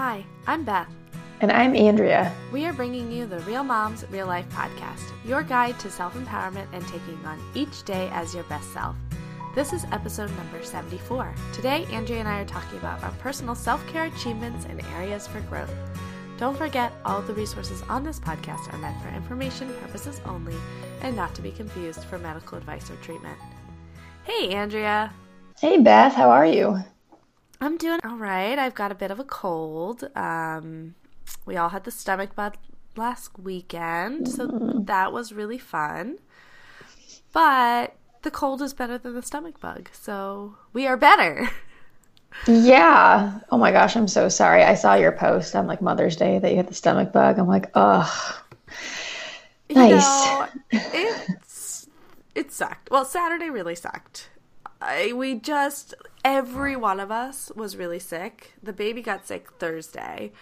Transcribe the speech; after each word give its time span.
Hi, 0.00 0.24
I'm 0.46 0.62
Beth. 0.62 0.86
And 1.40 1.50
I'm 1.50 1.74
Andrea. 1.74 2.32
We 2.52 2.64
are 2.66 2.72
bringing 2.72 3.10
you 3.10 3.26
the 3.26 3.40
Real 3.40 3.64
Moms 3.64 4.04
Real 4.10 4.28
Life 4.28 4.48
podcast, 4.50 5.02
your 5.24 5.42
guide 5.42 5.76
to 5.80 5.90
self 5.90 6.14
empowerment 6.14 6.68
and 6.72 6.86
taking 6.86 7.18
on 7.26 7.42
each 7.52 7.82
day 7.82 8.08
as 8.12 8.32
your 8.32 8.44
best 8.44 8.72
self. 8.72 8.94
This 9.56 9.72
is 9.72 9.86
episode 9.90 10.30
number 10.36 10.62
74. 10.62 11.34
Today, 11.52 11.84
Andrea 11.90 12.20
and 12.20 12.28
I 12.28 12.42
are 12.42 12.44
talking 12.44 12.78
about 12.78 13.02
our 13.02 13.10
personal 13.18 13.56
self 13.56 13.84
care 13.88 14.04
achievements 14.04 14.66
and 14.66 14.80
areas 14.94 15.26
for 15.26 15.40
growth. 15.40 15.74
Don't 16.36 16.56
forget, 16.56 16.92
all 17.04 17.20
the 17.20 17.34
resources 17.34 17.82
on 17.88 18.04
this 18.04 18.20
podcast 18.20 18.72
are 18.72 18.78
meant 18.78 19.02
for 19.02 19.08
information 19.08 19.74
purposes 19.80 20.20
only 20.26 20.54
and 21.02 21.16
not 21.16 21.34
to 21.34 21.42
be 21.42 21.50
confused 21.50 22.04
for 22.04 22.18
medical 22.18 22.56
advice 22.56 22.88
or 22.88 22.94
treatment. 23.02 23.36
Hey, 24.22 24.50
Andrea. 24.50 25.12
Hey, 25.60 25.76
Beth. 25.76 26.14
How 26.14 26.30
are 26.30 26.46
you? 26.46 26.84
I'm 27.60 27.76
doing 27.76 28.00
all 28.04 28.16
right. 28.16 28.58
I've 28.58 28.74
got 28.74 28.92
a 28.92 28.94
bit 28.96 29.10
of 29.10 29.18
a 29.18 29.24
cold. 29.24 30.04
Um, 30.16 30.94
we 31.46 31.56
all 31.56 31.70
had 31.70 31.84
the 31.84 31.90
stomach 31.90 32.34
bug 32.34 32.56
last 32.96 33.38
weekend, 33.38 34.28
so 34.28 34.48
Mm-hmm. 34.48 34.84
that 34.86 35.12
was 35.12 35.32
really 35.32 35.58
fun. 35.58 36.18
But 37.32 37.96
the 38.22 38.30
cold 38.30 38.60
is 38.62 38.74
better 38.74 38.98
than 38.98 39.14
the 39.14 39.22
stomach 39.22 39.60
bug, 39.60 39.88
so 39.92 40.56
we 40.74 40.86
are 40.86 40.96
better. 40.96 41.48
Yeah. 42.46 43.40
Oh 43.50 43.58
my 43.58 43.72
gosh, 43.72 43.96
I'm 43.96 44.08
so 44.08 44.28
sorry. 44.28 44.62
I 44.62 44.74
saw 44.74 44.94
your 44.94 45.12
post 45.12 45.54
on 45.56 45.66
like 45.66 45.82
Mother's 45.82 46.16
Day 46.16 46.38
that 46.38 46.50
you 46.50 46.56
had 46.56 46.68
the 46.68 46.74
stomach 46.74 47.12
bug. 47.12 47.38
I'm 47.38 47.46
like, 47.48 47.70
ugh. 47.74 48.42
Nice. 49.74 50.30
You 50.30 50.40
know, 50.40 50.48
it's 50.92 51.88
it 52.34 52.52
sucked. 52.52 52.90
Well, 52.90 53.04
Saturday 53.04 53.50
really 53.50 53.74
sucked. 53.74 54.30
I, 54.80 55.12
we 55.12 55.34
just 55.34 55.94
every 56.24 56.76
one 56.76 57.00
of 57.00 57.10
us 57.10 57.50
was 57.54 57.76
really 57.76 57.98
sick. 57.98 58.54
The 58.62 58.72
baby 58.72 59.02
got 59.02 59.26
sick 59.26 59.50
Thursday. 59.58 60.32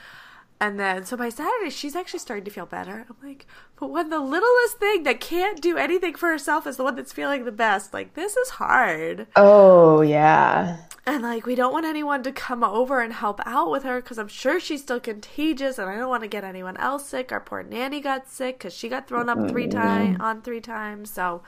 And 0.59 0.81
then, 0.81 1.05
so 1.05 1.19
by 1.19 1.29
Saturday, 1.29 1.69
she's 1.69 1.95
actually 1.95 2.21
starting 2.21 2.47
to 2.47 2.51
feel 2.51 2.65
better. 2.65 3.05
I'm 3.11 3.29
like, 3.29 3.47
but 3.79 3.91
when 3.91 4.09
the 4.09 4.21
littlest 4.21 4.79
thing 4.79 5.03
that 5.03 5.21
can't 5.21 5.61
do 5.61 5.77
anything 5.77 6.15
for 6.15 6.31
herself 6.31 6.67
is 6.67 6.79
the 6.79 6.83
one 6.83 6.97
that's 6.97 7.13
feeling 7.13 7.45
the 7.45 7.53
best, 7.53 7.93
like, 7.93 8.15
this 8.15 8.37
is 8.39 8.49
hard. 8.51 9.27
Oh, 9.37 10.01
yeah. 10.01 10.79
And, 11.05 11.23
like, 11.23 11.45
we 11.45 11.57
don't 11.57 11.75
want 11.75 11.85
anyone 11.85 12.23
to 12.23 12.33
come 12.33 12.65
over 12.65 13.03
and 13.03 13.13
help 13.13 13.39
out 13.45 13.71
with 13.71 13.83
her 13.83 14.01
because 14.01 14.19
I'm 14.19 14.29
sure 14.29 14.59
she's 14.59 14.81
still 14.81 14.99
contagious 14.99 15.79
and 15.79 15.91
I 15.91 15.97
don't 15.97 16.09
want 16.09 16.23
to 16.23 16.29
get 16.29 16.43
anyone 16.43 16.79
else 16.79 17.07
sick. 17.07 17.33
Our 17.33 17.41
poor 17.41 17.63
nanny 17.63 18.01
got 18.01 18.27
sick 18.27 18.59
because 18.59 18.73
she 18.73 18.89
got 18.89 19.09
thrown 19.09 19.29
up 19.29 19.51
three 19.51 19.69
times 19.69 20.17
on 20.21 20.41
three 20.41 20.63
times. 20.63 21.11
So, 21.11 21.43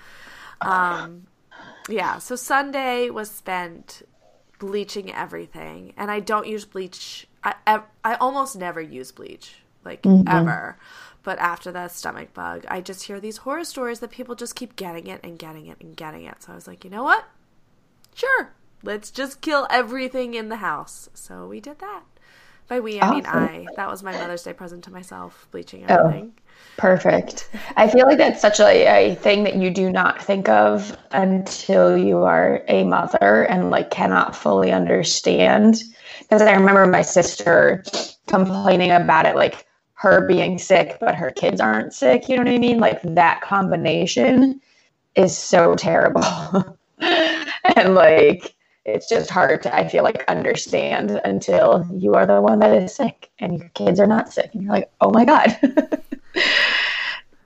um, 0.61 1.28
yeah. 1.89 2.19
So 2.19 2.37
Sunday 2.37 3.11
was 3.11 3.31
spent 3.31 4.03
bleaching 4.59 5.13
everything. 5.13 5.93
And 5.97 6.11
I 6.11 6.21
don't 6.21 6.47
use 6.47 6.65
bleach. 6.65 7.27
I, 7.43 7.55
I, 7.67 7.83
I 8.05 8.15
almost 8.15 8.57
never 8.57 8.81
use 8.81 9.13
bleach, 9.13 9.57
like, 9.85 10.03
mm-hmm. 10.03 10.29
ever. 10.29 10.77
But 11.23 11.39
after 11.39 11.71
that 11.73 11.93
stomach 11.93 12.33
bug, 12.35 12.65
I 12.69 12.81
just 12.81 13.05
hear 13.05 13.21
these 13.21 13.39
horror 13.39 13.65
stories 13.65 14.01
that 14.01 14.11
people 14.11 14.35
just 14.35 14.55
keep 14.55 14.77
getting 14.77 15.07
it 15.07 15.21
and 15.23 15.39
getting 15.39 15.67
it 15.67 15.81
and 15.81 15.97
getting 15.97 16.25
it. 16.25 16.43
So 16.43 16.53
I 16.53 16.55
was 16.55 16.67
like, 16.67 16.85
you 16.85 16.91
know 16.91 17.05
what? 17.05 17.25
Sure, 18.15 18.53
let's 18.83 19.11
just 19.11 19.41
kill 19.41 19.67
everything 19.71 20.35
in 20.35 20.49
the 20.49 20.57
house. 20.57 21.09
So 21.15 21.47
we 21.47 21.61
did 21.61 21.79
that. 21.81 22.03
By 22.67 22.81
we, 22.81 23.01
I 23.01 23.11
mean 23.11 23.27
Awesome. 23.27 23.43
I. 23.45 23.67
That 23.77 23.89
was 23.89 24.03
my 24.03 24.13
Mother's 24.13 24.43
Day 24.43 24.53
present 24.53 24.85
to 24.85 24.93
myself, 24.93 25.49
bleaching 25.51 25.85
oh. 25.89 25.95
everything. 25.95 26.35
Perfect. 26.79 27.51
I 27.77 27.89
feel 27.89 28.07
like 28.07 28.19
that's 28.19 28.41
such 28.41 28.61
a, 28.61 28.87
a 28.87 29.15
thing 29.17 29.43
that 29.43 29.57
you 29.57 29.69
do 29.69 29.91
not 29.91 30.23
think 30.23 30.49
of 30.49 30.97
until 31.11 31.97
you 31.99 32.19
are 32.19 32.63
a 32.69 32.85
mother 32.85 33.43
and 33.51 33.71
like 33.71 33.91
cannot 33.91 34.37
fully 34.37 34.71
understand. 34.71 35.83
Because 36.21 36.41
I 36.41 36.53
remember 36.55 36.87
my 36.87 37.03
sister 37.03 37.83
complaining 38.29 38.93
about 38.93 39.27
it, 39.27 39.35
like 39.35 39.67
her 39.95 40.25
being 40.29 40.57
sick, 40.57 40.99
but 41.01 41.17
her 41.17 41.33
kids 41.33 41.61
aren't 41.61 41.95
sick. 41.95 42.29
You 42.29 42.37
know 42.37 42.45
what 42.45 42.53
I 42.53 42.59
mean? 42.59 42.79
Like 42.79 43.03
that 43.03 43.41
combination 43.41 44.61
is 45.17 45.37
so 45.37 45.75
terrible. 45.75 46.23
and 47.01 47.95
like, 47.97 48.55
it's 48.85 49.09
just 49.09 49.31
hard 49.31 49.65
to, 49.65 49.75
I 49.75 49.89
feel 49.89 50.05
like, 50.05 50.25
understand 50.29 51.21
until 51.25 51.85
you 51.93 52.15
are 52.15 52.25
the 52.25 52.41
one 52.41 52.61
that 52.61 52.73
is 52.81 52.95
sick 52.95 53.31
and 53.41 53.59
your 53.59 53.69
kids 53.71 53.99
are 53.99 54.07
not 54.07 54.33
sick. 54.33 54.51
And 54.55 54.63
you're 54.63 54.73
like, 54.73 54.91
oh 55.01 55.11
my 55.11 55.25
God. 55.25 55.59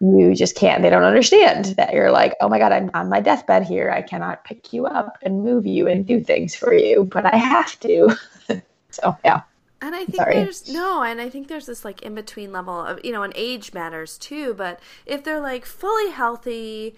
you 0.01 0.35
just 0.35 0.57
can't, 0.57 0.83
they 0.83 0.91
don't 0.91 1.05
understand 1.05 1.67
that 1.77 1.95
you're 1.95 2.11
like, 2.11 2.35
oh 2.41 2.49
my 2.49 2.59
God, 2.59 2.73
I'm 2.73 2.91
on 2.95 3.09
my 3.09 3.21
deathbed 3.21 3.65
here. 3.65 3.91
I 3.91 4.03
cannot 4.03 4.45
pick 4.45 4.73
you 4.73 4.87
up 4.87 5.17
and 5.23 5.45
move 5.45 5.65
you 5.65 5.87
and 5.87 6.05
do 6.05 6.21
things 6.21 6.55
for 6.55 6.75
you, 6.75 7.05
but 7.05 7.25
I 7.25 7.37
have 7.37 7.79
to. 7.81 8.17
so, 8.91 9.17
yeah. 9.25 9.43
And 9.81 9.95
I 9.95 10.05
think 10.05 10.17
Sorry. 10.17 10.35
there's 10.35 10.73
no, 10.73 11.03
and 11.03 11.21
I 11.21 11.29
think 11.29 11.49
there's 11.49 11.67
this 11.67 11.85
like 11.85 12.03
in 12.03 12.15
between 12.15 12.53
level 12.53 12.81
of 12.81 13.01
you 13.05 13.13
know, 13.13 13.25
and 13.25 13.33
age 13.37 13.73
matters 13.75 14.17
too. 14.17 14.55
But 14.55 14.81
if 15.07 15.25
they're 15.25 15.41
like 15.41 15.67
fully 15.67 16.11
healthy, 16.11 16.95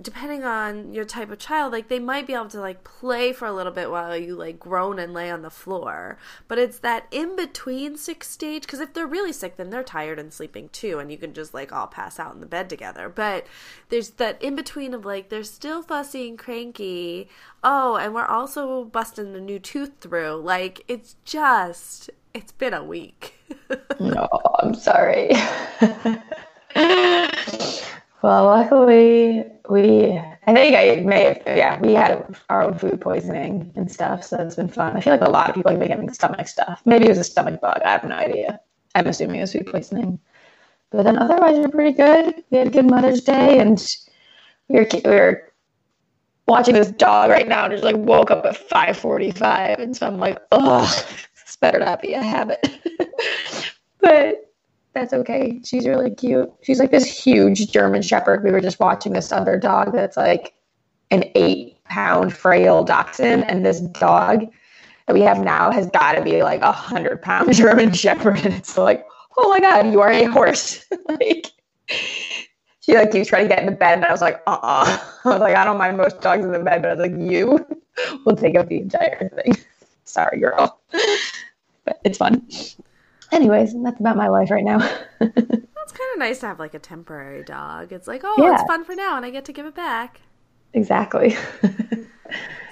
depending 0.00 0.44
on 0.44 0.94
your 0.94 1.04
type 1.04 1.30
of 1.30 1.38
child, 1.38 1.72
like 1.72 1.88
they 1.88 1.98
might 1.98 2.26
be 2.26 2.34
able 2.34 2.48
to 2.48 2.60
like 2.60 2.84
play 2.84 3.32
for 3.32 3.46
a 3.46 3.52
little 3.52 3.72
bit 3.72 3.90
while 3.90 4.16
you 4.16 4.34
like 4.34 4.58
groan 4.58 4.98
and 4.98 5.12
lay 5.12 5.30
on 5.30 5.42
the 5.42 5.50
floor. 5.50 6.18
But 6.48 6.58
it's 6.58 6.78
that 6.80 7.06
in 7.10 7.36
between 7.36 7.96
sick 7.96 8.24
stage 8.24 8.62
because 8.62 8.80
if 8.80 8.94
they're 8.94 9.06
really 9.06 9.32
sick, 9.32 9.56
then 9.56 9.70
they're 9.70 9.82
tired 9.82 10.18
and 10.18 10.32
sleeping 10.32 10.68
too, 10.70 10.98
and 10.98 11.12
you 11.12 11.18
can 11.18 11.34
just 11.34 11.54
like 11.54 11.72
all 11.72 11.86
pass 11.86 12.18
out 12.18 12.34
in 12.34 12.40
the 12.40 12.46
bed 12.46 12.70
together. 12.70 13.08
But 13.08 13.46
there's 13.88 14.10
that 14.10 14.40
in 14.42 14.56
between 14.56 14.94
of 14.94 15.04
like 15.04 15.28
they're 15.28 15.44
still 15.44 15.82
fussy 15.82 16.28
and 16.28 16.38
cranky. 16.38 17.28
Oh, 17.62 17.96
and 17.96 18.14
we're 18.14 18.24
also 18.24 18.84
busting 18.84 19.34
a 19.34 19.40
new 19.40 19.58
tooth 19.58 19.92
through. 20.00 20.40
Like 20.42 20.82
it's 20.88 21.16
just 21.24 22.10
it's 22.32 22.52
been 22.52 22.74
a 22.74 22.84
week. 22.84 23.34
No, 23.98 24.28
I'm 24.60 24.74
sorry. 24.74 25.30
well, 28.22 28.44
luckily, 28.46 29.44
we, 29.68 30.12
I 30.46 30.54
think 30.54 30.76
I 30.76 31.02
may 31.04 31.24
have, 31.24 31.42
yeah, 31.46 31.80
we 31.80 31.94
had 31.94 32.36
our 32.48 32.62
own 32.62 32.78
food 32.78 33.00
poisoning 33.00 33.72
and 33.76 33.90
stuff, 33.90 34.24
so 34.24 34.36
it's 34.38 34.56
been 34.56 34.68
fun. 34.68 34.96
I 34.96 35.00
feel 35.00 35.12
like 35.14 35.22
a 35.22 35.30
lot 35.30 35.48
of 35.48 35.54
people 35.54 35.70
have 35.70 35.80
been 35.80 35.88
getting 35.88 36.12
stomach 36.12 36.48
stuff. 36.48 36.82
Maybe 36.84 37.06
it 37.06 37.10
was 37.10 37.18
a 37.18 37.24
stomach 37.24 37.60
bug. 37.60 37.80
I 37.84 37.90
have 37.92 38.04
no 38.04 38.16
idea. 38.16 38.60
I'm 38.94 39.06
assuming 39.06 39.36
it 39.36 39.42
was 39.42 39.52
food 39.52 39.66
poisoning. 39.66 40.20
But 40.90 41.04
then 41.04 41.18
otherwise, 41.18 41.56
we're 41.58 41.68
pretty 41.68 41.96
good. 41.96 42.44
We 42.50 42.58
had 42.58 42.68
a 42.68 42.70
good 42.70 42.90
Mother's 42.90 43.22
Day, 43.22 43.58
and 43.58 43.80
we 44.68 44.80
were, 44.80 44.88
we 44.92 45.10
were 45.10 45.52
watching 46.48 46.74
this 46.74 46.90
dog 46.90 47.30
right 47.30 47.48
now, 47.48 47.64
and 47.64 47.72
just 47.72 47.84
like 47.84 47.96
woke 47.96 48.30
up 48.30 48.44
at 48.44 48.56
5:45, 48.68 49.78
and 49.78 49.96
so 49.96 50.06
I'm 50.06 50.18
like, 50.18 50.38
oh, 50.52 50.82
this 51.46 51.56
better 51.56 51.78
not 51.78 52.02
be 52.02 52.14
a 52.14 52.22
habit. 52.22 52.66
but 54.00 54.49
that's 54.92 55.12
okay. 55.12 55.60
She's 55.64 55.86
really 55.86 56.10
cute. 56.10 56.52
She's 56.62 56.78
like 56.78 56.90
this 56.90 57.04
huge 57.04 57.70
German 57.70 58.02
Shepherd. 58.02 58.42
We 58.44 58.50
were 58.50 58.60
just 58.60 58.80
watching 58.80 59.12
this 59.12 59.30
other 59.32 59.58
dog 59.58 59.92
that's 59.92 60.16
like 60.16 60.54
an 61.10 61.24
eight-pound 61.34 62.32
frail 62.32 62.84
dachshund, 62.84 63.44
and 63.48 63.64
this 63.64 63.80
dog 63.80 64.46
that 65.06 65.14
we 65.14 65.20
have 65.22 65.40
now 65.40 65.70
has 65.70 65.86
got 65.88 66.12
to 66.12 66.22
be 66.22 66.42
like 66.42 66.60
a 66.62 66.72
hundred-pound 66.72 67.52
German 67.54 67.92
Shepherd, 67.92 68.44
and 68.44 68.54
it's 68.54 68.76
like, 68.76 69.06
oh 69.38 69.48
my 69.48 69.60
god, 69.60 69.90
you 69.92 70.00
are 70.00 70.10
a 70.10 70.24
horse, 70.24 70.84
like 71.08 71.46
she 72.80 72.94
like 72.94 73.12
keeps 73.12 73.28
trying 73.28 73.44
to 73.44 73.48
get 73.48 73.60
in 73.60 73.66
the 73.66 73.72
bed, 73.72 73.94
and 73.98 74.04
I 74.04 74.12
was 74.12 74.20
like, 74.20 74.42
uh 74.46 74.58
uh 74.62 74.98
I 75.24 75.28
was 75.28 75.40
like, 75.40 75.56
I 75.56 75.64
don't 75.64 75.78
mind 75.78 75.96
most 75.96 76.20
dogs 76.20 76.44
in 76.44 76.52
the 76.52 76.58
bed, 76.58 76.82
but 76.82 76.90
I 76.90 76.94
was 76.94 77.10
like, 77.10 77.30
you 77.30 77.64
will 78.24 78.36
take 78.36 78.56
up 78.56 78.68
the 78.68 78.78
entire 78.78 79.28
thing. 79.28 79.56
Sorry, 80.04 80.40
girl. 80.40 80.80
But 81.84 82.00
it's 82.04 82.18
fun. 82.18 82.46
Anyways, 83.32 83.74
that's 83.82 84.00
about 84.00 84.16
my 84.16 84.28
life 84.28 84.50
right 84.50 84.64
now. 84.64 84.78
It's 85.20 85.98
kind 85.98 86.12
of 86.14 86.18
nice 86.20 86.38
to 86.40 86.46
have 86.46 86.60
like 86.60 86.74
a 86.74 86.78
temporary 86.78 87.42
dog. 87.42 87.90
It's 87.92 88.06
like, 88.06 88.20
oh, 88.22 88.34
Yeah. 88.38 88.54
it's 88.54 88.62
fun 88.62 88.84
for 88.84 88.94
now, 88.94 89.16
and 89.16 89.26
I 89.26 89.30
get 89.30 89.44
to 89.46 89.52
give 89.52 89.66
it 89.66 89.74
back. 89.74 90.20
exactly. 90.72 91.36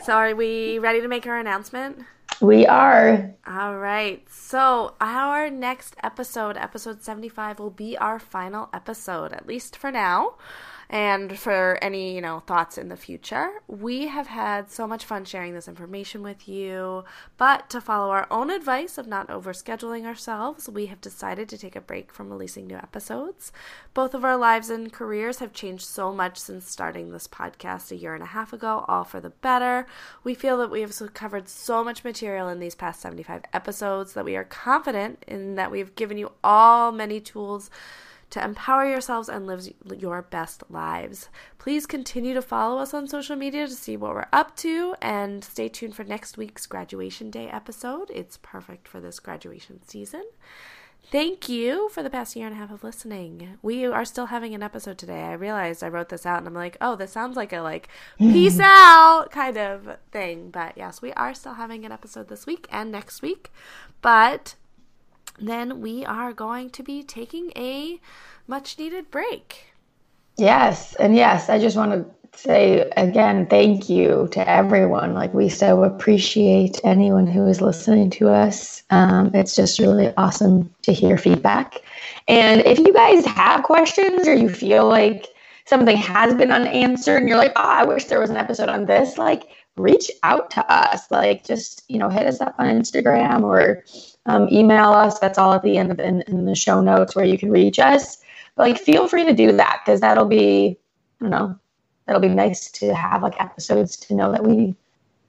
So, 0.04 0.12
are 0.14 0.34
we 0.34 0.78
ready 0.78 1.00
to 1.00 1.08
make 1.08 1.26
our 1.26 1.36
announcement? 1.36 1.98
we 2.40 2.64
are. 2.64 3.34
All 3.46 3.76
right. 3.76 4.24
So, 4.30 4.94
our 5.00 5.50
next 5.50 5.96
episode, 6.02 6.56
episode 6.56 7.02
75, 7.02 7.58
will 7.58 7.70
be 7.70 7.98
our 7.98 8.18
final 8.20 8.70
episode, 8.72 9.32
at 9.32 9.46
least 9.46 9.76
for 9.76 9.90
now. 9.90 10.34
And 10.90 11.38
for 11.38 11.78
any, 11.82 12.14
you 12.14 12.22
know, 12.22 12.40
thoughts 12.40 12.78
in 12.78 12.88
the 12.88 12.96
future, 12.96 13.50
we 13.66 14.06
have 14.06 14.28
had 14.28 14.70
so 14.70 14.86
much 14.86 15.04
fun 15.04 15.26
sharing 15.26 15.52
this 15.52 15.68
information 15.68 16.22
with 16.22 16.48
you. 16.48 17.04
But 17.36 17.68
to 17.70 17.80
follow 17.82 18.10
our 18.10 18.26
own 18.30 18.48
advice 18.48 18.96
of 18.96 19.06
not 19.06 19.28
overscheduling 19.28 20.06
ourselves, 20.06 20.66
we 20.66 20.86
have 20.86 21.02
decided 21.02 21.46
to 21.50 21.58
take 21.58 21.76
a 21.76 21.82
break 21.82 22.10
from 22.10 22.30
releasing 22.30 22.66
new 22.66 22.76
episodes. 22.76 23.52
Both 23.92 24.14
of 24.14 24.24
our 24.24 24.38
lives 24.38 24.70
and 24.70 24.90
careers 24.90 25.40
have 25.40 25.52
changed 25.52 25.84
so 25.84 26.10
much 26.10 26.38
since 26.38 26.70
starting 26.70 27.10
this 27.10 27.28
podcast 27.28 27.90
a 27.90 27.96
year 27.96 28.14
and 28.14 28.22
a 28.22 28.26
half 28.26 28.54
ago, 28.54 28.86
all 28.88 29.04
for 29.04 29.20
the 29.20 29.30
better. 29.30 29.86
We 30.24 30.32
feel 30.32 30.56
that 30.56 30.70
we 30.70 30.80
have 30.80 30.98
covered 31.12 31.50
so 31.50 31.84
much 31.84 32.02
material 32.02 32.48
in 32.48 32.60
these 32.60 32.74
past 32.74 33.02
75 33.02 33.42
episodes 33.52 34.14
that 34.14 34.24
we 34.24 34.36
are 34.36 34.44
confident 34.44 35.22
in 35.28 35.56
that 35.56 35.70
we 35.70 35.80
have 35.80 35.96
given 35.96 36.16
you 36.16 36.32
all 36.42 36.92
many 36.92 37.20
tools 37.20 37.68
to 38.30 38.44
empower 38.44 38.86
yourselves 38.88 39.28
and 39.28 39.46
live 39.46 39.68
your 39.96 40.22
best 40.22 40.62
lives. 40.68 41.28
Please 41.58 41.86
continue 41.86 42.34
to 42.34 42.42
follow 42.42 42.78
us 42.78 42.92
on 42.92 43.08
social 43.08 43.36
media 43.36 43.66
to 43.66 43.72
see 43.74 43.96
what 43.96 44.14
we're 44.14 44.26
up 44.32 44.56
to 44.56 44.94
and 45.00 45.42
stay 45.42 45.68
tuned 45.68 45.94
for 45.94 46.04
next 46.04 46.36
week's 46.36 46.66
graduation 46.66 47.30
day 47.30 47.48
episode. 47.48 48.10
It's 48.10 48.38
perfect 48.38 48.86
for 48.86 49.00
this 49.00 49.18
graduation 49.18 49.80
season. 49.86 50.24
Thank 51.10 51.48
you 51.48 51.88
for 51.88 52.02
the 52.02 52.10
past 52.10 52.36
year 52.36 52.46
and 52.46 52.54
a 52.54 52.58
half 52.58 52.70
of 52.70 52.84
listening. 52.84 53.56
We 53.62 53.86
are 53.86 54.04
still 54.04 54.26
having 54.26 54.54
an 54.54 54.62
episode 54.62 54.98
today. 54.98 55.22
I 55.22 55.32
realized 55.32 55.82
I 55.82 55.88
wrote 55.88 56.10
this 56.10 56.26
out 56.26 56.36
and 56.36 56.46
I'm 56.46 56.52
like, 56.52 56.76
oh, 56.82 56.96
this 56.96 57.12
sounds 57.12 57.34
like 57.34 57.54
a 57.54 57.60
like 57.60 57.88
peace 58.18 58.60
out 58.62 59.30
kind 59.30 59.56
of 59.56 59.96
thing. 60.12 60.50
But 60.50 60.76
yes, 60.76 61.00
we 61.00 61.14
are 61.14 61.32
still 61.32 61.54
having 61.54 61.86
an 61.86 61.92
episode 61.92 62.28
this 62.28 62.44
week 62.44 62.66
and 62.70 62.92
next 62.92 63.22
week. 63.22 63.50
But 64.02 64.56
then 65.40 65.80
we 65.80 66.04
are 66.04 66.32
going 66.32 66.70
to 66.70 66.82
be 66.82 67.02
taking 67.02 67.52
a 67.56 68.00
much 68.46 68.78
needed 68.78 69.10
break. 69.10 69.66
Yes. 70.36 70.94
And 70.94 71.16
yes, 71.16 71.48
I 71.48 71.58
just 71.58 71.76
want 71.76 71.92
to 71.92 72.38
say 72.38 72.88
again, 72.96 73.46
thank 73.46 73.88
you 73.88 74.28
to 74.32 74.48
everyone. 74.48 75.14
Like, 75.14 75.34
we 75.34 75.48
so 75.48 75.82
appreciate 75.82 76.80
anyone 76.84 77.26
who 77.26 77.46
is 77.48 77.60
listening 77.60 78.10
to 78.10 78.28
us. 78.28 78.82
Um, 78.90 79.32
it's 79.34 79.56
just 79.56 79.80
really 79.80 80.12
awesome 80.16 80.72
to 80.82 80.92
hear 80.92 81.18
feedback. 81.18 81.82
And 82.28 82.60
if 82.64 82.78
you 82.78 82.92
guys 82.92 83.24
have 83.26 83.64
questions 83.64 84.28
or 84.28 84.34
you 84.34 84.48
feel 84.48 84.86
like 84.86 85.26
something 85.64 85.96
has 85.96 86.34
been 86.34 86.52
unanswered 86.52 87.20
and 87.20 87.28
you're 87.28 87.38
like, 87.38 87.52
oh, 87.56 87.62
I 87.62 87.84
wish 87.84 88.04
there 88.04 88.20
was 88.20 88.30
an 88.30 88.36
episode 88.36 88.68
on 88.68 88.86
this, 88.86 89.18
like, 89.18 89.48
reach 89.76 90.10
out 90.22 90.50
to 90.52 90.72
us. 90.72 91.10
Like, 91.10 91.44
just, 91.44 91.84
you 91.88 91.98
know, 91.98 92.08
hit 92.08 92.26
us 92.26 92.40
up 92.40 92.54
on 92.58 92.66
Instagram 92.66 93.42
or 93.42 93.84
um, 94.28 94.48
email 94.52 94.90
us. 94.90 95.18
That's 95.18 95.38
all 95.38 95.54
at 95.54 95.62
the 95.62 95.76
end 95.78 95.90
of 95.90 95.98
in, 95.98 96.22
in 96.22 96.44
the 96.44 96.54
show 96.54 96.80
notes 96.80 97.16
where 97.16 97.24
you 97.24 97.38
can 97.38 97.50
reach 97.50 97.78
us. 97.78 98.18
But, 98.54 98.68
like, 98.68 98.78
feel 98.78 99.08
free 99.08 99.24
to 99.24 99.32
do 99.32 99.52
that 99.52 99.82
because 99.84 100.00
that'll 100.00 100.26
be, 100.26 100.78
I 101.20 101.24
don't 101.24 101.30
know, 101.30 101.58
that'll 102.06 102.20
be 102.20 102.28
nice 102.28 102.70
to 102.72 102.94
have 102.94 103.22
like 103.22 103.40
episodes 103.40 103.96
to 103.96 104.14
know 104.14 104.30
that 104.30 104.44
we 104.44 104.76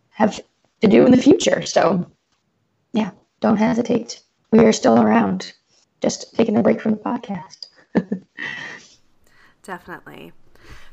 have 0.10 0.40
to 0.82 0.88
do 0.88 1.06
in 1.06 1.12
the 1.12 1.18
future. 1.18 1.62
So, 1.62 2.10
yeah, 2.94 3.12
don't 3.40 3.58
hesitate. 3.58 4.22
We 4.52 4.60
are 4.60 4.74
still 4.74 5.00
around, 5.00 5.54
just 6.02 6.36
taking 6.36 6.58
a 6.58 6.64
break 6.64 6.82
from 6.82 6.92
the 6.92 6.98
podcast. 6.98 7.68
Definitely. 9.64 10.34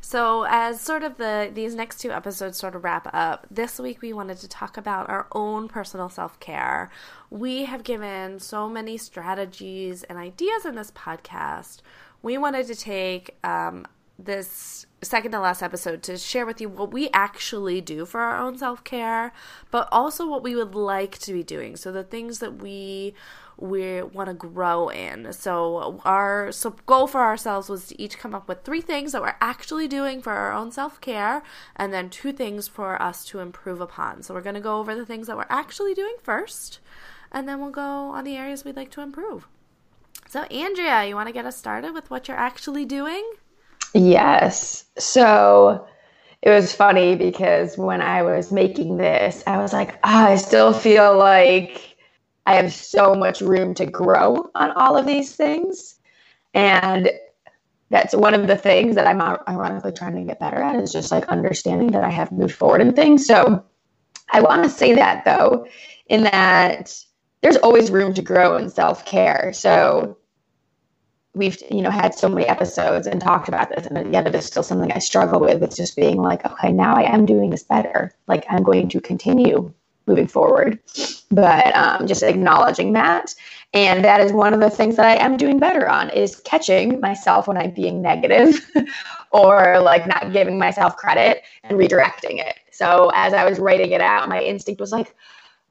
So, 0.08 0.46
as 0.48 0.80
sort 0.80 1.02
of 1.02 1.16
the 1.16 1.50
these 1.52 1.74
next 1.74 1.98
two 1.98 2.12
episodes 2.12 2.56
sort 2.56 2.76
of 2.76 2.84
wrap 2.84 3.12
up, 3.12 3.44
this 3.50 3.80
week 3.80 4.02
we 4.02 4.12
wanted 4.12 4.38
to 4.38 4.46
talk 4.46 4.76
about 4.76 5.10
our 5.10 5.26
own 5.32 5.66
personal 5.66 6.08
self-care. 6.08 6.92
We 7.28 7.64
have 7.64 7.82
given 7.82 8.38
so 8.38 8.68
many 8.68 8.98
strategies 8.98 10.04
and 10.04 10.16
ideas 10.16 10.64
in 10.64 10.76
this 10.76 10.92
podcast. 10.92 11.78
We 12.22 12.38
wanted 12.38 12.68
to 12.68 12.76
take 12.76 13.36
um, 13.42 13.84
this 14.18 14.86
second 15.02 15.32
to 15.32 15.40
last 15.40 15.62
episode 15.62 16.02
to 16.02 16.16
share 16.16 16.46
with 16.46 16.60
you 16.60 16.68
what 16.68 16.92
we 16.92 17.10
actually 17.12 17.80
do 17.80 18.06
for 18.06 18.20
our 18.20 18.38
own 18.38 18.56
self 18.56 18.82
care, 18.82 19.32
but 19.70 19.88
also 19.92 20.26
what 20.26 20.42
we 20.42 20.54
would 20.54 20.74
like 20.74 21.18
to 21.18 21.32
be 21.32 21.42
doing. 21.42 21.76
So 21.76 21.92
the 21.92 22.04
things 22.04 22.38
that 22.38 22.56
we 22.56 23.14
we 23.58 24.02
want 24.02 24.28
to 24.28 24.34
grow 24.34 24.88
in. 24.88 25.32
So 25.32 26.00
our 26.04 26.52
so 26.52 26.76
goal 26.84 27.06
for 27.06 27.22
ourselves 27.22 27.68
was 27.68 27.86
to 27.86 28.00
each 28.00 28.18
come 28.18 28.34
up 28.34 28.48
with 28.48 28.64
three 28.64 28.82
things 28.82 29.12
that 29.12 29.22
we're 29.22 29.36
actually 29.40 29.88
doing 29.88 30.20
for 30.20 30.32
our 30.32 30.52
own 30.52 30.72
self-care 30.72 31.42
and 31.74 31.92
then 31.92 32.10
two 32.10 32.32
things 32.32 32.68
for 32.68 33.00
us 33.00 33.24
to 33.26 33.40
improve 33.40 33.80
upon. 33.80 34.22
So 34.22 34.34
we're 34.34 34.42
going 34.42 34.54
to 34.56 34.60
go 34.60 34.78
over 34.78 34.94
the 34.94 35.06
things 35.06 35.26
that 35.26 35.36
we're 35.36 35.46
actually 35.48 35.94
doing 35.94 36.16
first 36.22 36.80
and 37.32 37.48
then 37.48 37.60
we'll 37.60 37.70
go 37.70 38.10
on 38.10 38.24
the 38.24 38.36
areas 38.36 38.64
we'd 38.64 38.76
like 38.76 38.90
to 38.90 39.00
improve. 39.00 39.48
So 40.28 40.42
Andrea, 40.44 41.06
you 41.06 41.14
want 41.14 41.28
to 41.28 41.32
get 41.32 41.46
us 41.46 41.56
started 41.56 41.94
with 41.94 42.10
what 42.10 42.28
you're 42.28 42.36
actually 42.36 42.84
doing? 42.84 43.24
Yes. 43.94 44.84
So 44.98 45.86
it 46.42 46.50
was 46.50 46.74
funny 46.74 47.16
because 47.16 47.78
when 47.78 48.02
I 48.02 48.22
was 48.22 48.52
making 48.52 48.96
this, 48.98 49.42
I 49.46 49.58
was 49.58 49.72
like, 49.72 49.94
oh, 49.96 49.98
I 50.04 50.36
still 50.36 50.72
feel 50.72 51.16
like 51.18 51.96
I 52.46 52.56
have 52.56 52.72
so 52.72 53.14
much 53.14 53.40
room 53.40 53.74
to 53.74 53.86
grow 53.86 54.50
on 54.54 54.72
all 54.72 54.96
of 54.96 55.06
these 55.06 55.36
things. 55.36 55.96
And 56.54 57.10
that's 57.90 58.14
one 58.14 58.34
of 58.34 58.46
the 58.48 58.56
things 58.56 58.96
that 58.96 59.06
I'm 59.06 59.20
ironically 59.48 59.92
trying 59.92 60.16
to 60.16 60.24
get 60.24 60.40
better 60.40 60.62
at 60.62 60.76
is 60.76 60.92
just 60.92 61.12
like 61.12 61.28
understanding 61.28 61.92
that 61.92 62.04
I 62.04 62.10
have 62.10 62.32
moved 62.32 62.54
forward 62.54 62.80
in 62.82 62.94
things. 62.94 63.26
So 63.26 63.64
I 64.32 64.40
want 64.42 64.64
to 64.64 64.70
say 64.70 64.94
that 64.94 65.24
though, 65.24 65.66
in 66.08 66.24
that 66.24 66.94
there's 67.42 67.56
always 67.58 67.90
room 67.90 68.14
to 68.14 68.22
grow 68.22 68.56
in 68.56 68.70
self 68.70 69.04
care. 69.04 69.52
So 69.54 70.18
we've 71.36 71.62
you 71.70 71.82
know 71.82 71.90
had 71.90 72.14
so 72.14 72.28
many 72.28 72.46
episodes 72.46 73.06
and 73.06 73.20
talked 73.20 73.48
about 73.48 73.68
this 73.68 73.86
and 73.86 74.12
yet 74.12 74.26
it 74.26 74.34
is 74.34 74.46
still 74.46 74.62
something 74.62 74.90
i 74.92 74.98
struggle 74.98 75.38
with. 75.38 75.62
It's 75.62 75.76
just 75.76 75.94
being 75.94 76.16
like 76.16 76.44
okay 76.44 76.72
now 76.72 76.96
i 76.96 77.02
am 77.02 77.26
doing 77.26 77.50
this 77.50 77.62
better. 77.62 78.12
Like 78.26 78.44
i'm 78.48 78.62
going 78.62 78.88
to 78.88 79.00
continue 79.00 79.72
moving 80.06 80.28
forward. 80.28 80.78
But 81.32 81.74
um, 81.74 82.06
just 82.06 82.22
acknowledging 82.22 82.92
that 82.94 83.34
and 83.74 84.04
that 84.04 84.20
is 84.20 84.32
one 84.32 84.54
of 84.54 84.60
the 84.60 84.70
things 84.70 84.96
that 84.96 85.06
i 85.06 85.22
am 85.22 85.36
doing 85.36 85.58
better 85.58 85.88
on 85.88 86.08
is 86.10 86.36
catching 86.44 87.00
myself 87.00 87.48
when 87.48 87.56
i'm 87.58 87.72
being 87.72 88.00
negative 88.00 88.54
or 89.32 89.80
like 89.80 90.06
not 90.06 90.32
giving 90.32 90.58
myself 90.58 90.96
credit 90.96 91.42
and 91.64 91.78
redirecting 91.78 92.38
it. 92.38 92.56
So 92.72 93.10
as 93.14 93.34
i 93.34 93.48
was 93.48 93.58
writing 93.58 93.90
it 93.92 94.00
out 94.00 94.28
my 94.28 94.40
instinct 94.42 94.80
was 94.80 94.92
like 94.92 95.14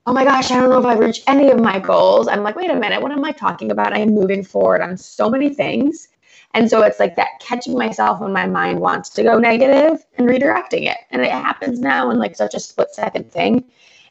oh 0.08 0.14
my 0.14 0.24
gosh, 0.24 0.52
I 0.52 0.60
don't 0.60 0.70
know 0.70 0.80
if 0.80 0.86
I've 0.86 1.00
reached 1.00 1.24
any 1.28 1.50
of 1.50 1.60
my 1.60 1.80
goals. 1.80 2.28
I'm 2.28 2.44
like, 2.44 2.56
wait 2.56 2.70
a 2.70 2.76
minute, 2.76 3.02
what 3.02 3.12
am 3.12 3.26
I 3.26 3.32
talking 3.32 3.72
about? 3.72 3.94
I 3.94 4.00
am 4.00 4.14
moving 4.14 4.44
forward 4.44 4.82
on 4.82 4.98
so 4.98 5.30
many 5.30 5.54
things. 5.54 6.10
And 6.54 6.70
so 6.70 6.84
it's 6.84 7.00
like 7.00 7.16
that 7.16 7.40
catching 7.42 7.78
myself 7.78 8.22
when 8.22 8.32
my 8.32 8.46
mind 8.46 8.80
wants 8.80 9.10
to 9.12 9.24
go 9.24 9.40
negative 9.40 10.06
and 10.18 10.28
redirecting 10.28 10.90
it. 10.90 10.98
And 11.12 11.22
it 11.22 11.32
happens 11.32 11.80
now 11.80 12.12
in 12.12 12.20
like 12.20 12.36
such 12.36 12.54
a 12.54 12.60
split 12.60 12.94
second 12.94 13.32
thing. 13.32 13.66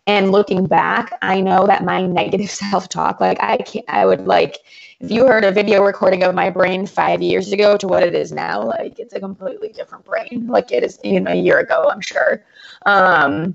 And 0.06 0.32
looking 0.32 0.67
back, 0.67 1.17
I 1.23 1.41
know 1.41 1.67
that 1.67 1.85
my 1.85 2.05
negative 2.05 2.50
self 2.70 2.88
talk, 2.88 3.20
like 3.20 3.43
I 3.43 3.58
can't, 3.58 3.85
I 3.88 4.05
would 4.05 4.26
like, 4.26 4.58
if 5.00 5.11
you 5.11 5.26
heard 5.26 5.44
a 5.44 5.52
video 5.52 5.82
recording 5.82 6.23
of 6.23 6.35
my 6.35 6.50
brain 6.50 6.87
five 6.87 7.23
years 7.23 7.52
ago 7.52 7.76
to 7.76 7.87
what 7.87 8.02
it 8.02 8.14
is 8.14 8.32
now, 8.32 8.62
like 8.62 8.99
it's 8.99 9.14
a 9.14 9.20
completely 9.20 9.69
different 9.69 10.05
brain. 10.05 10.46
Like 10.49 10.73
it 10.73 10.82
is, 10.82 10.99
know, 11.05 11.31
a 11.31 11.35
year 11.35 11.61
ago, 11.61 11.88
I'm 11.91 12.00
sure. 12.00 12.44
Um, 12.85 13.55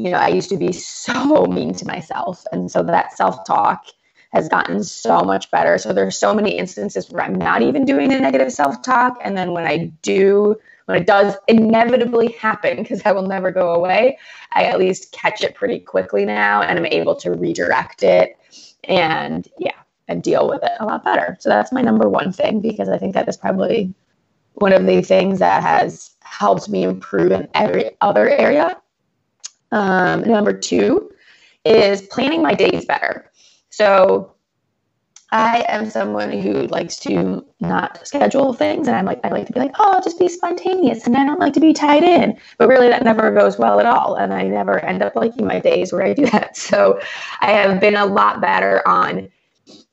you 0.00 0.10
know, 0.10 0.16
I 0.16 0.28
used 0.28 0.48
to 0.48 0.56
be 0.56 0.72
so 0.72 1.44
mean 1.50 1.74
to 1.74 1.86
myself. 1.86 2.46
And 2.52 2.70
so 2.70 2.82
that 2.82 3.16
self 3.16 3.44
talk 3.44 3.84
has 4.32 4.48
gotten 4.48 4.82
so 4.82 5.22
much 5.22 5.50
better. 5.50 5.76
So 5.76 5.92
there's 5.92 6.16
so 6.16 6.32
many 6.32 6.56
instances 6.56 7.10
where 7.10 7.24
I'm 7.24 7.34
not 7.34 7.62
even 7.62 7.84
doing 7.84 8.08
the 8.08 8.18
negative 8.18 8.50
self 8.52 8.80
talk. 8.82 9.18
And 9.22 9.36
then 9.36 9.52
when 9.52 9.66
I 9.66 9.92
do, 10.02 10.56
when 10.86 10.96
it 10.96 11.06
does 11.06 11.36
inevitably 11.48 12.28
happen, 12.32 12.78
because 12.78 13.02
that 13.02 13.14
will 13.14 13.26
never 13.26 13.50
go 13.50 13.74
away, 13.74 14.18
I 14.52 14.64
at 14.64 14.78
least 14.78 15.12
catch 15.12 15.42
it 15.42 15.54
pretty 15.54 15.80
quickly 15.80 16.24
now 16.24 16.62
and 16.62 16.78
I'm 16.78 16.86
able 16.86 17.16
to 17.16 17.32
redirect 17.32 18.02
it 18.02 18.38
and 18.84 19.46
yeah, 19.58 19.76
and 20.08 20.22
deal 20.22 20.48
with 20.48 20.62
it 20.62 20.72
a 20.80 20.86
lot 20.86 21.04
better. 21.04 21.36
So 21.40 21.50
that's 21.50 21.72
my 21.72 21.82
number 21.82 22.08
one 22.08 22.32
thing 22.32 22.60
because 22.60 22.88
I 22.88 22.96
think 22.96 23.14
that 23.14 23.28
is 23.28 23.36
probably 23.36 23.92
one 24.54 24.72
of 24.72 24.86
the 24.86 25.02
things 25.02 25.40
that 25.40 25.62
has 25.62 26.10
helped 26.20 26.68
me 26.70 26.84
improve 26.84 27.32
in 27.32 27.48
every 27.54 27.90
other 28.00 28.28
area 28.28 28.80
um, 29.72 30.22
number 30.22 30.52
two 30.52 31.12
is 31.64 32.02
planning 32.02 32.42
my 32.42 32.54
days 32.54 32.84
better. 32.84 33.30
So 33.70 34.34
I 35.32 35.64
am 35.68 35.88
someone 35.88 36.32
who 36.32 36.66
likes 36.66 36.96
to 37.00 37.44
not 37.60 38.04
schedule 38.06 38.52
things, 38.52 38.88
and 38.88 38.96
I'm 38.96 39.04
like 39.04 39.20
I 39.22 39.28
like 39.28 39.46
to 39.46 39.52
be 39.52 39.60
like, 39.60 39.74
oh, 39.78 39.92
I'll 39.94 40.02
just 40.02 40.18
be 40.18 40.28
spontaneous, 40.28 41.06
and 41.06 41.16
I 41.16 41.24
don't 41.24 41.38
like 41.38 41.52
to 41.52 41.60
be 41.60 41.72
tied 41.72 42.02
in. 42.02 42.36
But 42.58 42.68
really, 42.68 42.88
that 42.88 43.04
never 43.04 43.30
goes 43.32 43.56
well 43.58 43.78
at 43.78 43.86
all, 43.86 44.16
and 44.16 44.34
I 44.34 44.44
never 44.44 44.80
end 44.80 45.02
up 45.02 45.14
liking 45.14 45.46
my 45.46 45.60
days 45.60 45.92
where 45.92 46.02
I 46.02 46.14
do 46.14 46.26
that. 46.26 46.56
So 46.70 47.00
I 47.40 47.52
have 47.52 47.80
been 47.80 47.96
a 47.96 48.06
lot 48.06 48.40
better 48.40 48.86
on 48.86 49.28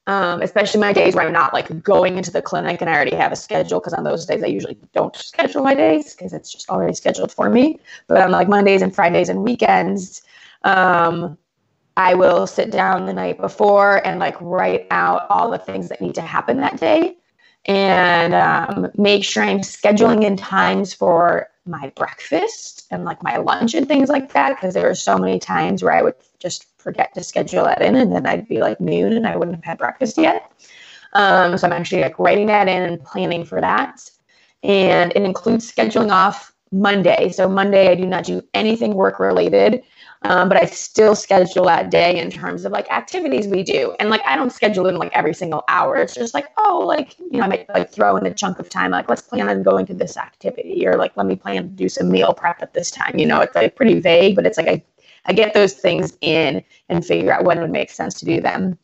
um, 0.07 0.41
especially 0.41 0.79
my 0.79 0.93
days 0.93 1.15
where 1.15 1.25
I'm 1.25 1.33
not 1.33 1.53
like 1.53 1.83
going 1.83 2.17
into 2.17 2.31
the 2.31 2.41
clinic 2.41 2.81
and 2.81 2.89
I 2.89 2.95
already 2.95 3.15
have 3.15 3.31
a 3.33 3.35
schedule 3.35 3.79
because 3.79 3.93
on 3.93 4.05
those 4.05 4.25
days 4.25 4.41
I 4.41 4.47
usually 4.47 4.77
don't 4.93 5.15
schedule 5.15 5.61
my 5.61 5.75
days 5.75 6.15
because 6.15 6.33
it's 6.33 6.51
just 6.51 6.69
already 6.69 6.93
scheduled 6.93 7.31
for 7.31 7.49
me. 7.49 7.79
But 8.07 8.21
on 8.21 8.31
like 8.31 8.47
Mondays 8.47 8.81
and 8.81 8.95
Fridays 8.95 9.29
and 9.29 9.43
weekends, 9.43 10.21
um, 10.63 11.37
I 11.97 12.13
will 12.13 12.47
sit 12.47 12.71
down 12.71 13.05
the 13.05 13.13
night 13.13 13.39
before 13.39 14.05
and 14.07 14.19
like 14.19 14.39
write 14.39 14.87
out 14.91 15.27
all 15.29 15.51
the 15.51 15.57
things 15.57 15.89
that 15.89 15.99
need 15.99 16.15
to 16.15 16.21
happen 16.21 16.57
that 16.57 16.79
day 16.79 17.17
and 17.65 18.33
um, 18.33 18.87
make 18.95 19.25
sure 19.25 19.43
I'm 19.43 19.59
scheduling 19.59 20.23
in 20.23 20.37
times 20.37 20.93
for 20.93 21.49
my 21.67 21.91
breakfast 21.95 22.88
and 22.91 23.05
like 23.05 23.21
my 23.24 23.38
lunch 23.38 23.74
and 23.74 23.88
things 23.88 24.09
like 24.09 24.33
that 24.33 24.55
because 24.55 24.74
there 24.74 24.88
were 24.88 24.95
so 24.95 25.17
many 25.17 25.39
times 25.39 25.83
where 25.83 25.93
I 25.93 26.01
would 26.01 26.15
just 26.39 26.65
forget 26.77 27.13
to 27.15 27.24
schedule 27.24 27.65
that 27.65 27.81
in, 27.81 27.95
and 27.95 28.12
then 28.12 28.25
I'd 28.25 28.47
be 28.47 28.59
like 28.59 28.79
noon 28.79 29.13
and 29.13 29.27
I 29.27 29.36
wouldn't 29.36 29.55
have 29.55 29.63
had 29.63 29.77
breakfast 29.77 30.17
yet. 30.17 30.51
Um, 31.13 31.57
so 31.57 31.67
I'm 31.67 31.74
actually 31.74 32.01
like 32.01 32.19
writing 32.19 32.47
that 32.47 32.67
in 32.67 32.83
and 32.83 33.03
planning 33.03 33.45
for 33.45 33.62
that. 33.62 34.09
And 34.63 35.12
it 35.15 35.24
includes 35.24 35.71
scheduling 35.71 36.12
off 36.12 36.53
Monday. 36.71 37.29
So 37.31 37.47
Monday, 37.47 37.89
I 37.89 37.95
do 37.95 38.05
not 38.05 38.24
do 38.25 38.41
anything 38.53 38.93
work 38.93 39.19
related. 39.19 39.83
Um, 40.27 40.50
but 40.50 40.62
I 40.62 40.65
still 40.65 41.15
schedule 41.15 41.63
that 41.67 41.89
day 41.89 42.19
in 42.19 42.29
terms 42.29 42.65
of 42.65 42.74
like 42.74 42.91
activities 42.91 43.48
we 43.48 43.63
do. 43.63 43.96
And 43.98 44.10
like 44.10 44.22
I 44.25 44.36
don't 44.36 44.51
schedule 44.51 44.86
it 44.88 44.96
like 44.96 45.15
every 45.15 45.34
single 45.34 45.63
hour. 45.69 45.96
It's 45.96 46.13
just 46.13 46.34
like, 46.34 46.48
oh, 46.57 46.84
like, 46.86 47.17
you 47.17 47.38
know, 47.38 47.43
I 47.43 47.48
might 47.48 47.69
like 47.69 47.89
throw 47.89 48.17
in 48.17 48.25
a 48.25 48.34
chunk 48.34 48.60
of 48.60 48.69
time, 48.69 48.91
like 48.91 49.07
let's 49.07 49.22
plan 49.22 49.48
on 49.48 49.63
going 49.63 49.86
to 49.86 49.93
this 49.93 50.17
activity 50.17 50.86
or 50.86 50.98
like 50.98 51.15
let 51.15 51.27
me 51.27 51.38
plan 51.38 51.63
to 51.63 51.69
do 51.69 51.88
some 51.88 52.12
meal 52.12 52.34
prep 52.34 52.62
at 52.62 52.74
this 52.74 52.91
time. 52.91 53.17
You 53.17 53.25
know, 53.25 53.39
it's 53.39 53.55
like 53.55 53.77
pretty 53.77 54.01
vague, 54.01 54.36
but 54.36 54.46
it's 54.46 54.57
like 54.57 54.67
I, 54.67 54.84
I 55.25 55.31
get 55.31 55.53
those 55.53 55.75
things 55.75 56.17
in 56.19 56.62
and 56.89 57.05
figure 57.05 57.31
out 57.31 57.46
when 57.46 57.57
it 57.57 57.62
would 57.62 57.72
make 57.72 57.89
sense 57.89 58.15
to 58.15 58.25
do 58.25 58.41
them. 58.41 58.77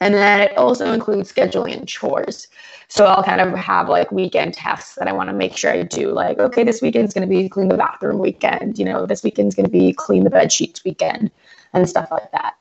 And 0.00 0.14
then 0.14 0.40
it 0.40 0.56
also 0.56 0.92
includes 0.92 1.32
scheduling 1.32 1.76
and 1.76 1.86
chores. 1.86 2.48
So 2.88 3.04
I'll 3.04 3.22
kind 3.22 3.40
of 3.40 3.56
have 3.56 3.88
like 3.88 4.10
weekend 4.10 4.54
tasks 4.54 4.94
that 4.96 5.06
I 5.06 5.12
want 5.12 5.28
to 5.28 5.34
make 5.34 5.56
sure 5.56 5.70
I 5.72 5.82
do. 5.82 6.10
Like, 6.10 6.38
okay, 6.38 6.64
this 6.64 6.80
weekend's 6.80 7.12
going 7.14 7.28
to 7.28 7.32
be 7.32 7.48
clean 7.48 7.68
the 7.68 7.76
bathroom 7.76 8.18
weekend. 8.18 8.78
You 8.78 8.86
know, 8.86 9.06
this 9.06 9.22
weekend's 9.22 9.54
going 9.54 9.66
to 9.66 9.70
be 9.70 9.92
clean 9.92 10.24
the 10.24 10.30
bed 10.30 10.50
sheets 10.50 10.82
weekend 10.84 11.30
and 11.72 11.88
stuff 11.88 12.10
like 12.10 12.32
that. 12.32 12.54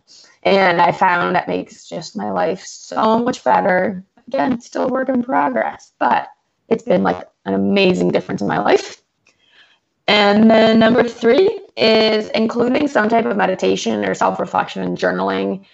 And 0.44 0.82
I 0.82 0.92
found 0.92 1.36
that 1.36 1.48
makes 1.48 1.88
just 1.88 2.16
my 2.16 2.30
life 2.30 2.64
so 2.66 3.20
much 3.20 3.44
better. 3.44 4.04
Again, 4.28 4.62
still 4.62 4.90
work 4.90 5.10
in 5.10 5.24
progress, 5.24 5.94
but 5.98 6.28
it's 6.68 6.84
been 6.84 7.04
like 7.04 7.28
an 7.46 7.54
amazing 7.54 8.12
difference 8.12 8.42
in 8.42 8.48
my 8.48 8.60
life. 8.60 9.02
And 10.08 10.50
then 10.50 10.80
number 10.80 11.04
three 11.08 11.62
is 11.78 12.30
including 12.30 12.88
some 12.88 13.10
type 13.10 13.26
of 13.26 13.38
meditation 13.38 14.04
or 14.06 14.14
self 14.14 14.40
reflection 14.40 14.84
and 14.84 14.98
journaling 14.98 15.66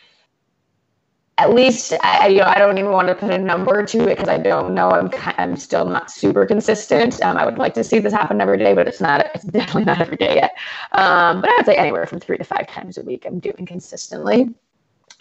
at 1.37 1.53
least 1.53 1.93
I, 2.01 2.27
you 2.27 2.39
know, 2.39 2.45
I 2.45 2.57
don't 2.57 2.77
even 2.77 2.91
want 2.91 3.09
to 3.09 3.15
put 3.15 3.31
a 3.31 3.37
number 3.37 3.85
to 3.85 4.03
it 4.03 4.15
because 4.17 4.29
I 4.29 4.37
don't 4.37 4.73
know. 4.73 4.89
I'm 4.89 5.09
I'm 5.37 5.57
still 5.57 5.85
not 5.85 6.09
super 6.09 6.45
consistent. 6.45 7.21
Um, 7.21 7.35
I 7.37 7.45
would 7.45 7.57
like 7.57 7.73
to 7.73 7.83
see 7.83 7.99
this 7.99 8.13
happen 8.13 8.39
every 8.39 8.57
day, 8.57 8.73
but 8.73 8.87
it's 8.87 9.01
not. 9.01 9.25
It's 9.35 9.43
definitely 9.43 9.83
not 9.83 9.99
every 9.99 10.15
day 10.17 10.35
yet. 10.35 10.51
Um, 10.93 11.41
but 11.41 11.49
I 11.49 11.55
would 11.57 11.65
say 11.65 11.75
anywhere 11.75 12.05
from 12.05 12.19
three 12.19 12.37
to 12.37 12.43
five 12.45 12.67
times 12.67 12.97
a 12.97 13.03
week. 13.03 13.25
I'm 13.25 13.39
doing 13.39 13.65
consistently. 13.65 14.53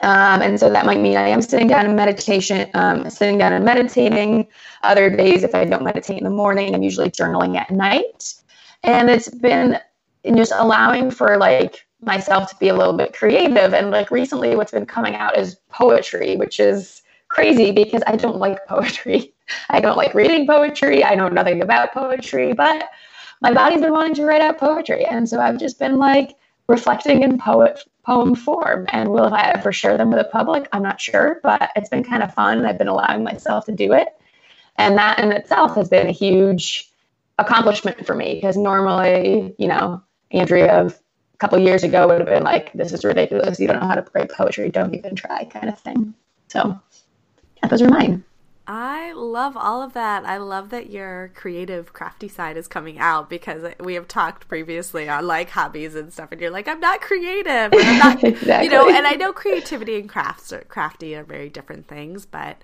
Um, 0.00 0.42
and 0.42 0.58
so 0.58 0.70
that 0.70 0.86
might 0.86 1.00
mean 1.00 1.16
I 1.16 1.28
am 1.28 1.42
sitting 1.42 1.66
down 1.68 1.86
in 1.86 1.96
meditation, 1.96 2.68
um, 2.74 3.08
sitting 3.10 3.38
down 3.38 3.52
and 3.52 3.64
meditating. 3.64 4.48
Other 4.82 5.08
days, 5.08 5.42
if 5.42 5.54
I 5.54 5.64
don't 5.64 5.84
meditate 5.84 6.18
in 6.18 6.24
the 6.24 6.30
morning, 6.30 6.74
I'm 6.74 6.82
usually 6.82 7.10
journaling 7.10 7.56
at 7.56 7.70
night. 7.70 8.34
And 8.82 9.08
it's 9.08 9.28
been 9.28 9.78
just 10.34 10.52
allowing 10.54 11.10
for 11.10 11.38
like 11.38 11.86
myself 12.04 12.50
to 12.50 12.56
be 12.56 12.68
a 12.68 12.74
little 12.74 12.92
bit 12.92 13.14
creative. 13.14 13.74
And 13.74 13.90
like 13.90 14.10
recently, 14.10 14.56
what's 14.56 14.72
been 14.72 14.86
coming 14.86 15.14
out 15.14 15.36
is 15.36 15.56
poetry, 15.70 16.36
which 16.36 16.60
is 16.60 17.02
crazy 17.28 17.72
because 17.72 18.02
I 18.06 18.16
don't 18.16 18.36
like 18.38 18.66
poetry. 18.66 19.34
I 19.70 19.80
don't 19.80 19.96
like 19.96 20.14
reading 20.14 20.46
poetry. 20.46 21.04
I 21.04 21.14
know 21.14 21.28
nothing 21.28 21.62
about 21.62 21.92
poetry, 21.92 22.52
but 22.52 22.88
my 23.40 23.52
body's 23.52 23.80
been 23.80 23.92
wanting 23.92 24.14
to 24.14 24.24
write 24.24 24.40
out 24.40 24.58
poetry. 24.58 25.04
And 25.04 25.28
so 25.28 25.40
I've 25.40 25.58
just 25.58 25.78
been 25.78 25.96
like 25.96 26.36
reflecting 26.68 27.22
in 27.22 27.38
poet 27.38 27.80
poem 28.04 28.34
form. 28.34 28.86
And 28.90 29.10
will 29.10 29.32
I 29.32 29.52
ever 29.54 29.72
share 29.72 29.96
them 29.96 30.10
with 30.10 30.18
the 30.18 30.28
public? 30.30 30.68
I'm 30.72 30.82
not 30.82 31.00
sure, 31.00 31.40
but 31.42 31.70
it's 31.74 31.88
been 31.88 32.04
kind 32.04 32.22
of 32.22 32.34
fun. 32.34 32.64
I've 32.64 32.78
been 32.78 32.88
allowing 32.88 33.24
myself 33.24 33.66
to 33.66 33.72
do 33.72 33.92
it. 33.92 34.08
And 34.76 34.96
that 34.98 35.20
in 35.20 35.32
itself 35.32 35.74
has 35.76 35.88
been 35.88 36.06
a 36.06 36.12
huge 36.12 36.90
accomplishment 37.38 38.06
for 38.06 38.14
me 38.14 38.34
because 38.34 38.56
normally, 38.56 39.54
you 39.58 39.68
know, 39.68 40.02
Andrea 40.30 40.92
a 41.34 41.36
couple 41.38 41.58
years 41.58 41.82
ago 41.82 42.06
would 42.06 42.20
have 42.20 42.28
been 42.28 42.44
like, 42.44 42.72
this 42.72 42.92
is 42.92 43.04
ridiculous. 43.04 43.58
You 43.58 43.66
don't 43.66 43.80
know 43.80 43.88
how 43.88 43.96
to 43.96 44.06
write 44.14 44.30
poetry. 44.30 44.70
Don't 44.70 44.94
even 44.94 45.16
try, 45.16 45.44
kind 45.44 45.68
of 45.68 45.78
thing. 45.78 46.14
So, 46.48 46.80
yeah, 47.62 47.68
those 47.68 47.82
are 47.82 47.88
mine. 47.88 48.24
I 48.66 49.12
love 49.12 49.58
all 49.58 49.82
of 49.82 49.92
that. 49.92 50.24
I 50.24 50.38
love 50.38 50.70
that 50.70 50.88
your 50.88 51.30
creative, 51.34 51.92
crafty 51.92 52.28
side 52.28 52.56
is 52.56 52.66
coming 52.66 52.98
out 52.98 53.28
because 53.28 53.74
we 53.78 53.94
have 53.94 54.08
talked 54.08 54.48
previously 54.48 55.06
on 55.06 55.26
like 55.26 55.50
hobbies 55.50 55.94
and 55.94 56.10
stuff, 56.10 56.32
and 56.32 56.40
you're 56.40 56.50
like, 56.50 56.66
I'm 56.66 56.80
not 56.80 57.02
creative. 57.02 57.74
I'm 57.74 57.98
not, 57.98 58.24
exactly. 58.24 58.64
You 58.64 58.70
know, 58.70 58.88
and 58.88 59.06
I 59.06 59.14
know 59.16 59.34
creativity 59.34 59.98
and 60.00 60.08
crafts 60.08 60.50
or 60.50 60.60
crafty 60.60 61.14
are 61.14 61.24
very 61.24 61.50
different 61.50 61.88
things, 61.88 62.24
but 62.24 62.56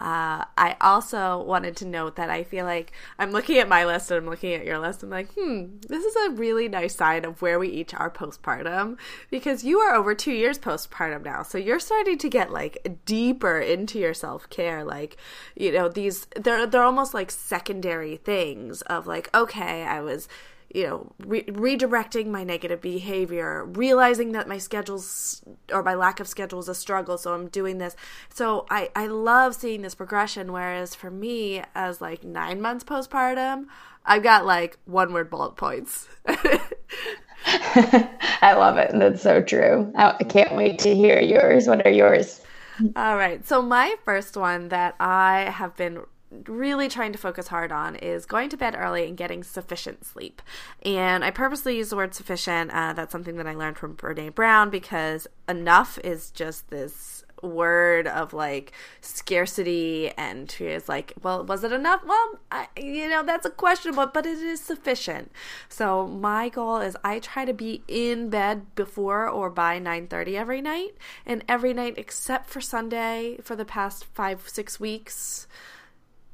uh, 0.00 0.44
I 0.56 0.76
also 0.80 1.42
wanted 1.42 1.76
to 1.76 1.84
note 1.84 2.16
that 2.16 2.30
I 2.30 2.42
feel 2.42 2.64
like 2.64 2.92
I'm 3.18 3.32
looking 3.32 3.58
at 3.58 3.68
my 3.68 3.84
list 3.84 4.10
and 4.10 4.18
I'm 4.18 4.30
looking 4.30 4.54
at 4.54 4.64
your 4.64 4.78
list. 4.78 5.02
I'm 5.02 5.10
like, 5.10 5.30
hmm, 5.34 5.76
this 5.88 6.02
is 6.02 6.16
a 6.16 6.30
really 6.30 6.68
nice 6.68 6.96
sign 6.96 7.26
of 7.26 7.42
where 7.42 7.58
we 7.58 7.68
each 7.68 7.92
are 7.92 8.10
postpartum 8.10 8.96
because 9.30 9.62
you 9.62 9.78
are 9.78 9.94
over 9.94 10.14
two 10.14 10.32
years 10.32 10.58
postpartum 10.58 11.22
now. 11.24 11.42
So 11.42 11.58
you're 11.58 11.78
starting 11.78 12.16
to 12.16 12.30
get 12.30 12.50
like 12.50 13.00
deeper 13.04 13.60
into 13.60 13.98
your 13.98 14.14
self 14.14 14.48
care. 14.48 14.84
Like, 14.84 15.18
you 15.54 15.70
know, 15.70 15.88
these, 15.90 16.26
they're, 16.34 16.66
they're 16.66 16.82
almost 16.82 17.12
like 17.12 17.30
secondary 17.30 18.16
things 18.16 18.80
of 18.82 19.06
like, 19.06 19.28
okay, 19.34 19.82
I 19.82 20.00
was 20.00 20.28
you 20.72 20.86
know, 20.86 21.12
re- 21.26 21.44
redirecting 21.44 22.26
my 22.26 22.44
negative 22.44 22.80
behavior, 22.80 23.64
realizing 23.64 24.32
that 24.32 24.46
my 24.48 24.58
schedules 24.58 25.42
or 25.72 25.82
my 25.82 25.94
lack 25.94 26.20
of 26.20 26.28
schedule 26.28 26.60
is 26.60 26.68
a 26.68 26.74
struggle, 26.74 27.18
so 27.18 27.34
I'm 27.34 27.48
doing 27.48 27.78
this. 27.78 27.96
So 28.32 28.66
I, 28.70 28.90
I 28.94 29.06
love 29.06 29.54
seeing 29.54 29.82
this 29.82 29.94
progression. 29.94 30.52
Whereas 30.52 30.94
for 30.94 31.10
me, 31.10 31.62
as 31.74 32.00
like 32.00 32.22
nine 32.22 32.60
months 32.60 32.84
postpartum, 32.84 33.66
I've 34.04 34.22
got 34.22 34.46
like 34.46 34.78
one 34.84 35.12
word 35.12 35.28
bullet 35.28 35.56
points. 35.56 36.08
I 37.46 38.54
love 38.54 38.76
it. 38.78 38.90
And 38.90 39.02
that's 39.02 39.22
so 39.22 39.42
true. 39.42 39.92
I 39.96 40.22
can't 40.24 40.54
wait 40.54 40.78
to 40.80 40.94
hear 40.94 41.20
yours. 41.20 41.66
What 41.66 41.84
are 41.84 41.90
yours? 41.90 42.40
All 42.96 43.16
right. 43.16 43.46
So, 43.46 43.60
my 43.60 43.96
first 44.04 44.36
one 44.36 44.68
that 44.68 44.94
I 45.00 45.52
have 45.52 45.76
been 45.76 46.02
really 46.46 46.88
trying 46.88 47.12
to 47.12 47.18
focus 47.18 47.48
hard 47.48 47.72
on 47.72 47.96
is 47.96 48.26
going 48.26 48.48
to 48.50 48.56
bed 48.56 48.74
early 48.78 49.06
and 49.06 49.16
getting 49.16 49.42
sufficient 49.42 50.04
sleep. 50.04 50.42
And 50.84 51.24
I 51.24 51.30
purposely 51.30 51.76
use 51.76 51.90
the 51.90 51.96
word 51.96 52.14
sufficient. 52.14 52.70
Uh, 52.70 52.92
that's 52.92 53.12
something 53.12 53.36
that 53.36 53.46
I 53.46 53.54
learned 53.54 53.78
from 53.78 53.96
Brene 53.96 54.34
Brown 54.34 54.70
because 54.70 55.26
enough 55.48 55.98
is 56.04 56.30
just 56.30 56.70
this 56.70 57.24
word 57.42 58.06
of 58.06 58.32
like 58.32 58.72
scarcity 59.00 60.10
and 60.16 60.50
she 60.50 60.66
is 60.66 60.88
like 60.88 61.14
well 61.22 61.44
was 61.44 61.64
it 61.64 61.72
enough 61.72 62.04
well 62.04 62.38
I, 62.50 62.68
you 62.76 63.08
know 63.08 63.22
that's 63.24 63.46
a 63.46 63.50
question 63.50 63.94
but 63.94 64.12
but 64.12 64.26
it 64.26 64.38
is 64.38 64.60
sufficient 64.60 65.32
so 65.68 66.06
my 66.06 66.48
goal 66.48 66.78
is 66.78 66.96
i 67.02 67.18
try 67.18 67.44
to 67.44 67.54
be 67.54 67.82
in 67.88 68.28
bed 68.28 68.74
before 68.74 69.28
or 69.28 69.50
by 69.50 69.80
9.30 69.80 70.34
every 70.34 70.60
night 70.60 70.90
and 71.24 71.44
every 71.48 71.72
night 71.72 71.94
except 71.96 72.50
for 72.50 72.60
sunday 72.60 73.38
for 73.42 73.56
the 73.56 73.64
past 73.64 74.04
five 74.04 74.46
six 74.46 74.78
weeks 74.78 75.46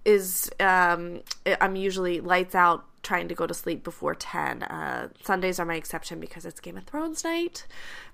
is 0.06 0.48
um, 0.60 1.20
I'm 1.60 1.76
usually 1.76 2.20
lights 2.20 2.54
out 2.54 2.84
trying 3.02 3.28
to 3.28 3.34
go 3.34 3.46
to 3.46 3.54
sleep 3.54 3.84
before 3.84 4.14
10. 4.14 4.62
Uh, 4.64 5.08
Sundays 5.22 5.60
are 5.60 5.64
my 5.64 5.74
exception 5.76 6.18
because 6.18 6.44
it's 6.44 6.60
Game 6.60 6.76
of 6.76 6.84
Thrones 6.84 7.22
night. 7.22 7.66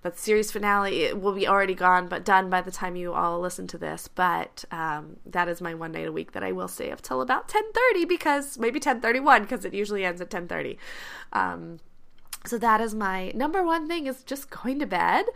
But 0.02 0.18
series 0.18 0.50
finale 0.50 1.02
it 1.02 1.20
will 1.20 1.32
be 1.32 1.46
already 1.46 1.75
gone, 1.75 2.08
but 2.08 2.25
done 2.25 2.50
by 2.50 2.62
the 2.62 2.70
time 2.70 2.96
you 2.96 3.12
all 3.12 3.40
listen 3.40 3.66
to 3.68 3.78
this. 3.78 4.08
But 4.08 4.64
um, 4.70 5.16
that 5.26 5.49
is 5.49 5.61
my 5.61 5.75
one 5.75 5.92
night 5.92 6.08
a 6.08 6.12
week 6.12 6.32
that 6.32 6.42
I 6.42 6.52
will 6.52 6.68
stay 6.68 6.90
up 6.90 7.02
till 7.02 7.20
about 7.20 7.49
10:30 7.49 8.08
because 8.08 8.58
maybe 8.58 8.80
10:31 8.80 9.42
because 9.42 9.64
it 9.64 9.75
usually 9.75 10.04
ends 10.04 10.20
at 10.20 10.30
10:30. 10.30 10.76
Um, 11.32 11.78
so 12.46 12.58
that 12.58 12.80
is 12.80 12.94
my 12.94 13.32
number 13.34 13.62
one 13.62 13.87
thing 13.87 14.06
is 14.06 14.22
just 14.22 14.50
going 14.50 14.78
to 14.78 14.87
bed. 14.87 15.26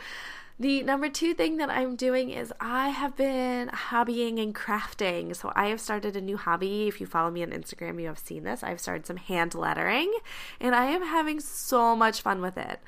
The 0.58 0.82
number 0.82 1.10
two 1.10 1.34
thing 1.34 1.58
that 1.58 1.68
I'm 1.68 1.96
doing 1.96 2.30
is 2.30 2.52
I 2.60 2.88
have 2.88 3.14
been 3.14 3.68
hobbying 3.68 4.42
and 4.42 4.54
crafting. 4.54 5.36
So 5.36 5.52
I 5.54 5.66
have 5.66 5.80
started 5.80 6.16
a 6.16 6.20
new 6.20 6.38
hobby. 6.38 6.88
If 6.88 7.00
you 7.00 7.06
follow 7.06 7.30
me 7.30 7.42
on 7.42 7.50
Instagram, 7.50 8.00
you 8.00 8.06
have 8.06 8.18
seen 8.18 8.44
this. 8.44 8.62
I've 8.62 8.80
started 8.80 9.06
some 9.06 9.18
hand 9.18 9.54
lettering 9.54 10.12
and 10.58 10.74
I 10.74 10.86
am 10.86 11.02
having 11.02 11.40
so 11.40 11.94
much 11.94 12.22
fun 12.22 12.40
with 12.40 12.56
it. 12.56 12.80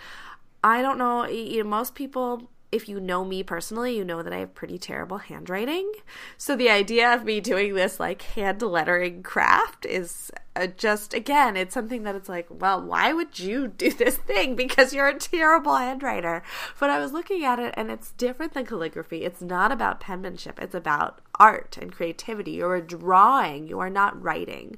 I 0.64 0.80
don't 0.80 0.98
know, 0.98 1.26
you 1.26 1.62
know, 1.62 1.68
most 1.68 1.94
people 1.94 2.48
if 2.70 2.88
you 2.88 3.00
know 3.00 3.24
me 3.24 3.42
personally, 3.42 3.96
you 3.96 4.04
know 4.04 4.22
that 4.22 4.32
I 4.32 4.38
have 4.38 4.54
pretty 4.54 4.78
terrible 4.78 5.18
handwriting. 5.18 5.90
So 6.36 6.54
the 6.54 6.68
idea 6.68 7.12
of 7.14 7.24
me 7.24 7.40
doing 7.40 7.74
this 7.74 7.98
like 7.98 8.20
hand 8.22 8.60
lettering 8.60 9.22
craft 9.22 9.86
is 9.86 10.30
uh, 10.58 10.66
just 10.66 11.14
again, 11.14 11.56
it's 11.56 11.72
something 11.72 12.02
that 12.02 12.16
it's 12.16 12.28
like, 12.28 12.46
well, 12.50 12.82
why 12.82 13.12
would 13.12 13.38
you 13.38 13.68
do 13.68 13.92
this 13.92 14.16
thing 14.16 14.56
because 14.56 14.92
you're 14.92 15.08
a 15.08 15.18
terrible 15.18 15.72
handwriter? 15.72 16.42
But 16.80 16.90
I 16.90 16.98
was 16.98 17.12
looking 17.12 17.44
at 17.44 17.58
it 17.58 17.74
and 17.76 17.90
it's 17.90 18.12
different 18.12 18.54
than 18.54 18.66
calligraphy. 18.66 19.24
It's 19.24 19.40
not 19.40 19.70
about 19.70 20.00
penmanship. 20.00 20.58
It's 20.60 20.74
about 20.74 21.20
art 21.38 21.78
and 21.80 21.92
creativity. 21.92 22.52
You're 22.52 22.80
drawing. 22.80 23.68
You 23.68 23.78
are 23.78 23.90
not 23.90 24.20
writing. 24.20 24.76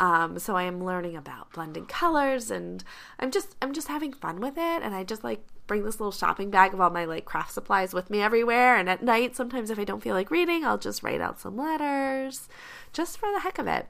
Um, 0.00 0.38
so 0.38 0.56
I 0.56 0.62
am 0.62 0.82
learning 0.82 1.16
about 1.16 1.52
blending 1.52 1.86
colors 1.86 2.50
and 2.50 2.82
I'm 3.18 3.30
just 3.30 3.56
I'm 3.60 3.72
just 3.74 3.88
having 3.88 4.12
fun 4.12 4.40
with 4.40 4.56
it 4.56 4.82
and 4.82 4.94
I 4.94 5.04
just 5.04 5.24
like 5.24 5.44
bring 5.66 5.84
this 5.84 6.00
little 6.00 6.12
shopping 6.12 6.50
bag 6.50 6.72
of 6.72 6.80
all 6.80 6.88
my 6.88 7.04
like 7.04 7.26
craft 7.26 7.52
supplies 7.52 7.92
with 7.92 8.08
me 8.08 8.22
everywhere. 8.22 8.76
And 8.76 8.88
at 8.88 9.02
night, 9.02 9.36
sometimes 9.36 9.70
if 9.70 9.78
I 9.78 9.84
don't 9.84 10.02
feel 10.02 10.14
like 10.14 10.30
reading, 10.30 10.64
I'll 10.64 10.78
just 10.78 11.02
write 11.02 11.20
out 11.20 11.40
some 11.40 11.56
letters 11.56 12.48
just 12.92 13.18
for 13.18 13.30
the 13.30 13.40
heck 13.40 13.58
of 13.58 13.66
it. 13.66 13.88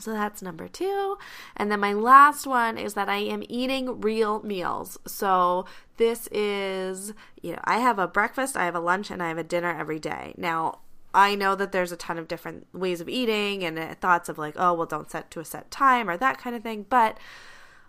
So 0.00 0.12
that's 0.12 0.42
number 0.42 0.68
two. 0.68 1.18
And 1.56 1.70
then 1.70 1.80
my 1.80 1.92
last 1.92 2.46
one 2.46 2.78
is 2.78 2.94
that 2.94 3.08
I 3.08 3.18
am 3.18 3.42
eating 3.48 4.00
real 4.00 4.42
meals. 4.42 4.98
So 5.06 5.66
this 5.96 6.28
is, 6.32 7.12
you 7.40 7.52
know, 7.52 7.60
I 7.64 7.78
have 7.78 7.98
a 7.98 8.08
breakfast, 8.08 8.56
I 8.56 8.64
have 8.64 8.74
a 8.74 8.80
lunch, 8.80 9.10
and 9.10 9.22
I 9.22 9.28
have 9.28 9.38
a 9.38 9.44
dinner 9.44 9.76
every 9.78 9.98
day. 9.98 10.34
Now, 10.36 10.80
I 11.14 11.34
know 11.34 11.54
that 11.54 11.72
there's 11.72 11.92
a 11.92 11.96
ton 11.96 12.18
of 12.18 12.26
different 12.26 12.66
ways 12.72 13.00
of 13.00 13.08
eating 13.08 13.62
and 13.62 13.78
uh, 13.78 13.94
thoughts 14.00 14.28
of 14.28 14.38
like, 14.38 14.54
oh, 14.56 14.72
well, 14.72 14.86
don't 14.86 15.10
set 15.10 15.30
to 15.32 15.40
a 15.40 15.44
set 15.44 15.70
time 15.70 16.08
or 16.08 16.16
that 16.16 16.38
kind 16.38 16.56
of 16.56 16.62
thing. 16.62 16.86
But 16.88 17.18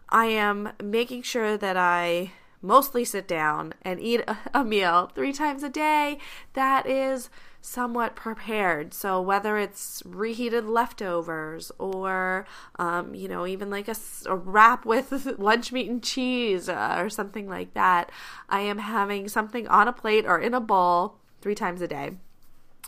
I 0.10 0.25
am 0.25 0.74
making 0.83 1.24
sure 1.24 1.57
that 1.57 1.77
I 1.77 2.33
mostly 2.63 3.03
sit 3.03 3.27
down 3.27 3.74
and 3.82 4.00
eat 4.00 4.22
a, 4.53 4.63
meal 4.63 5.12
three 5.13 5.34
times 5.34 5.62
a 5.62 5.70
day 5.70 6.17
that 6.53 6.88
is 6.88 7.29
somewhat 7.62 8.15
prepared. 8.15 8.93
So 8.93 9.22
whether 9.22 9.58
it's 9.58 10.01
reheated 10.05 10.65
leftovers 10.65 11.72
or, 11.77 12.48
um, 12.79 13.13
you 13.13 13.27
know, 13.27 13.46
even 13.46 13.70
like 13.70 13.88
a, 13.88 13.96
a, 14.25 14.36
wrap 14.36 14.86
with 14.86 15.25
lunch 15.38 15.72
meat 15.72 15.89
and 15.89 16.01
cheese 16.01 16.70
uh, 16.70 16.96
or 16.98 17.10
something 17.10 17.48
like 17.48 17.74
that, 17.74 18.12
I 18.50 18.62
am 18.62 18.79
having 18.79 19.27
something 19.27 19.67
on 19.67 19.88
a 19.88 19.93
plate 19.93 20.25
or 20.25 20.39
in 20.39 20.53
a 20.53 20.62
bowl 20.62 21.17
three 21.41 21.55
times 21.55 21.82
a 21.82 21.88
day. 21.88 22.12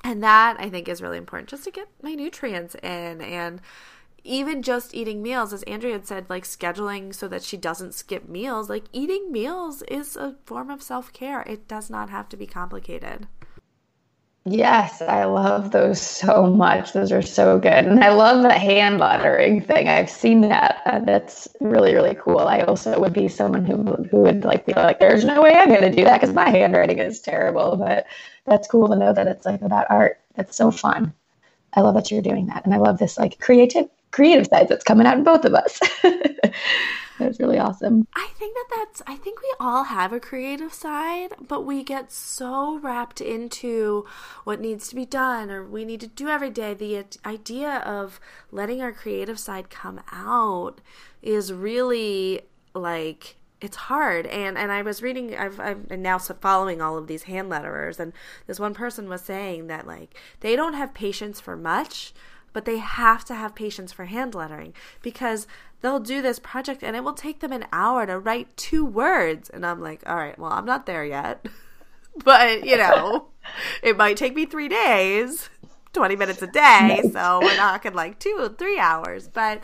And 0.04 0.24
that 0.24 0.58
I 0.60 0.70
think 0.70 0.88
is 0.88 1.02
really 1.02 1.18
important 1.18 1.50
just 1.50 1.64
to 1.66 1.72
get 1.72 1.88
my 2.02 2.14
nutrients 2.14 2.76
in 2.76 3.22
and 3.22 3.60
even 4.26 4.62
just 4.62 4.96
eating 4.96 5.22
meals, 5.22 5.54
as 5.54 5.64
Andrea 5.64 5.94
had 5.94 6.08
said, 6.08 6.30
like 6.30 6.44
scheduling 6.44 7.14
so 7.14 7.28
that 7.28 7.44
she 7.44 7.58
doesn't 7.58 7.94
skip 7.94 8.28
meals, 8.28 8.70
like 8.70 8.86
eating 8.92 9.32
meals 9.32 9.82
is 9.84 10.16
a 10.16 10.36
form 10.46 10.70
of 10.70 10.82
self 10.82 11.14
care. 11.14 11.42
It 11.42 11.68
does 11.68 11.90
not 11.90 12.10
have 12.10 12.30
to 12.30 12.38
be 12.38 12.48
complicated. 12.48 13.28
Yes, 14.48 15.02
I 15.02 15.24
love 15.24 15.72
those 15.72 16.00
so 16.00 16.46
much. 16.46 16.94
Those 16.94 17.12
are 17.12 17.24
so 17.24 17.58
good. 17.58 17.86
And 17.86 18.04
I 18.04 18.10
love 18.10 18.44
the 18.44 18.54
hand 18.54 19.00
lettering 19.00 19.62
thing. 19.62 19.90
I've 19.90 20.10
seen 20.10 20.42
that. 20.42 20.84
Uh, 20.86 21.00
that's 21.00 21.48
really, 21.60 21.96
really 21.96 22.14
cool. 22.14 22.42
I 22.42 22.60
also 22.60 23.00
would 23.00 23.14
be 23.14 23.28
someone 23.28 23.66
who, 23.66 23.84
who 24.12 24.18
would 24.20 24.46
like 24.46 24.68
be 24.68 24.74
like, 24.74 25.00
there's 25.00 25.26
no 25.26 25.42
way 25.42 25.52
I'm 25.56 25.70
going 25.70 25.82
to 25.82 25.92
do 25.92 26.04
that 26.04 26.22
because 26.22 26.36
my 26.36 26.48
handwriting 26.50 27.00
is 27.00 27.22
terrible. 27.22 27.76
But 27.76 28.06
that's 28.46 28.68
cool 28.68 28.88
to 28.90 28.96
know 28.96 29.14
that 29.14 29.26
it's 29.26 29.48
like 29.48 29.64
about 29.64 29.88
art. 29.90 30.20
That's 30.36 30.56
so 30.56 30.70
fun. 30.70 31.12
I 31.74 31.82
love 31.82 31.96
that 31.96 32.12
you're 32.12 32.22
doing 32.22 32.46
that. 32.48 32.66
And 32.66 32.74
I 32.74 32.78
love 32.78 33.00
this 33.00 33.18
like 33.18 33.40
creative, 33.40 33.90
creative 34.12 34.48
side 34.48 34.68
that's 34.68 34.84
coming 34.84 35.08
out 35.08 35.18
in 35.18 35.24
both 35.24 35.46
of 35.46 35.54
us. 35.54 35.80
That's 37.18 37.40
really 37.40 37.58
awesome. 37.58 38.08
I 38.14 38.28
think 38.38 38.56
that 38.56 38.68
that's, 38.76 39.02
I 39.08 39.16
think 39.16 39.42
we 39.42 39.54
all 39.60 39.86
have 39.86 40.12
a 40.12 40.20
creative 40.20 40.74
side, 40.74 41.32
but 41.48 41.62
we 41.62 41.84
get 41.84 42.12
so 42.12 42.78
wrapped 42.80 43.22
into 43.22 44.06
what 44.44 44.60
needs 44.60 44.90
to 44.90 44.96
be 44.96 45.06
done 45.06 45.50
or 45.50 45.66
we 45.66 45.86
need 45.86 46.02
to 46.02 46.08
do 46.08 46.28
every 46.28 46.50
day. 46.50 46.74
The 46.74 47.06
idea 47.26 47.78
of 47.80 48.20
letting 48.52 48.82
our 48.82 48.92
creative 48.92 49.40
side 49.40 49.70
come 49.70 50.02
out 50.12 50.82
is 51.22 51.54
really 51.54 52.42
like, 52.74 53.38
it's 53.62 53.78
hard 53.78 54.28
and 54.28 54.58
and 54.58 54.70
i 54.70 54.82
was 54.82 55.02
reading 55.02 55.36
i've 55.36 55.60
i'm 55.62 55.88
now 55.98 56.18
following 56.20 56.82
all 56.82 56.98
of 56.98 57.08
these 57.08 57.24
hand 57.24 57.50
letterers 57.50 58.00
and 58.02 58.12
this 58.48 58.60
one 58.60 58.74
person 58.74 59.08
was 59.08 59.22
saying 59.22 59.68
that 59.68 59.88
like 59.88 60.14
they 60.42 60.58
don't 60.58 60.74
have 60.74 60.94
patience 60.94 61.40
for 61.40 61.56
much 61.56 62.14
but 62.56 62.64
they 62.64 62.78
have 62.78 63.26
to 63.26 63.36
have 63.36 63.54
patience 63.54 63.92
for 63.92 64.06
hand 64.06 64.34
lettering 64.34 64.74
because 65.02 65.46
they'll 65.82 66.00
do 66.00 66.22
this 66.22 66.40
project 66.40 66.84
and 66.84 66.96
it 66.96 67.04
will 67.04 67.12
take 67.12 67.42
them 67.42 67.52
an 67.52 67.66
hour 67.74 68.06
to 68.06 68.18
write 68.18 68.56
two 68.56 68.86
words. 68.86 69.50
And 69.50 69.66
I'm 69.66 69.82
like, 69.82 70.02
all 70.08 70.16
right, 70.16 70.40
well, 70.40 70.54
I'm 70.54 70.64
not 70.64 70.86
there 70.86 71.04
yet. 71.04 71.46
but, 72.24 72.66
you 72.66 72.78
know, 72.78 73.28
it 73.84 73.98
might 73.98 74.16
take 74.16 74.34
me 74.34 74.46
three 74.46 74.70
days, 74.70 75.50
20 75.92 76.16
minutes 76.16 76.42
a 76.44 76.48
day. 76.48 77.02
So 77.12 77.42
we're 77.44 77.58
talking 77.58 77.94
like 77.94 78.20
two, 78.20 78.38
or 78.40 78.48
three 78.48 78.80
hours. 78.80 79.28
But 79.28 79.64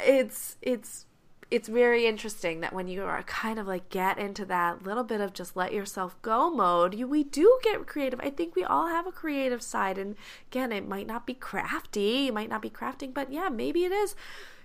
it's, 0.00 0.56
it's, 0.62 1.06
it's 1.50 1.68
very 1.68 2.06
interesting 2.06 2.60
that 2.60 2.72
when 2.72 2.86
you 2.86 3.02
are 3.02 3.22
kind 3.24 3.58
of 3.58 3.66
like 3.66 3.88
get 3.88 4.18
into 4.18 4.44
that 4.44 4.84
little 4.84 5.02
bit 5.02 5.20
of 5.20 5.32
just 5.32 5.56
let 5.56 5.72
yourself 5.72 6.20
go 6.22 6.48
mode, 6.48 6.94
you 6.94 7.08
we 7.08 7.24
do 7.24 7.58
get 7.62 7.86
creative. 7.86 8.20
I 8.20 8.30
think 8.30 8.54
we 8.54 8.62
all 8.62 8.86
have 8.86 9.06
a 9.06 9.12
creative 9.12 9.62
side 9.62 9.98
and 9.98 10.14
again, 10.50 10.70
it 10.70 10.86
might 10.86 11.08
not 11.08 11.26
be 11.26 11.34
crafty, 11.34 12.26
you 12.26 12.32
might 12.32 12.48
not 12.48 12.62
be 12.62 12.70
crafting, 12.70 13.12
but 13.12 13.32
yeah, 13.32 13.48
maybe 13.48 13.84
it 13.84 13.90
is. 13.92 14.14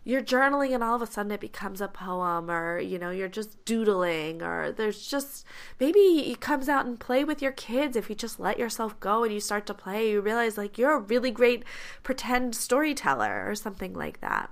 You're 0.04 0.22
journaling 0.22 0.76
and 0.76 0.84
all 0.84 0.96
of 0.96 1.02
a 1.02 1.08
sudden 1.08 1.32
it 1.32 1.40
becomes 1.40 1.82
a 1.82 1.88
poem 1.88 2.52
or 2.52 2.80
you 2.80 3.00
know 3.00 3.10
you're 3.10 3.28
just 3.28 3.66
doodling 3.66 4.44
or 4.44 4.72
there's 4.72 5.08
just 5.08 5.44
maybe 5.80 6.32
it 6.32 6.40
comes 6.40 6.70
out 6.70 6.86
and 6.86 7.00
play 7.00 7.24
with 7.24 7.42
your 7.42 7.52
kids. 7.52 7.98
If 7.98 8.10
you 8.10 8.16
just 8.16 8.40
let 8.40 8.60
yourself 8.60 9.00
go 9.00 9.24
and 9.24 9.34
you 9.34 9.40
start 9.40 9.66
to 9.66 9.74
play 9.74 10.12
you 10.12 10.22
realize 10.22 10.58
like 10.58 10.78
you're 10.78 10.94
a 10.94 11.00
really 11.00 11.32
great 11.32 11.64
pretend 12.04 12.56
storyteller 12.56 13.50
or 13.50 13.56
something 13.56 13.94
like 13.94 14.22
that 14.22 14.52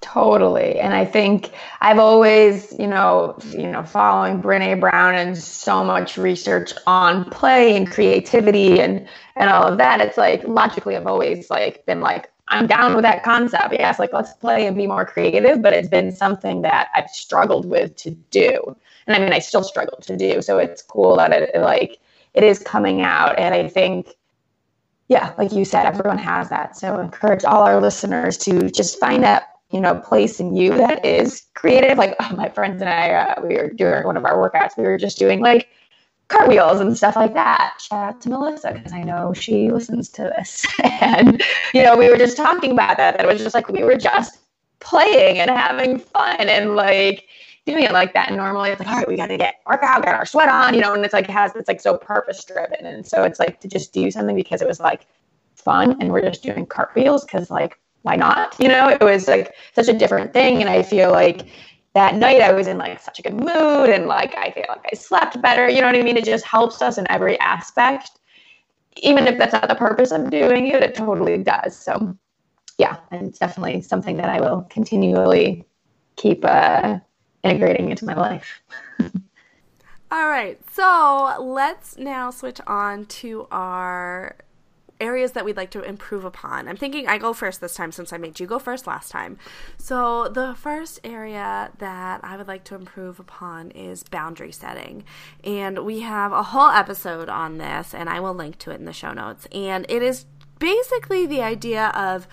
Totally. 0.00 0.78
And 0.78 0.94
I 0.94 1.04
think 1.04 1.50
I've 1.80 1.98
always, 1.98 2.72
you 2.78 2.86
know, 2.86 3.36
you 3.50 3.66
know, 3.66 3.82
following 3.82 4.40
Brene 4.40 4.78
Brown 4.78 5.16
and 5.16 5.36
so 5.36 5.82
much 5.82 6.16
research 6.16 6.72
on 6.86 7.28
play 7.30 7.76
and 7.76 7.90
creativity 7.90 8.80
and 8.80 9.08
and 9.34 9.50
all 9.50 9.64
of 9.64 9.78
that. 9.78 10.00
It's 10.00 10.16
like 10.16 10.44
logically 10.44 10.96
I've 10.96 11.06
always 11.08 11.50
like 11.50 11.84
been 11.84 12.00
like, 12.00 12.30
I'm 12.46 12.68
down 12.68 12.94
with 12.94 13.02
that 13.02 13.24
concept. 13.24 13.72
Yes, 13.72 13.98
like 13.98 14.12
let's 14.12 14.32
play 14.34 14.66
and 14.66 14.76
be 14.76 14.86
more 14.86 15.04
creative, 15.04 15.62
but 15.62 15.72
it's 15.72 15.88
been 15.88 16.12
something 16.12 16.62
that 16.62 16.88
I've 16.94 17.10
struggled 17.10 17.66
with 17.66 17.96
to 17.96 18.10
do. 18.30 18.76
And 19.08 19.16
I 19.16 19.18
mean 19.18 19.32
I 19.32 19.40
still 19.40 19.64
struggle 19.64 19.98
to 20.02 20.16
do. 20.16 20.40
So 20.42 20.58
it's 20.58 20.80
cool 20.82 21.16
that 21.16 21.32
it, 21.32 21.50
it 21.54 21.60
like 21.60 21.98
it 22.34 22.44
is 22.44 22.60
coming 22.60 23.02
out. 23.02 23.36
And 23.38 23.52
I 23.52 23.68
think 23.68 24.14
yeah, 25.08 25.32
like 25.38 25.52
you 25.52 25.64
said, 25.64 25.86
everyone 25.86 26.18
has 26.18 26.50
that. 26.50 26.76
So 26.76 27.00
encourage 27.00 27.44
all 27.44 27.62
our 27.62 27.80
listeners 27.80 28.36
to 28.38 28.70
just 28.70 29.00
find 29.00 29.24
that 29.24 29.57
you 29.70 29.80
know, 29.80 29.96
place 29.96 30.40
in 30.40 30.56
you 30.56 30.74
that 30.74 31.04
is 31.04 31.46
creative. 31.54 31.98
Like 31.98 32.16
oh, 32.20 32.34
my 32.36 32.48
friends 32.48 32.80
and 32.80 32.90
I, 32.90 33.10
uh, 33.10 33.42
we 33.46 33.56
were 33.56 33.70
doing 33.70 34.04
one 34.04 34.16
of 34.16 34.24
our 34.24 34.36
workouts. 34.36 34.76
We 34.76 34.84
were 34.84 34.98
just 34.98 35.18
doing 35.18 35.40
like 35.40 35.68
cartwheels 36.28 36.80
and 36.80 36.96
stuff 36.96 37.16
like 37.16 37.34
that. 37.34 37.78
Shout 37.80 38.14
out 38.14 38.20
to 38.22 38.28
Melissa 38.28 38.72
because 38.72 38.92
I 38.92 39.02
know 39.02 39.32
she 39.32 39.70
listens 39.70 40.08
to 40.10 40.22
this. 40.22 40.66
and 41.00 41.42
you 41.74 41.82
know, 41.82 41.96
we 41.96 42.08
were 42.08 42.16
just 42.16 42.36
talking 42.36 42.72
about 42.72 42.96
that. 42.96 43.16
That 43.16 43.24
it 43.24 43.28
was 43.28 43.42
just 43.42 43.54
like 43.54 43.68
we 43.68 43.84
were 43.84 43.96
just 43.96 44.38
playing 44.80 45.38
and 45.38 45.50
having 45.50 45.98
fun 45.98 46.48
and 46.48 46.76
like 46.76 47.26
doing 47.66 47.84
it 47.84 47.92
like 47.92 48.14
that. 48.14 48.28
And 48.28 48.36
normally 48.38 48.70
it's 48.70 48.80
like, 48.80 48.88
all 48.88 48.96
right, 48.96 49.08
we 49.08 49.16
got 49.16 49.26
to 49.26 49.36
get 49.36 49.56
workout, 49.66 50.02
get 50.02 50.14
our 50.14 50.24
sweat 50.24 50.48
on, 50.48 50.74
you 50.74 50.80
know. 50.80 50.94
And 50.94 51.04
it's 51.04 51.14
like 51.14 51.28
has 51.28 51.54
it's 51.54 51.68
like 51.68 51.80
so 51.80 51.96
purpose 51.98 52.44
driven. 52.44 52.86
And 52.86 53.06
so 53.06 53.24
it's 53.24 53.38
like 53.38 53.60
to 53.60 53.68
just 53.68 53.92
do 53.92 54.10
something 54.10 54.36
because 54.36 54.62
it 54.62 54.68
was 54.68 54.80
like 54.80 55.06
fun 55.54 56.00
and 56.00 56.10
we're 56.10 56.22
just 56.22 56.42
doing 56.42 56.64
cartwheels 56.64 57.24
because 57.24 57.50
like 57.50 57.78
why 58.08 58.16
not? 58.16 58.56
You 58.58 58.68
know, 58.68 58.88
it 58.88 59.02
was 59.02 59.28
like 59.28 59.54
such 59.74 59.88
a 59.88 59.92
different 59.92 60.32
thing. 60.32 60.62
And 60.62 60.70
I 60.70 60.82
feel 60.82 61.10
like 61.10 61.46
that 61.92 62.14
night 62.14 62.40
I 62.40 62.52
was 62.52 62.66
in 62.66 62.78
like 62.78 63.00
such 63.00 63.18
a 63.18 63.22
good 63.22 63.34
mood 63.34 63.90
and 63.90 64.06
like 64.06 64.34
I 64.34 64.50
feel 64.50 64.64
like 64.66 64.86
I 64.90 64.96
slept 64.96 65.42
better. 65.42 65.68
You 65.68 65.82
know 65.82 65.88
what 65.88 65.96
I 65.96 66.00
mean? 66.02 66.16
It 66.16 66.24
just 66.24 66.46
helps 66.46 66.80
us 66.80 66.96
in 66.96 67.06
every 67.10 67.38
aspect. 67.40 68.12
Even 68.96 69.26
if 69.26 69.36
that's 69.36 69.52
not 69.52 69.68
the 69.68 69.74
purpose 69.74 70.10
of 70.10 70.30
doing 70.30 70.68
it, 70.68 70.82
it 70.82 70.94
totally 70.94 71.36
does. 71.36 71.76
So 71.76 72.16
yeah, 72.78 72.96
and 73.10 73.28
it's 73.28 73.38
definitely 73.38 73.82
something 73.82 74.16
that 74.16 74.30
I 74.30 74.40
will 74.40 74.62
continually 74.70 75.66
keep 76.16 76.46
uh, 76.46 76.98
integrating 77.42 77.90
into 77.90 78.06
my 78.06 78.14
life. 78.14 78.62
All 80.10 80.28
right, 80.28 80.58
so 80.72 81.36
let's 81.38 81.98
now 81.98 82.30
switch 82.30 82.60
on 82.66 83.04
to 83.20 83.46
our 83.50 84.36
areas 85.00 85.32
that 85.32 85.44
we'd 85.44 85.56
like 85.56 85.70
to 85.70 85.82
improve 85.82 86.24
upon. 86.24 86.68
I'm 86.68 86.76
thinking 86.76 87.06
I 87.06 87.18
go 87.18 87.32
first 87.32 87.60
this 87.60 87.74
time 87.74 87.92
since 87.92 88.12
I 88.12 88.18
made 88.18 88.40
you 88.40 88.46
go 88.46 88.58
first 88.58 88.86
last 88.86 89.10
time. 89.10 89.38
So, 89.76 90.28
the 90.28 90.54
first 90.54 91.00
area 91.04 91.70
that 91.78 92.20
I 92.22 92.36
would 92.36 92.48
like 92.48 92.64
to 92.64 92.74
improve 92.74 93.20
upon 93.20 93.70
is 93.70 94.02
boundary 94.02 94.52
setting. 94.52 95.04
And 95.44 95.84
we 95.84 96.00
have 96.00 96.32
a 96.32 96.42
whole 96.42 96.70
episode 96.70 97.28
on 97.28 97.58
this, 97.58 97.94
and 97.94 98.08
I 98.08 98.20
will 98.20 98.34
link 98.34 98.58
to 98.58 98.70
it 98.70 98.80
in 98.80 98.84
the 98.84 98.92
show 98.92 99.12
notes. 99.12 99.46
And 99.52 99.86
it 99.88 100.02
is 100.02 100.26
basically 100.58 101.26
the 101.26 101.42
idea 101.42 101.88
of 101.88 102.26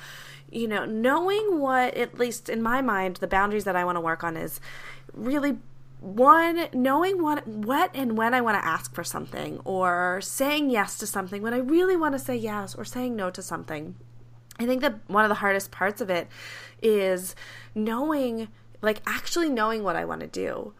you 0.51 0.67
know, 0.67 0.85
knowing 0.85 1.59
what, 1.59 1.95
at 1.95 2.17
least 2.17 2.47
in 2.47 2.61
my 2.61 2.81
mind, 2.81 3.17
the 3.17 3.27
boundaries 3.27 3.65
that 3.65 3.75
I 3.75 3.83
want 3.83 3.97
to 3.97 4.01
work 4.01 4.23
on 4.23 4.37
is 4.37 4.61
really 5.13 5.57
one 6.05 6.67
knowing 6.71 7.21
what 7.21 7.47
what 7.47 7.89
and 7.95 8.15
when 8.15 8.35
I 8.35 8.41
want 8.41 8.61
to 8.61 8.65
ask 8.65 8.93
for 8.93 9.03
something 9.03 9.59
or 9.65 10.21
saying 10.21 10.69
yes 10.69 10.99
to 10.99 11.07
something 11.07 11.41
when 11.41 11.53
I 11.53 11.57
really 11.57 11.97
want 11.97 12.13
to 12.13 12.19
say 12.19 12.35
yes 12.35 12.75
or 12.75 12.85
saying 12.85 13.15
no 13.15 13.31
to 13.31 13.41
something. 13.41 13.95
I 14.59 14.67
think 14.67 14.81
that 14.81 14.99
one 15.07 15.25
of 15.25 15.29
the 15.29 15.35
hardest 15.35 15.71
parts 15.71 16.01
of 16.01 16.11
it 16.11 16.27
is 16.81 17.35
knowing 17.73 18.49
like 18.83 19.01
actually 19.07 19.49
knowing 19.49 19.81
what 19.81 19.95
I 19.95 20.05
want 20.05 20.21
to 20.21 20.27
do 20.27 20.73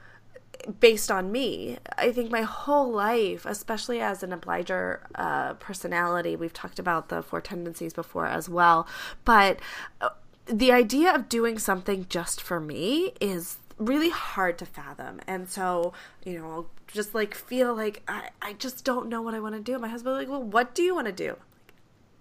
based 0.80 1.10
on 1.10 1.32
me. 1.32 1.80
I 1.98 2.12
think 2.12 2.30
my 2.30 2.44
whole 2.44 2.92
life, 2.92 3.48
especially 3.48 4.02
as 4.02 4.22
an 4.22 4.32
obliger 4.32 5.08
uh, 5.16 5.56
personality, 5.56 6.36
we've 6.36 6.54
talked 6.54 6.78
about 6.78 7.10
the 7.10 7.24
four 7.24 7.42
tendencies 7.42 7.94
before 7.94 8.28
as 8.28 8.48
well, 8.48 8.88
but 9.26 9.60
uh, 10.02 10.10
the 10.46 10.72
idea 10.72 11.14
of 11.14 11.28
doing 11.30 11.58
something 11.58 12.06
just 12.10 12.40
for 12.40 12.60
me 12.60 13.14
is 13.20 13.58
really 13.78 14.10
hard 14.10 14.58
to 14.60 14.66
fathom. 14.66 15.20
And 15.28 15.50
so, 15.50 15.94
you 16.24 16.40
know, 16.40 16.50
I'll 16.50 16.70
just 16.88 17.14
like 17.14 17.34
feel 17.34 17.76
like 17.76 18.04
I, 18.08 18.30
I 18.42 18.54
just 18.54 18.86
don't 18.86 19.10
know 19.10 19.22
what 19.22 19.34
I 19.34 19.40
want 19.40 19.56
to 19.56 19.62
do. 19.62 19.78
My 19.80 19.88
husband 19.88 20.16
like, 20.16 20.30
well, 20.30 20.44
what 20.44 20.74
do 20.74 20.82
you 20.82 20.96
want 20.96 21.08
to 21.08 21.14
do? 21.14 21.38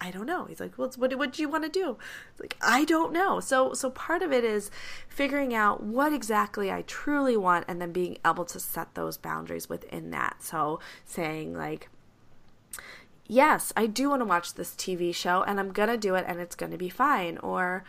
I 0.01 0.11
don't 0.11 0.27
know. 0.27 0.45
He's 0.45 0.61
like, 0.61 0.77
well, 0.77 0.93
what, 0.97 1.15
what 1.17 1.33
do 1.33 1.41
you 1.41 1.49
want 1.49 1.65
to 1.65 1.71
do? 1.71 1.97
It's 2.33 2.41
like, 2.41 2.57
I 2.61 2.85
don't 2.85 3.13
know. 3.13 3.41
So, 3.41 3.73
so 3.73 3.89
part 3.89 4.23
of 4.23 4.33
it 4.33 4.45
is 4.45 4.71
figuring 5.09 5.55
out 5.55 5.83
what 5.83 6.13
exactly 6.13 6.71
I 6.71 6.83
truly 6.83 7.37
want 7.37 7.65
and 7.69 7.81
then 7.81 7.93
being 7.93 8.19
able 8.27 8.45
to 8.47 8.61
set 8.61 8.95
those 8.95 9.17
boundaries 9.17 9.69
within 9.69 10.11
that. 10.11 10.43
So 10.43 10.81
saying 11.07 11.55
like, 11.55 11.89
yes, 13.27 13.73
I 13.77 13.87
do 13.87 14.11
want 14.11 14.21
to 14.21 14.27
watch 14.27 14.55
this 14.55 14.73
TV 14.73 15.15
show 15.15 15.43
and 15.43 15.59
I'm 15.59 15.73
going 15.73 15.89
to 15.89 15.97
do 15.97 16.17
it 16.17 16.25
and 16.29 16.41
it's 16.41 16.57
going 16.57 16.73
to 16.73 16.79
be 16.79 16.91
fine. 16.91 17.39
Or, 17.39 17.85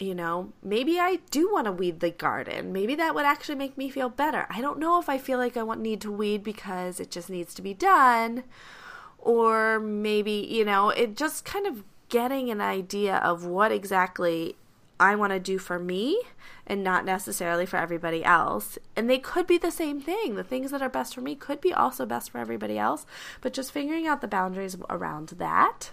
you 0.00 0.14
know, 0.14 0.52
maybe 0.62 0.98
I 0.98 1.18
do 1.30 1.52
want 1.52 1.66
to 1.66 1.72
weed 1.72 2.00
the 2.00 2.10
garden. 2.10 2.72
Maybe 2.72 2.94
that 2.94 3.14
would 3.14 3.24
actually 3.24 3.56
make 3.56 3.76
me 3.76 3.90
feel 3.90 4.08
better. 4.08 4.46
I 4.50 4.60
don't 4.60 4.78
know 4.78 5.00
if 5.00 5.08
I 5.08 5.18
feel 5.18 5.38
like 5.38 5.56
I 5.56 5.62
want 5.62 5.80
need 5.80 6.00
to 6.02 6.12
weed 6.12 6.42
because 6.42 7.00
it 7.00 7.10
just 7.10 7.30
needs 7.30 7.54
to 7.54 7.62
be 7.62 7.74
done 7.74 8.44
or 9.18 9.78
maybe, 9.78 10.46
you 10.50 10.64
know, 10.64 10.90
it 10.90 11.16
just 11.16 11.44
kind 11.44 11.66
of 11.66 11.84
getting 12.08 12.50
an 12.50 12.60
idea 12.60 13.16
of 13.16 13.44
what 13.44 13.70
exactly 13.70 14.56
I 14.98 15.14
want 15.14 15.32
to 15.32 15.40
do 15.40 15.58
for 15.58 15.78
me 15.78 16.20
and 16.66 16.84
not 16.84 17.04
necessarily 17.04 17.66
for 17.66 17.76
everybody 17.76 18.24
else. 18.24 18.78
And 18.96 19.08
they 19.08 19.18
could 19.18 19.46
be 19.46 19.58
the 19.58 19.70
same 19.70 20.00
thing. 20.00 20.34
The 20.34 20.44
things 20.44 20.70
that 20.70 20.82
are 20.82 20.88
best 20.88 21.14
for 21.14 21.20
me 21.20 21.34
could 21.34 21.60
be 21.60 21.72
also 21.72 22.04
best 22.04 22.30
for 22.30 22.38
everybody 22.38 22.78
else, 22.78 23.06
but 23.40 23.52
just 23.52 23.72
figuring 23.72 24.06
out 24.06 24.20
the 24.20 24.28
boundaries 24.28 24.76
around 24.88 25.28
that. 25.38 25.90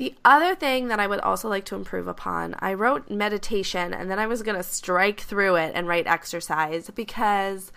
The 0.00 0.14
other 0.24 0.54
thing 0.54 0.88
that 0.88 0.98
I 0.98 1.06
would 1.06 1.20
also 1.20 1.50
like 1.50 1.66
to 1.66 1.74
improve 1.74 2.08
upon, 2.08 2.54
I 2.60 2.72
wrote 2.72 3.10
meditation 3.10 3.92
and 3.92 4.10
then 4.10 4.18
I 4.18 4.26
was 4.26 4.40
going 4.40 4.56
to 4.56 4.62
strike 4.62 5.20
through 5.20 5.56
it 5.56 5.72
and 5.74 5.86
write 5.86 6.06
exercise 6.06 6.88
because 6.88 7.70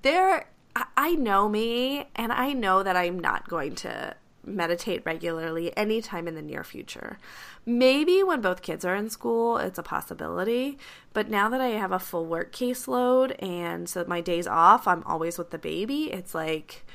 there 0.00 0.48
I 0.96 1.16
know 1.16 1.50
me 1.50 2.08
and 2.16 2.32
I 2.32 2.54
know 2.54 2.82
that 2.82 2.96
I'm 2.96 3.18
not 3.18 3.50
going 3.50 3.74
to 3.74 4.16
meditate 4.42 5.02
regularly 5.04 5.76
anytime 5.76 6.26
in 6.26 6.34
the 6.34 6.40
near 6.40 6.64
future. 6.64 7.18
Maybe 7.66 8.22
when 8.22 8.40
both 8.40 8.62
kids 8.62 8.86
are 8.86 8.96
in 8.96 9.10
school, 9.10 9.58
it's 9.58 9.78
a 9.78 9.82
possibility. 9.82 10.78
But 11.12 11.28
now 11.28 11.50
that 11.50 11.60
I 11.60 11.72
have 11.72 11.92
a 11.92 11.98
full 11.98 12.24
work 12.24 12.54
caseload 12.54 13.36
and 13.42 13.86
so 13.86 14.02
my 14.08 14.22
days 14.22 14.46
off, 14.46 14.88
I'm 14.88 15.02
always 15.04 15.36
with 15.36 15.50
the 15.50 15.58
baby. 15.58 16.10
It's 16.10 16.34
like 16.34 16.86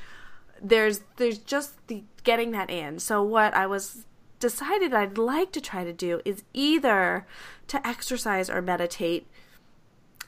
there's 0.60 1.02
there's 1.18 1.38
just 1.38 1.86
the 1.86 2.02
getting 2.24 2.50
that 2.50 2.68
in. 2.68 2.98
So 2.98 3.22
what 3.22 3.54
I 3.54 3.68
was 3.68 4.06
decided 4.42 4.92
I'd 4.92 5.16
like 5.16 5.52
to 5.52 5.60
try 5.60 5.84
to 5.84 5.92
do 5.92 6.20
is 6.24 6.42
either 6.52 7.26
to 7.68 7.86
exercise 7.86 8.50
or 8.50 8.60
meditate 8.60 9.28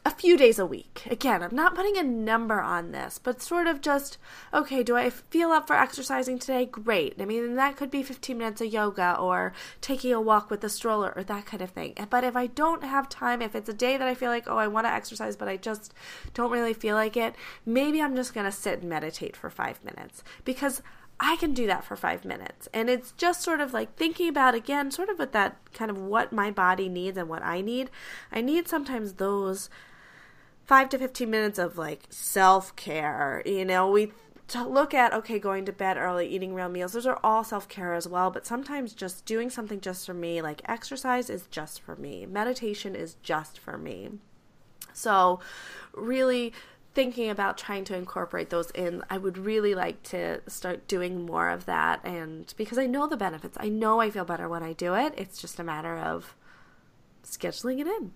a 0.06 0.10
few 0.10 0.36
days 0.36 0.58
a 0.58 0.66
week. 0.66 1.02
Again, 1.10 1.42
I'm 1.42 1.54
not 1.54 1.74
putting 1.74 1.96
a 1.96 2.02
number 2.02 2.60
on 2.60 2.92
this, 2.92 3.18
but 3.18 3.42
sort 3.42 3.66
of 3.66 3.80
just, 3.80 4.18
okay, 4.52 4.84
do 4.84 4.96
I 4.96 5.10
feel 5.10 5.50
up 5.50 5.66
for 5.66 5.74
exercising 5.74 6.38
today? 6.38 6.66
Great. 6.66 7.20
I 7.20 7.24
mean, 7.24 7.56
that 7.56 7.76
could 7.76 7.90
be 7.90 8.02
15 8.04 8.38
minutes 8.38 8.60
of 8.60 8.72
yoga 8.72 9.16
or 9.18 9.52
taking 9.80 10.12
a 10.12 10.20
walk 10.20 10.48
with 10.50 10.60
the 10.60 10.68
stroller 10.68 11.12
or 11.16 11.24
that 11.24 11.46
kind 11.46 11.62
of 11.62 11.70
thing. 11.70 11.94
But 12.08 12.22
if 12.22 12.36
I 12.36 12.46
don't 12.46 12.84
have 12.84 13.08
time, 13.08 13.42
if 13.42 13.56
it's 13.56 13.68
a 13.68 13.74
day 13.74 13.96
that 13.96 14.06
I 14.06 14.14
feel 14.14 14.30
like, 14.30 14.44
oh, 14.46 14.58
I 14.58 14.68
want 14.68 14.86
to 14.86 14.92
exercise, 14.92 15.36
but 15.36 15.48
I 15.48 15.56
just 15.56 15.92
don't 16.34 16.52
really 16.52 16.74
feel 16.74 16.94
like 16.94 17.16
it, 17.16 17.34
maybe 17.66 18.00
I'm 18.00 18.14
just 18.14 18.34
going 18.34 18.46
to 18.46 18.52
sit 18.52 18.80
and 18.80 18.88
meditate 18.88 19.36
for 19.36 19.50
five 19.50 19.82
minutes 19.82 20.22
because 20.44 20.82
I 21.20 21.36
can 21.36 21.54
do 21.54 21.66
that 21.66 21.84
for 21.84 21.96
five 21.96 22.24
minutes. 22.24 22.68
And 22.74 22.90
it's 22.90 23.12
just 23.12 23.42
sort 23.42 23.60
of 23.60 23.72
like 23.72 23.96
thinking 23.96 24.28
about, 24.28 24.54
again, 24.54 24.90
sort 24.90 25.08
of 25.08 25.18
with 25.18 25.32
that 25.32 25.56
kind 25.72 25.90
of 25.90 25.98
what 25.98 26.32
my 26.32 26.50
body 26.50 26.88
needs 26.88 27.16
and 27.16 27.28
what 27.28 27.42
I 27.42 27.60
need. 27.60 27.90
I 28.32 28.40
need 28.40 28.68
sometimes 28.68 29.14
those 29.14 29.70
five 30.64 30.88
to 30.90 30.98
15 30.98 31.30
minutes 31.30 31.58
of 31.58 31.78
like 31.78 32.06
self 32.10 32.74
care. 32.76 33.42
You 33.46 33.64
know, 33.64 33.90
we 33.90 34.12
to 34.46 34.62
look 34.62 34.92
at 34.92 35.12
okay 35.12 35.38
going 35.38 35.64
to 35.64 35.72
bed 35.72 35.96
early 35.96 36.28
eating 36.28 36.54
real 36.54 36.68
meals 36.68 36.92
those 36.92 37.06
are 37.06 37.18
all 37.24 37.42
self-care 37.42 37.94
as 37.94 38.06
well 38.06 38.30
but 38.30 38.46
sometimes 38.46 38.92
just 38.92 39.24
doing 39.24 39.48
something 39.48 39.80
just 39.80 40.04
for 40.04 40.12
me 40.12 40.42
like 40.42 40.60
exercise 40.66 41.30
is 41.30 41.46
just 41.46 41.80
for 41.80 41.96
me 41.96 42.26
meditation 42.26 42.94
is 42.94 43.14
just 43.22 43.58
for 43.58 43.78
me 43.78 44.10
so 44.92 45.40
really 45.94 46.52
thinking 46.94 47.28
about 47.28 47.58
trying 47.58 47.84
to 47.84 47.96
incorporate 47.96 48.50
those 48.50 48.70
in 48.70 49.02
i 49.10 49.18
would 49.18 49.36
really 49.36 49.74
like 49.74 50.02
to 50.02 50.40
start 50.48 50.86
doing 50.86 51.26
more 51.26 51.50
of 51.50 51.66
that 51.66 52.00
and 52.04 52.54
because 52.56 52.78
i 52.78 52.86
know 52.86 53.06
the 53.06 53.16
benefits 53.16 53.56
i 53.60 53.68
know 53.68 54.00
i 54.00 54.10
feel 54.10 54.24
better 54.24 54.48
when 54.48 54.62
i 54.62 54.72
do 54.72 54.94
it 54.94 55.12
it's 55.16 55.40
just 55.40 55.58
a 55.58 55.64
matter 55.64 55.96
of 55.96 56.34
scheduling 57.24 57.80
it 57.80 57.86
in 57.86 58.12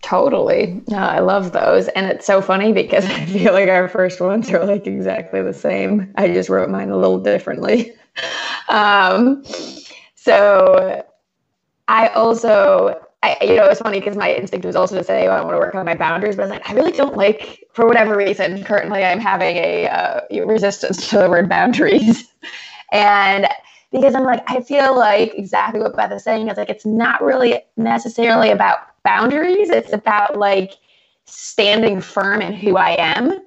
Totally. 0.00 0.80
No, 0.88 0.98
I 0.98 1.18
love 1.18 1.52
those. 1.52 1.88
And 1.88 2.06
it's 2.06 2.24
so 2.24 2.40
funny 2.40 2.72
because 2.72 3.04
I 3.10 3.26
feel 3.26 3.52
like 3.52 3.68
our 3.68 3.88
first 3.88 4.20
ones 4.20 4.50
are 4.50 4.64
like 4.64 4.86
exactly 4.86 5.42
the 5.42 5.52
same. 5.52 6.12
I 6.16 6.28
just 6.28 6.48
wrote 6.48 6.70
mine 6.70 6.90
a 6.90 6.96
little 6.96 7.18
differently. 7.20 7.92
Um, 8.68 9.44
so 10.16 11.02
I 11.86 12.08
also, 12.08 13.00
I, 13.22 13.36
you 13.42 13.56
know, 13.56 13.64
it's 13.64 13.80
funny 13.80 13.98
because 13.98 14.16
my 14.16 14.32
instinct 14.32 14.64
was 14.64 14.76
also 14.76 14.96
to 14.96 15.02
say, 15.02 15.26
oh, 15.26 15.32
I 15.32 15.40
want 15.40 15.54
to 15.54 15.58
work 15.58 15.74
on 15.74 15.84
my 15.84 15.94
boundaries, 15.94 16.36
but 16.36 16.42
I 16.42 16.44
was 16.46 16.50
like, 16.50 16.70
I 16.70 16.74
really 16.74 16.92
don't 16.92 17.16
like, 17.16 17.64
for 17.72 17.86
whatever 17.86 18.16
reason, 18.16 18.62
currently 18.62 19.02
I'm 19.04 19.18
having 19.18 19.56
a 19.56 19.88
uh, 19.88 20.20
resistance 20.46 21.08
to 21.10 21.18
the 21.18 21.28
word 21.28 21.48
boundaries. 21.48 22.28
and 22.92 23.48
because 23.90 24.14
I'm 24.14 24.24
like, 24.24 24.48
I 24.48 24.60
feel 24.60 24.96
like 24.96 25.34
exactly 25.34 25.80
what 25.80 25.96
Beth 25.96 26.12
is 26.12 26.22
saying 26.22 26.48
is 26.48 26.56
like, 26.56 26.70
it's 26.70 26.86
not 26.86 27.22
really 27.22 27.60
necessarily 27.76 28.50
about 28.50 28.78
boundaries. 29.02 29.70
It's 29.70 29.92
about 29.92 30.36
like 30.36 30.74
standing 31.24 32.00
firm 32.00 32.40
in 32.40 32.52
who 32.52 32.76
I 32.76 32.90
am 32.98 33.40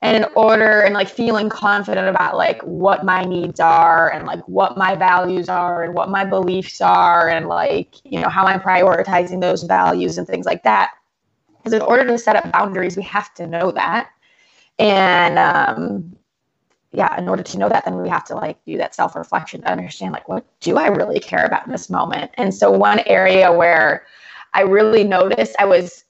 and 0.00 0.16
in 0.16 0.30
order 0.36 0.80
and 0.82 0.94
like 0.94 1.08
feeling 1.08 1.48
confident 1.48 2.08
about 2.08 2.36
like 2.36 2.62
what 2.62 3.04
my 3.04 3.24
needs 3.24 3.58
are 3.58 4.12
and 4.12 4.26
like 4.26 4.46
what 4.48 4.76
my 4.76 4.94
values 4.94 5.48
are 5.48 5.82
and 5.82 5.94
what 5.94 6.08
my 6.08 6.24
beliefs 6.24 6.80
are 6.80 7.28
and 7.28 7.48
like 7.48 7.94
you 8.04 8.20
know 8.20 8.28
how 8.28 8.44
i'm 8.44 8.60
prioritizing 8.60 9.40
those 9.40 9.64
values 9.64 10.18
and 10.18 10.26
things 10.26 10.46
like 10.46 10.62
that. 10.62 10.92
Because 11.56 11.72
in 11.72 11.82
order 11.82 12.06
to 12.06 12.18
set 12.18 12.36
up 12.36 12.50
boundaries 12.52 12.96
we 12.96 13.02
have 13.02 13.34
to 13.34 13.46
know 13.46 13.72
that. 13.72 14.10
And 14.78 15.38
um 15.38 16.16
yeah 16.92 17.18
in 17.18 17.28
order 17.28 17.42
to 17.42 17.58
know 17.58 17.68
that 17.68 17.84
then 17.84 18.00
we 18.00 18.08
have 18.08 18.24
to 18.24 18.34
like 18.34 18.64
do 18.64 18.78
that 18.78 18.94
self-reflection 18.94 19.60
to 19.60 19.70
understand 19.70 20.12
like 20.12 20.26
what 20.28 20.46
do 20.60 20.78
i 20.78 20.86
really 20.86 21.20
care 21.20 21.44
about 21.44 21.66
in 21.66 21.72
this 21.72 21.90
moment? 21.90 22.30
And 22.34 22.54
so 22.54 22.70
one 22.70 23.00
area 23.06 23.52
where 23.52 24.06
I 24.54 24.62
really 24.62 25.04
noticed 25.04 25.54
I 25.58 25.66
was, 25.66 26.04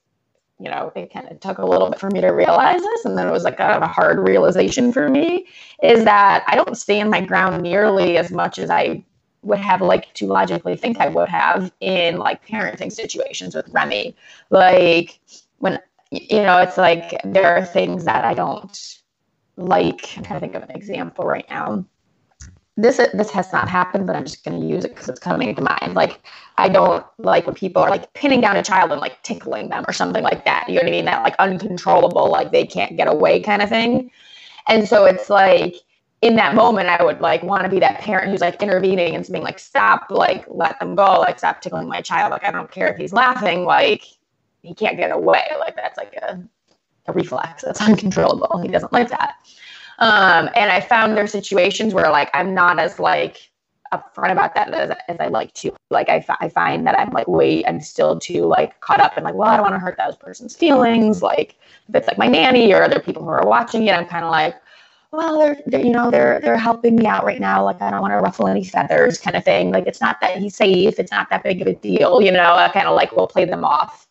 you 0.60 0.70
know, 0.70 0.92
it 0.96 1.12
kind 1.12 1.30
of 1.30 1.38
took 1.40 1.58
a 1.58 1.66
little 1.66 1.90
bit 1.90 2.00
for 2.00 2.10
me 2.10 2.20
to 2.20 2.28
realize 2.28 2.80
this. 2.80 3.04
And 3.04 3.16
then 3.16 3.28
it 3.28 3.30
was 3.32 3.44
like 3.44 3.60
a, 3.60 3.78
a 3.80 3.86
hard 3.86 4.18
realization 4.18 4.92
for 4.92 5.08
me 5.08 5.46
is 5.82 6.04
that 6.04 6.44
I 6.46 6.56
don't 6.56 6.76
stand 6.76 7.10
my 7.10 7.20
ground 7.20 7.62
nearly 7.62 8.16
as 8.16 8.30
much 8.30 8.58
as 8.58 8.68
I 8.70 9.04
would 9.42 9.60
have 9.60 9.80
like 9.80 10.12
to 10.14 10.26
logically 10.26 10.76
think 10.76 10.98
I 10.98 11.08
would 11.08 11.28
have 11.28 11.72
in 11.80 12.16
like 12.16 12.46
parenting 12.46 12.92
situations 12.92 13.54
with 13.54 13.68
Remy. 13.70 14.16
Like 14.50 15.20
when, 15.58 15.78
you 16.10 16.42
know, 16.42 16.58
it's 16.58 16.76
like 16.76 17.20
there 17.24 17.56
are 17.56 17.64
things 17.64 18.04
that 18.04 18.24
I 18.24 18.34
don't 18.34 18.98
like. 19.56 20.16
I'm 20.16 20.24
trying 20.24 20.40
to 20.40 20.40
think 20.40 20.56
of 20.56 20.64
an 20.64 20.72
example 20.72 21.24
right 21.24 21.46
now 21.48 21.84
this 22.78 22.98
this 23.12 23.30
has 23.30 23.52
not 23.52 23.68
happened, 23.68 24.06
but 24.06 24.14
I'm 24.14 24.24
just 24.24 24.44
going 24.44 24.60
to 24.60 24.66
use 24.66 24.84
it 24.84 24.94
because 24.94 25.08
it's 25.08 25.18
coming 25.18 25.52
to 25.52 25.62
mind. 25.62 25.94
Like 25.94 26.20
I 26.56 26.68
don't 26.68 27.04
like 27.18 27.44
when 27.44 27.56
people 27.56 27.82
are 27.82 27.90
like 27.90 28.12
pinning 28.14 28.40
down 28.40 28.56
a 28.56 28.62
child 28.62 28.92
and 28.92 29.00
like 29.00 29.20
tickling 29.24 29.68
them 29.68 29.84
or 29.88 29.92
something 29.92 30.22
like 30.22 30.44
that. 30.44 30.68
You 30.68 30.76
know 30.76 30.82
what 30.82 30.88
I 30.88 30.90
mean? 30.92 31.04
That 31.06 31.24
like 31.24 31.34
uncontrollable, 31.40 32.30
like 32.30 32.52
they 32.52 32.64
can't 32.64 32.96
get 32.96 33.08
away 33.08 33.40
kind 33.40 33.62
of 33.62 33.68
thing. 33.68 34.12
And 34.68 34.88
so 34.88 35.06
it's 35.06 35.28
like 35.28 35.74
in 36.22 36.36
that 36.36 36.54
moment, 36.54 36.88
I 36.88 37.02
would 37.04 37.20
like 37.20 37.42
want 37.42 37.64
to 37.64 37.68
be 37.68 37.80
that 37.80 37.98
parent 38.00 38.30
who's 38.30 38.40
like 38.40 38.62
intervening 38.62 39.16
and 39.16 39.26
being 39.26 39.42
like, 39.42 39.58
stop, 39.58 40.06
like 40.10 40.44
let 40.48 40.78
them 40.78 40.94
go, 40.94 41.18
like 41.20 41.40
stop 41.40 41.60
tickling 41.60 41.88
my 41.88 42.00
child. 42.00 42.30
Like 42.30 42.44
I 42.44 42.52
don't 42.52 42.70
care 42.70 42.86
if 42.86 42.96
he's 42.96 43.12
laughing, 43.12 43.64
like 43.64 44.04
he 44.62 44.72
can't 44.72 44.96
get 44.96 45.10
away. 45.10 45.46
Like 45.58 45.74
that's 45.74 45.96
like 45.96 46.14
a, 46.14 46.40
a 47.08 47.12
reflex. 47.12 47.64
That's 47.64 47.80
uncontrollable. 47.88 48.60
He 48.62 48.68
doesn't 48.68 48.92
like 48.92 49.08
that. 49.08 49.34
Um, 49.98 50.48
and 50.54 50.70
I 50.70 50.80
found 50.80 51.16
there 51.16 51.24
are 51.24 51.28
situations 51.28 51.92
where 51.92 52.10
like 52.10 52.30
I'm 52.32 52.54
not 52.54 52.78
as 52.78 52.98
like 52.98 53.50
upfront 53.92 54.32
about 54.32 54.54
that 54.54 54.72
as, 54.72 54.96
as 55.08 55.16
I 55.18 55.28
like 55.28 55.52
to. 55.54 55.74
Like 55.90 56.08
I, 56.08 56.24
I 56.40 56.48
find 56.48 56.86
that 56.86 56.98
I'm 56.98 57.10
like 57.10 57.26
wait, 57.26 57.64
I'm 57.66 57.80
still 57.80 58.18
too 58.18 58.44
like 58.44 58.80
caught 58.80 59.00
up 59.00 59.18
in 59.18 59.24
like, 59.24 59.34
well, 59.34 59.48
I 59.48 59.56
don't 59.56 59.64
want 59.64 59.74
to 59.74 59.80
hurt 59.80 59.96
that 59.96 60.18
person's 60.20 60.54
feelings. 60.54 61.22
Like 61.22 61.56
if 61.88 61.94
it's 61.94 62.08
like 62.08 62.18
my 62.18 62.28
nanny 62.28 62.72
or 62.72 62.82
other 62.82 63.00
people 63.00 63.22
who 63.22 63.28
are 63.28 63.46
watching 63.46 63.86
it, 63.86 63.92
I'm 63.92 64.06
kind 64.06 64.24
of 64.24 64.30
like, 64.30 64.54
well, 65.10 65.38
they're, 65.38 65.56
they're, 65.66 65.84
you 65.84 65.90
know 65.90 66.10
they're 66.10 66.38
they're 66.40 66.58
helping 66.58 66.94
me 66.96 67.06
out 67.06 67.24
right 67.24 67.40
now. 67.40 67.64
Like 67.64 67.80
I 67.80 67.90
don't 67.90 68.02
want 68.02 68.12
to 68.12 68.18
ruffle 68.18 68.46
any 68.46 68.64
feathers, 68.64 69.18
kind 69.18 69.36
of 69.36 69.44
thing. 69.44 69.72
Like 69.72 69.86
it's 69.86 70.00
not 70.00 70.20
that 70.20 70.38
he's 70.38 70.54
safe. 70.54 70.98
It's 70.98 71.10
not 71.10 71.30
that 71.30 71.42
big 71.42 71.62
of 71.62 71.66
a 71.66 71.74
deal. 71.74 72.20
You 72.20 72.30
know, 72.30 72.54
I 72.54 72.68
kind 72.68 72.86
of 72.86 72.94
like 72.94 73.12
will 73.12 73.26
play 73.26 73.46
them 73.46 73.64
off. 73.64 74.06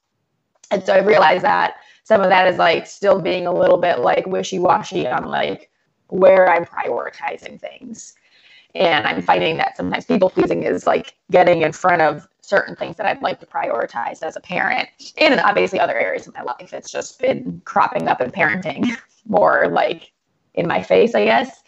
And 0.71 0.83
so 0.85 0.93
I 0.93 0.99
realized 0.99 1.43
that 1.43 1.75
some 2.03 2.21
of 2.21 2.29
that 2.29 2.47
is 2.47 2.57
like 2.57 2.87
still 2.87 3.21
being 3.21 3.47
a 3.47 3.53
little 3.53 3.77
bit 3.77 3.99
like 3.99 4.25
wishy 4.25 4.59
washy 4.59 5.07
on 5.07 5.25
like 5.25 5.69
where 6.09 6.49
I'm 6.49 6.65
prioritizing 6.65 7.59
things. 7.59 8.15
And 8.75 9.07
I'm 9.07 9.21
finding 9.21 9.57
that 9.57 9.75
sometimes 9.77 10.05
people 10.05 10.29
pleasing 10.29 10.63
is 10.63 10.85
like 10.85 11.15
getting 11.31 11.61
in 11.61 11.71
front 11.71 12.01
of 12.01 12.27
certain 12.41 12.75
things 12.75 12.95
that 12.97 13.05
I'd 13.05 13.21
like 13.21 13.39
to 13.39 13.45
prioritize 13.45 14.21
as 14.23 14.35
a 14.35 14.41
parent. 14.41 14.87
And 15.17 15.39
obviously 15.39 15.79
other 15.79 15.97
areas 15.97 16.27
of 16.27 16.33
my 16.35 16.43
life. 16.43 16.73
It's 16.73 16.91
just 16.91 17.19
been 17.19 17.61
cropping 17.65 18.07
up 18.07 18.21
in 18.21 18.31
parenting 18.31 18.97
more 19.27 19.67
like 19.69 20.11
in 20.53 20.67
my 20.67 20.81
face, 20.81 21.15
I 21.15 21.25
guess. 21.25 21.63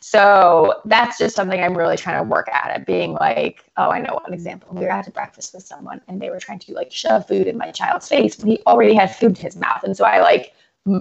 So 0.00 0.80
that's 0.86 1.18
just 1.18 1.36
something 1.36 1.60
I'm 1.60 1.76
really 1.76 1.96
trying 1.96 2.22
to 2.22 2.28
work 2.28 2.48
at 2.48 2.74
it 2.74 2.86
being 2.86 3.12
like, 3.12 3.64
oh, 3.76 3.90
I 3.90 4.00
know 4.00 4.14
one 4.14 4.32
example. 4.32 4.70
We 4.72 4.86
were 4.86 4.90
out 4.90 5.04
to 5.04 5.10
breakfast 5.10 5.52
with 5.52 5.62
someone 5.62 6.00
and 6.08 6.20
they 6.20 6.30
were 6.30 6.40
trying 6.40 6.58
to 6.60 6.72
like 6.72 6.90
shove 6.90 7.28
food 7.28 7.46
in 7.46 7.58
my 7.58 7.70
child's 7.70 8.08
face 8.08 8.38
when 8.38 8.48
he 8.48 8.62
already 8.66 8.94
had 8.94 9.14
food 9.14 9.36
in 9.38 9.44
his 9.44 9.56
mouth. 9.56 9.84
And 9.84 9.96
so 9.96 10.04
I 10.04 10.20
like 10.20 10.54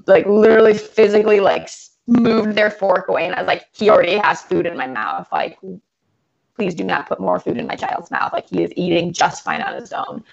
like 0.05 0.25
literally 0.25 0.77
physically 0.77 1.39
like 1.39 1.69
moved 2.09 2.55
their 2.55 2.71
fork 2.71 3.07
away 3.07 3.25
and 3.25 3.35
I 3.35 3.41
was 3.41 3.47
like, 3.47 3.67
he 3.71 3.89
already 3.89 4.17
has 4.17 4.41
food 4.41 4.65
in 4.65 4.75
my 4.75 4.87
mouth. 4.87 5.27
Like, 5.31 5.59
please 6.55 6.75
do 6.75 6.83
not 6.83 7.07
put 7.07 7.19
more 7.19 7.39
food 7.39 7.57
in 7.57 7.67
my 7.67 7.75
child's 7.75 8.11
mouth. 8.11 8.33
Like 8.33 8.49
he 8.49 8.63
is 8.63 8.73
eating 8.75 9.13
just 9.13 9.43
fine 9.43 9.61
on 9.61 9.79
his 9.79 9.93
own. 9.93 10.23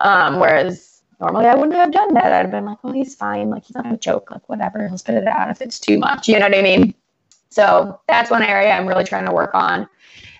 Um, 0.00 0.40
whereas 0.40 1.02
normally 1.20 1.46
I 1.46 1.54
wouldn't 1.54 1.74
have 1.74 1.92
done 1.92 2.14
that. 2.14 2.32
I'd 2.32 2.42
have 2.42 2.50
been 2.50 2.64
like, 2.64 2.82
well, 2.82 2.94
he's 2.94 3.14
fine. 3.14 3.50
Like 3.50 3.64
he's 3.64 3.74
not 3.74 3.84
gonna 3.84 3.98
choke. 3.98 4.30
Like 4.30 4.48
whatever, 4.48 4.86
he'll 4.88 4.96
spit 4.96 5.16
it 5.16 5.26
out 5.26 5.50
if 5.50 5.60
it's 5.60 5.78
too 5.78 5.98
much. 5.98 6.28
You 6.28 6.38
know 6.38 6.46
what 6.46 6.56
I 6.56 6.62
mean? 6.62 6.94
So 7.50 8.00
that's 8.08 8.30
one 8.30 8.42
area 8.42 8.70
I'm 8.70 8.86
really 8.86 9.04
trying 9.04 9.26
to 9.26 9.32
work 9.32 9.54
on. 9.54 9.88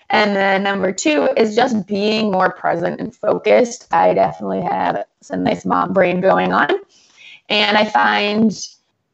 And 0.09 0.35
then 0.35 0.63
number 0.63 0.91
two 0.91 1.29
is 1.35 1.55
just 1.55 1.85
being 1.85 2.31
more 2.31 2.51
present 2.51 2.99
and 3.01 3.13
focused. 3.13 3.87
I 3.91 4.13
definitely 4.13 4.61
have 4.61 5.03
some 5.21 5.43
nice 5.43 5.65
mom 5.65 5.93
brain 5.93 6.21
going 6.21 6.53
on. 6.53 6.69
And 7.49 7.77
I 7.77 7.85
find, 7.85 8.51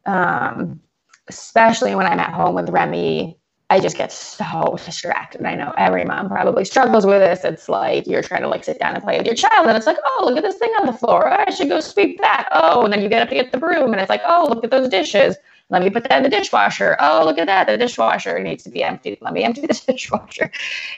um, 0.06 0.80
especially 1.28 1.96
when 1.96 2.06
I'm 2.06 2.20
at 2.20 2.34
home 2.34 2.56
with 2.56 2.70
Remy, 2.70 3.38
I 3.70 3.80
just 3.80 3.98
get 3.98 4.12
so 4.12 4.78
distracted. 4.86 5.44
I 5.46 5.56
know 5.56 5.74
every 5.78 6.06
mom 6.06 6.30
probably 6.30 6.64
struggles 6.66 7.06
with 7.06 7.20
this. 7.20 7.44
It's 7.44 7.68
like 7.68 8.06
you're 8.06 8.22
trying 8.22 8.42
to 8.42 8.48
like 8.48 8.64
sit 8.64 8.80
down 8.80 8.94
and 8.94 9.04
play 9.04 9.18
with 9.18 9.26
your 9.26 9.36
child, 9.36 9.68
and 9.68 9.76
it's 9.76 9.88
like, 9.88 9.98
oh, 10.06 10.26
look 10.26 10.38
at 10.38 10.44
this 10.44 10.58
thing 10.58 10.72
on 10.80 10.86
the 10.86 10.94
floor. 10.94 11.28
I 11.28 11.50
should 11.50 11.70
go 11.70 11.80
sweep 11.80 12.20
that. 12.22 12.50
Oh, 12.52 12.84
and 12.84 12.94
then 12.94 13.02
you 13.02 13.10
get 13.10 13.22
up 13.24 13.30
to 13.30 13.36
get 13.36 13.52
the 13.52 13.58
broom, 13.58 13.92
and 13.92 14.02
it's 14.02 14.10
like, 14.10 14.22
oh, 14.26 14.48
look 14.50 14.64
at 14.64 14.72
those 14.72 14.90
dishes. 14.90 15.36
Let 15.70 15.82
me 15.82 15.90
put 15.90 16.04
that 16.04 16.18
in 16.18 16.24
the 16.24 16.30
dishwasher. 16.30 16.96
Oh, 17.00 17.24
look 17.26 17.40
at 17.40 17.48
that. 17.48 17.66
The 17.68 17.78
dishwasher 17.78 18.38
needs 18.40 18.64
to 18.66 18.70
be 18.70 18.84
empty. 18.84 19.18
Let 19.22 19.34
me 19.34 19.44
empty 19.46 19.62
the 19.62 19.82
dishwasher. 19.88 20.52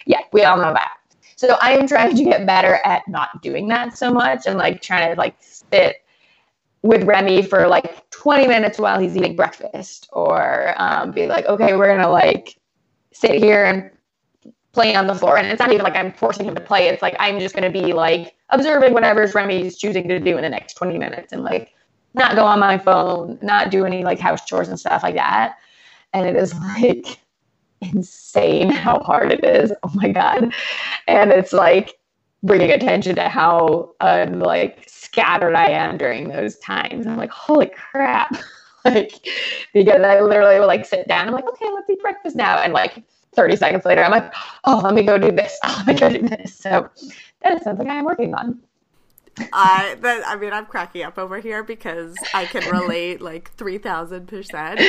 Yeah, 0.06 0.20
we 0.34 0.44
all 0.44 0.58
know 0.58 0.74
that. 0.74 0.98
So 1.38 1.58
I 1.62 1.78
am 1.78 1.88
trying 1.88 2.16
to 2.16 2.24
get 2.24 2.46
better 2.46 2.80
at 2.84 3.08
not 3.08 3.42
doing 3.42 3.68
that 3.70 3.98
so 3.98 4.12
much 4.12 4.48
and 4.48 4.58
like 4.58 4.82
trying 4.82 5.14
to 5.14 5.18
like 5.18 5.36
sit 5.40 5.98
with 6.82 7.04
Remy 7.04 7.44
for 7.44 7.68
like 7.68 8.05
20 8.26 8.48
minutes 8.48 8.80
while 8.80 9.00
he's 9.00 9.16
eating 9.16 9.36
breakfast 9.36 10.10
or 10.12 10.74
um, 10.78 11.12
be 11.12 11.28
like, 11.28 11.46
okay, 11.46 11.76
we're 11.76 11.96
to 11.96 12.10
like 12.10 12.58
sit 13.14 13.36
here 13.36 13.66
and 13.66 13.92
play 14.72 14.96
on 14.96 15.06
the 15.06 15.14
floor. 15.14 15.38
And 15.38 15.46
it's 15.46 15.60
not 15.60 15.72
even 15.72 15.84
like 15.84 15.96
I'm 15.96 16.12
forcing 16.12 16.48
him 16.48 16.56
to 16.56 16.62
play. 16.62 16.88
It's 16.88 17.04
like 17.04 17.16
I'm 17.20 17.40
just 17.40 17.54
to 17.72 17.80
be 17.82 17.94
like 17.94 18.36
observing 18.50 18.94
whatever 18.94 19.28
Remy's 19.36 19.78
choosing 19.78 20.08
to 20.08 20.20
do 20.20 20.38
in 20.38 20.42
the 20.42 20.50
next 20.50 20.74
20 20.74 20.98
minutes 20.98 21.34
and 21.34 21.44
like 21.44 21.76
not 22.16 22.36
go 22.36 22.44
on 22.44 22.60
my 22.60 22.80
phone, 22.80 23.38
not 23.44 23.70
do 23.70 23.86
any 23.86 24.04
like 24.04 24.18
house 24.18 24.44
chores 24.44 24.70
and 24.70 24.80
stuff 24.80 25.04
like 25.04 25.14
that. 25.14 25.58
And 26.14 26.26
it 26.26 26.36
is 26.36 26.56
like 26.56 27.20
insane 27.82 28.72
how 28.72 29.02
hard 29.02 29.34
it 29.34 29.44
is. 29.44 29.72
Oh 29.84 29.92
my 29.94 30.10
God. 30.10 30.52
And 31.08 31.30
it's 31.30 31.54
like 31.54 31.94
bringing 32.46 32.72
attention 32.72 33.16
to 33.16 33.28
how 33.28 33.96
uh, 34.00 34.28
like 34.32 34.86
scattered 34.88 35.56
I 35.56 35.70
am 35.70 35.98
during 35.98 36.30
those 36.30 36.58
times. 36.58 37.08
I'm 37.08 37.18
like, 37.18 37.32
holy 37.32 37.68
crap. 37.68 38.36
like, 38.86 39.14
because 39.74 40.02
I 40.02 40.22
literally 40.22 40.60
will 40.60 40.68
like 40.68 40.86
sit 40.86 41.08
down. 41.08 41.28
I'm 41.28 41.34
like, 41.34 41.48
okay, 41.48 41.66
let's 41.74 41.90
eat 41.90 42.02
breakfast 42.02 42.36
now. 42.36 42.60
And 42.60 42.72
like 42.72 43.04
30 43.34 43.56
seconds 43.56 43.86
later, 43.86 44.04
I'm 44.04 44.12
like, 44.12 44.34
oh, 44.64 44.80
let 44.84 44.94
me 44.94 45.04
go 45.04 45.18
do 45.18 45.32
this. 45.32 45.58
Oh, 45.64 45.84
let 45.86 45.88
me 45.88 46.00
go 46.00 46.10
do 46.10 46.28
this. 46.28 46.56
So 46.56 46.90
that 47.42 47.54
is 47.56 47.64
something 47.64 47.90
I'm 47.90 48.06
working 48.06 48.34
on. 48.34 48.62
I 49.52 49.98
I 50.26 50.38
mean 50.38 50.54
I'm 50.54 50.66
cracking 50.66 51.04
up 51.04 51.18
over 51.18 51.40
here 51.40 51.62
because 51.62 52.16
I 52.34 52.46
can 52.46 52.70
relate 52.72 53.22
like 53.22 53.52
three 53.56 53.78
thousand 53.78 54.28
percent, 54.28 54.80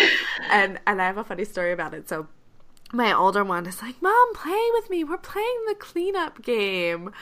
and 0.52 0.78
and 0.86 1.02
I 1.02 1.06
have 1.06 1.18
a 1.18 1.24
funny 1.24 1.44
story 1.44 1.72
about 1.72 1.94
it. 1.94 2.08
So 2.08 2.28
my 2.92 3.12
older 3.12 3.42
one 3.42 3.66
is 3.66 3.82
like, 3.82 4.00
Mom, 4.00 4.34
play 4.34 4.68
with 4.74 4.88
me. 4.88 5.02
We're 5.02 5.18
playing 5.18 5.64
the 5.66 5.74
cleanup 5.74 6.42
game. 6.42 7.12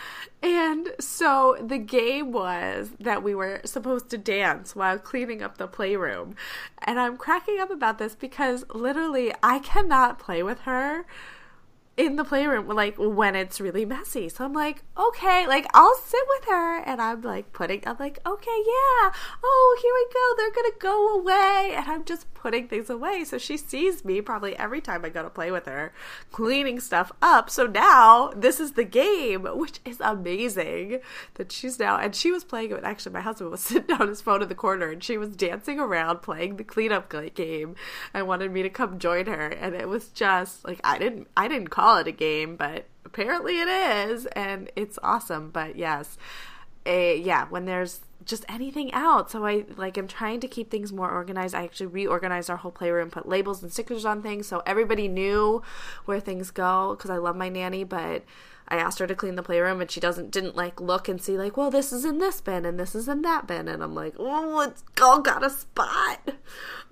And 0.42 0.90
so 1.00 1.57
the 1.61 1.79
game 1.79 2.33
was 2.33 2.90
that 3.00 3.22
we 3.22 3.35
were 3.35 3.62
supposed 3.64 4.11
to 4.11 4.18
dance 4.18 4.77
while 4.77 4.98
cleaning 4.98 5.42
up 5.42 5.57
the 5.57 5.66
playroom. 5.66 6.37
And 6.83 7.00
I'm 7.00 7.16
cracking 7.16 7.61
up 7.61 7.70
about 7.70 7.98
this 7.98 8.14
because 8.14 8.64
literally 8.74 9.33
I 9.42 9.59
cannot 9.59 10.18
play 10.18 10.42
with 10.42 10.61
her 10.61 11.07
in 11.96 12.16
the 12.16 12.24
playroom 12.24 12.66
like 12.66 12.96
when 12.98 13.37
it's 13.37 13.61
really 13.61 13.85
messy 13.85 14.29
so 14.29 14.44
i'm 14.44 14.53
like 14.53 14.83
okay 14.98 15.46
like 15.46 15.64
i'll 15.74 15.94
sit 15.94 16.20
with 16.29 16.48
her 16.48 16.79
and 16.79 17.00
i'm 17.00 17.22
like 17.22 17.53
putting 17.53 17.81
i'm 17.87 17.96
like 18.00 18.18
okay 18.27 18.62
yeah 18.66 19.12
oh 19.44 19.79
here 19.81 19.92
we 19.94 20.07
go 20.12 20.35
they're 20.37 20.50
gonna 20.50 20.77
go 20.81 21.20
away 21.20 21.72
and 21.77 21.88
i'm 21.88 22.05
just 22.05 22.34
putting 22.44 22.68
things 22.68 22.90
away. 22.90 23.24
So 23.24 23.38
she 23.38 23.57
sees 23.57 24.04
me 24.04 24.20
probably 24.20 24.57
every 24.59 24.80
time 24.80 25.04
i 25.04 25.09
go 25.09 25.22
to 25.22 25.30
play 25.30 25.50
with 25.50 25.64
her 25.64 25.92
cleaning 26.30 26.78
stuff 26.78 27.11
up. 27.22 27.48
So 27.48 27.66
now 27.66 28.33
this 28.37 28.61
is 28.61 28.72
the 28.72 28.85
game 28.85 29.44
which 29.44 29.80
is 29.85 30.00
amazing 30.00 31.00
that 31.35 31.50
she's 31.50 31.78
now 31.78 31.96
and 31.96 32.14
she 32.14 32.30
was 32.30 32.44
playing 32.44 32.72
it 32.72 32.85
actually 32.85 33.12
my 33.12 33.20
husband 33.22 33.50
was 33.50 33.61
sitting 33.70 33.96
on 33.96 34.09
his 34.09 34.20
phone 34.20 34.42
in 34.42 34.48
the 34.48 34.54
corner 34.54 34.90
and 34.90 35.02
she 35.02 35.16
was 35.16 35.30
dancing 35.30 35.80
around 35.80 36.20
playing 36.20 36.57
the 36.57 36.64
cleanup 36.64 37.12
game 37.35 37.74
and 38.12 38.28
wanted 38.28 38.52
me 38.52 38.62
to 38.62 38.70
come 38.70 38.98
join 38.98 39.24
her. 39.26 39.48
And 39.48 39.74
it 39.74 39.88
was 39.88 40.09
just 40.09 40.66
like 40.66 40.80
i 40.85 40.98
didn't 40.98 41.28
i 41.37 41.48
didn't 41.48 41.68
call 41.68 41.94
call 41.94 42.00
it 42.00 42.09
a 42.09 42.12
game, 42.12 42.57
but 42.57 42.87
apparently 43.04 43.61
it 43.61 43.68
is, 43.68 44.26
and 44.26 44.70
it's 44.74 44.98
awesome. 45.02 45.50
But 45.50 45.76
yes, 45.76 46.16
a, 46.87 47.18
yeah, 47.18 47.47
when 47.49 47.64
there's 47.64 48.01
just 48.25 48.44
anything 48.49 48.92
out. 48.92 49.31
So 49.31 49.44
I 49.44 49.64
like 49.77 49.97
I'm 49.97 50.09
trying 50.09 50.40
to 50.40 50.49
keep 50.49 50.70
things 50.70 50.92
more 50.92 51.11
organized. 51.11 51.55
I 51.55 51.64
actually 51.64 51.87
reorganized 51.87 52.51
our 52.51 52.57
whole 52.57 52.70
playroom, 52.70 53.11
put 53.11 53.29
labels 53.29 53.62
and 53.62 53.73
stickers 53.73 54.05
on 54.05 54.23
things 54.23 54.47
so 54.47 54.62
everybody 54.66 55.09
knew 55.09 55.62
where 56.05 56.20
things 56.20 56.51
go 56.51 56.94
because 56.97 57.11
I 57.11 57.16
love 57.16 57.37
my 57.37 57.49
nanny, 57.49 57.85
but 57.85 58.25
I 58.68 58.77
asked 58.77 58.99
her 58.99 59.07
to 59.07 59.14
clean 59.14 59.35
the 59.35 59.42
playroom 59.42 59.81
and 59.81 59.90
she 59.90 60.01
doesn't 60.01 60.31
didn't 60.31 60.57
like 60.57 60.81
look 60.81 61.09
and 61.09 61.20
see 61.20 61.37
like, 61.37 61.57
well, 61.57 61.70
this 61.70 61.92
is 61.92 62.05
in 62.05 62.18
this 62.18 62.40
bin 62.40 62.64
and 62.64 62.79
this 62.79 62.94
is 62.94 63.09
in 63.09 63.23
that 63.23 63.47
bin 63.47 63.68
and 63.68 63.83
I'm 63.83 63.94
like, 63.94 64.14
oh, 64.18 64.61
it's 64.61 64.83
all 65.03 65.20
got 65.20 65.44
a 65.44 65.51
spot. 65.51 66.20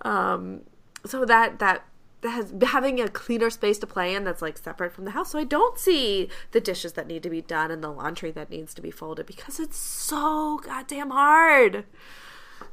Um, 0.03 0.63
so 1.07 1.25
that 1.25 1.59
that 1.61 1.85
has 2.31 2.53
having 2.63 3.01
a 3.01 3.09
cleaner 3.09 3.51
space 3.51 3.79
to 3.79 3.87
play 3.87 4.15
in 4.15 4.25
that's 4.25 4.43
like 4.43 4.59
separate 4.59 4.93
from 4.93 5.05
the 5.05 5.11
house. 5.11 5.31
So 5.33 5.39
i 5.39 5.45
don't 5.45 5.79
see 5.79 6.29
the 6.53 6.61
dishes 6.61 6.93
that 6.95 7.07
need 7.07 7.23
to 7.25 7.31
be 7.31 7.43
done 7.43 7.71
and 7.71 7.83
the 7.83 7.91
laundry 7.91 8.31
that 8.33 8.51
needs 8.51 8.75
to 8.75 8.83
be 8.83 8.91
folded 8.91 9.27
because 9.27 9.59
it's 9.59 9.77
so 9.77 10.61
goddamn 10.65 11.11
hard. 11.11 11.85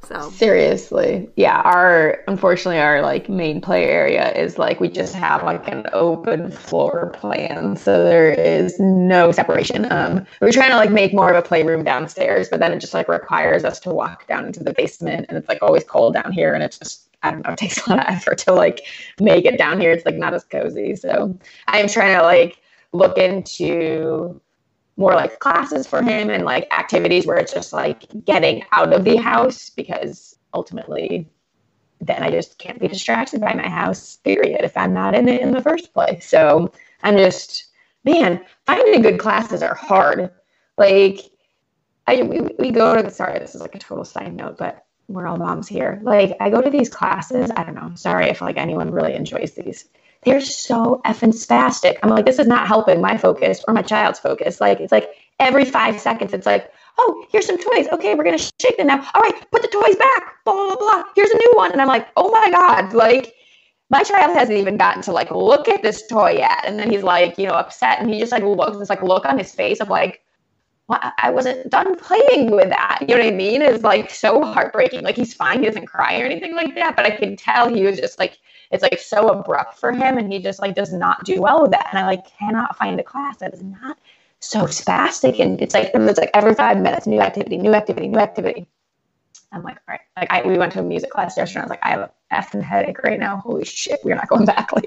So. 0.02 0.30
Seriously. 0.30 1.28
Yeah 1.36 1.60
our 1.62 2.22
unfortunately 2.28 2.80
our 2.80 3.02
like 3.02 3.28
main 3.28 3.60
play 3.60 3.84
area 3.84 4.32
is 4.32 4.56
like 4.56 4.80
we 4.80 4.88
just 4.88 5.14
have 5.14 5.42
like 5.42 5.66
an 5.68 5.86
open 5.92 6.50
floor 6.50 7.10
plan. 7.14 7.76
So 7.76 8.04
there 8.04 8.30
is 8.30 8.78
no 8.78 9.32
separation. 9.32 9.90
Um 9.90 10.26
we're 10.40 10.52
trying 10.52 10.70
to 10.70 10.76
like 10.76 10.90
make 10.92 11.12
more 11.12 11.30
of 11.30 11.36
a 11.36 11.42
playroom 11.46 11.84
downstairs 11.84 12.48
but 12.48 12.60
then 12.60 12.72
it 12.72 12.78
just 12.78 12.94
like 12.94 13.08
requires 13.08 13.64
us 13.64 13.80
to 13.80 13.90
walk 13.90 14.26
down 14.28 14.46
into 14.46 14.62
the 14.62 14.72
basement 14.72 15.26
and 15.28 15.36
it's 15.36 15.48
like 15.48 15.58
always 15.60 15.84
cold 15.84 16.14
down 16.14 16.32
here 16.32 16.54
and 16.54 16.62
it's 16.62 16.78
just 16.78 17.09
I 17.22 17.30
don't 17.30 17.46
know, 17.46 17.52
it 17.52 17.58
takes 17.58 17.86
a 17.86 17.90
lot 17.90 18.00
of 18.00 18.06
effort 18.14 18.38
to 18.38 18.52
like 18.52 18.80
make 19.20 19.44
it 19.44 19.58
down 19.58 19.80
here. 19.80 19.92
It's 19.92 20.06
like 20.06 20.16
not 20.16 20.34
as 20.34 20.44
cozy. 20.44 20.96
So 20.96 21.38
I'm 21.68 21.88
trying 21.88 22.16
to 22.16 22.22
like 22.22 22.60
look 22.92 23.18
into 23.18 24.40
more 24.96 25.14
like 25.14 25.38
classes 25.38 25.86
for 25.86 26.02
him 26.02 26.30
and 26.30 26.44
like 26.44 26.72
activities 26.72 27.26
where 27.26 27.36
it's 27.36 27.52
just 27.52 27.72
like 27.72 28.04
getting 28.24 28.62
out 28.72 28.92
of 28.92 29.04
the 29.04 29.16
house 29.16 29.70
because 29.70 30.36
ultimately 30.52 31.30
then 32.00 32.22
I 32.22 32.30
just 32.30 32.58
can't 32.58 32.80
be 32.80 32.88
distracted 32.88 33.40
by 33.40 33.52
my 33.54 33.68
house, 33.68 34.16
period, 34.16 34.60
if 34.62 34.76
I'm 34.76 34.94
not 34.94 35.14
in 35.14 35.28
it 35.28 35.42
in 35.42 35.52
the 35.52 35.60
first 35.62 35.92
place. 35.92 36.26
So 36.26 36.72
I'm 37.02 37.16
just, 37.16 37.66
man, 38.04 38.44
finding 38.66 39.02
good 39.02 39.20
classes 39.20 39.62
are 39.62 39.74
hard. 39.74 40.30
Like, 40.78 41.20
I 42.06 42.22
we, 42.22 42.40
we 42.58 42.70
go 42.70 42.96
to 42.96 43.02
the 43.02 43.10
sorry, 43.10 43.38
this 43.38 43.54
is 43.54 43.60
like 43.60 43.74
a 43.74 43.78
total 43.78 44.04
side 44.04 44.34
note, 44.34 44.56
but 44.58 44.86
we're 45.12 45.26
all 45.26 45.36
moms 45.36 45.68
here. 45.68 46.00
Like 46.02 46.36
I 46.40 46.50
go 46.50 46.62
to 46.62 46.70
these 46.70 46.88
classes. 46.88 47.50
I 47.56 47.64
don't 47.64 47.74
know. 47.74 47.92
Sorry 47.94 48.26
if 48.26 48.40
like 48.40 48.56
anyone 48.56 48.90
really 48.90 49.14
enjoys 49.14 49.52
these. 49.52 49.84
They're 50.22 50.40
so 50.40 51.00
effing 51.04 51.32
spastic. 51.32 51.98
I'm 52.02 52.10
like, 52.10 52.26
this 52.26 52.38
is 52.38 52.46
not 52.46 52.66
helping 52.66 53.00
my 53.00 53.16
focus 53.16 53.64
or 53.66 53.74
my 53.74 53.82
child's 53.82 54.18
focus. 54.18 54.60
Like 54.60 54.80
it's 54.80 54.92
like 54.92 55.10
every 55.38 55.64
five 55.64 56.00
seconds, 56.00 56.32
it's 56.32 56.46
like, 56.46 56.72
oh, 56.98 57.26
here's 57.30 57.46
some 57.46 57.58
toys. 57.58 57.88
Okay, 57.92 58.14
we're 58.14 58.24
gonna 58.24 58.38
shake 58.38 58.76
them 58.76 58.86
now. 58.86 59.06
All 59.14 59.22
right, 59.22 59.50
put 59.50 59.62
the 59.62 59.68
toys 59.68 59.96
back. 59.96 60.44
Blah 60.44 60.54
blah 60.54 60.76
blah. 60.76 61.04
Here's 61.16 61.30
a 61.30 61.36
new 61.36 61.52
one, 61.56 61.72
and 61.72 61.80
I'm 61.80 61.88
like, 61.88 62.08
oh 62.16 62.30
my 62.30 62.50
god, 62.50 62.92
like. 62.94 63.34
My 63.92 64.04
child 64.04 64.36
hasn't 64.36 64.56
even 64.56 64.76
gotten 64.76 65.02
to 65.02 65.10
like 65.10 65.32
look 65.32 65.68
at 65.68 65.82
this 65.82 66.06
toy 66.06 66.34
yet, 66.38 66.60
and 66.64 66.78
then 66.78 66.88
he's 66.88 67.02
like, 67.02 67.36
you 67.38 67.48
know, 67.48 67.54
upset, 67.54 67.98
and 67.98 68.08
he 68.08 68.20
just 68.20 68.30
like 68.30 68.44
looks 68.44 68.78
this 68.78 68.88
like 68.88 69.02
look 69.02 69.24
on 69.24 69.36
his 69.36 69.52
face 69.52 69.80
of 69.80 69.88
like, 69.88 70.20
I 70.90 71.30
wasn't 71.30 71.70
done 71.70 71.96
playing 71.96 72.50
with 72.50 72.70
that. 72.70 72.98
You 73.00 73.16
know 73.16 73.22
what 73.22 73.32
I 73.32 73.36
mean? 73.36 73.62
It's 73.62 73.84
like 73.84 74.10
so 74.10 74.42
heartbreaking. 74.42 75.02
Like 75.02 75.16
he's 75.16 75.34
fine, 75.34 75.60
he 75.60 75.66
doesn't 75.66 75.86
cry 75.86 76.20
or 76.20 76.24
anything 76.24 76.54
like 76.54 76.74
that, 76.74 76.96
but 76.96 77.06
I 77.06 77.10
can 77.10 77.36
tell 77.36 77.68
he 77.68 77.84
was 77.84 77.98
just 77.98 78.18
like 78.18 78.38
it's 78.70 78.82
like 78.82 78.98
so 78.98 79.28
abrupt 79.28 79.78
for 79.78 79.92
him, 79.92 80.18
and 80.18 80.32
he 80.32 80.40
just 80.40 80.60
like 80.60 80.74
does 80.74 80.92
not 80.92 81.24
do 81.24 81.40
well 81.40 81.62
with 81.62 81.72
that. 81.72 81.88
And 81.90 81.98
I 81.98 82.06
like 82.06 82.26
cannot 82.38 82.76
find 82.76 82.98
a 83.00 83.02
class 83.02 83.36
that 83.38 83.52
is 83.54 83.62
not 83.62 83.98
so 84.40 84.62
spastic, 84.62 85.40
and 85.40 85.60
it's 85.60 85.74
like 85.74 85.90
it's 85.94 86.18
like 86.18 86.30
every 86.34 86.54
five 86.54 86.78
minutes, 86.78 87.06
new 87.06 87.20
activity, 87.20 87.56
new 87.56 87.74
activity, 87.74 88.08
new 88.08 88.18
activity. 88.18 88.66
I'm 89.52 89.62
like, 89.62 89.78
all 89.88 89.94
right. 89.94 90.00
Like 90.16 90.32
I, 90.32 90.46
we 90.46 90.58
went 90.58 90.72
to 90.74 90.80
a 90.80 90.82
music 90.82 91.10
class 91.10 91.36
yesterday. 91.36 91.60
I 91.60 91.64
was 91.64 91.70
like, 91.70 91.80
I 91.82 91.90
have 91.90 92.00
a 92.00 92.10
effing 92.32 92.62
headache 92.62 93.02
right 93.02 93.18
now. 93.18 93.38
Holy 93.38 93.64
shit, 93.64 94.00
we're 94.04 94.14
not 94.14 94.28
going 94.28 94.46
back. 94.46 94.70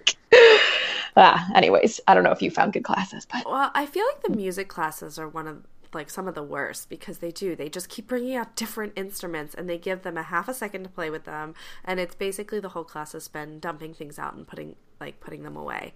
Like, 1.16 1.36
ah. 1.36 1.48
Anyways, 1.54 2.00
I 2.08 2.16
don't 2.16 2.24
know 2.24 2.32
if 2.32 2.42
you 2.42 2.50
found 2.50 2.74
good 2.74 2.84
classes, 2.84 3.28
but 3.32 3.46
well, 3.46 3.70
I 3.76 3.86
feel 3.86 4.06
like 4.06 4.24
the 4.24 4.36
music 4.36 4.68
classes 4.68 5.20
are 5.20 5.28
one 5.28 5.48
of 5.48 5.64
like 5.96 6.10
some 6.10 6.28
of 6.28 6.36
the 6.36 6.44
worst 6.44 6.90
because 6.90 7.20
they 7.20 7.32
do. 7.32 7.56
They 7.56 7.70
just 7.70 7.90
keep 7.90 8.08
bringing 8.08 8.36
out 8.36 8.56
different 8.56 8.94
instruments 8.96 9.54
and 9.54 9.70
they 9.70 9.78
give 9.78 10.04
them 10.04 10.18
a 10.18 10.24
half 10.24 10.48
a 10.48 10.54
second 10.54 10.84
to 10.84 10.90
play 10.90 11.10
with 11.10 11.26
them. 11.26 11.54
And 11.84 12.00
it's 12.00 12.16
basically 12.16 12.60
the 12.60 12.70
whole 12.70 12.84
class 12.84 13.14
has 13.14 13.28
been 13.28 13.60
dumping 13.60 13.94
things 13.94 14.20
out 14.20 14.34
and 14.34 14.48
putting 14.48 14.76
like 15.00 15.20
putting 15.20 15.44
them 15.44 15.58
away. 15.58 15.94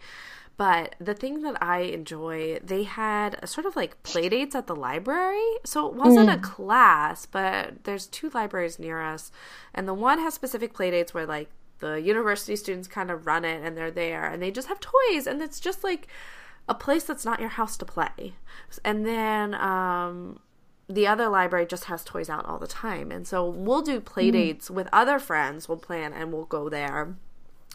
But 0.57 0.95
the 0.99 1.13
thing 1.13 1.43
that 1.43 1.62
I 1.62 1.81
enjoy, 1.81 2.60
they 2.63 2.83
had 2.83 3.38
a 3.43 3.47
sort 3.47 3.67
of 3.67 3.75
like 3.75 4.01
play 4.01 4.27
dates 4.27 4.55
at 4.55 4.65
the 4.65 4.75
library. 4.75 5.45
So 5.63 5.88
it 5.88 5.93
wasn't 5.93 6.29
mm. 6.29 6.36
a 6.36 6.39
class, 6.39 7.27
but 7.27 7.83
there's 7.83 8.07
two 8.07 8.31
libraries 8.33 8.79
near 8.79 8.99
us. 9.01 9.31
And 9.73 9.88
the 9.88 9.93
one 9.93 10.17
has 10.19 10.33
specific 10.33 10.73
play 10.73 10.89
dates 10.89 11.13
where 11.13 11.27
like 11.27 11.49
the 11.79 12.01
university 12.01 12.55
students 12.55 12.88
kind 12.88 13.12
of 13.12 13.27
run 13.27 13.45
it 13.45 13.63
and 13.63 13.77
they're 13.77 13.91
there 13.91 14.25
and 14.25 14.41
they 14.41 14.49
just 14.49 14.67
have 14.67 14.79
toys 14.79 15.27
and 15.27 15.41
it's 15.41 15.60
just 15.60 15.83
like 15.83 16.07
a 16.69 16.75
place 16.75 17.03
that's 17.03 17.25
not 17.25 17.39
your 17.39 17.49
house 17.49 17.77
to 17.77 17.86
play. 17.86 18.34
And 18.84 19.06
then 19.06 19.53
um, 19.56 20.39
the 20.89 21.08
other 21.08 21.30
library 21.30 21.65
just 21.65 21.86
has 21.86 22.03
toys 22.03 22.30
out 22.30 22.45
all 22.45 22.60
the 22.60 22.67
time. 22.67 23.12
And 23.12 23.27
so 23.27 23.47
we'll 23.47 23.82
do 23.82 23.99
play 23.99 24.30
mm. 24.30 24.34
dates 24.34 24.69
mm. 24.69 24.75
with 24.75 24.89
other 24.91 25.19
friends. 25.19 25.67
We'll 25.67 25.77
plan 25.77 26.13
and 26.13 26.32
we'll 26.32 26.45
go 26.45 26.69
there. 26.69 27.15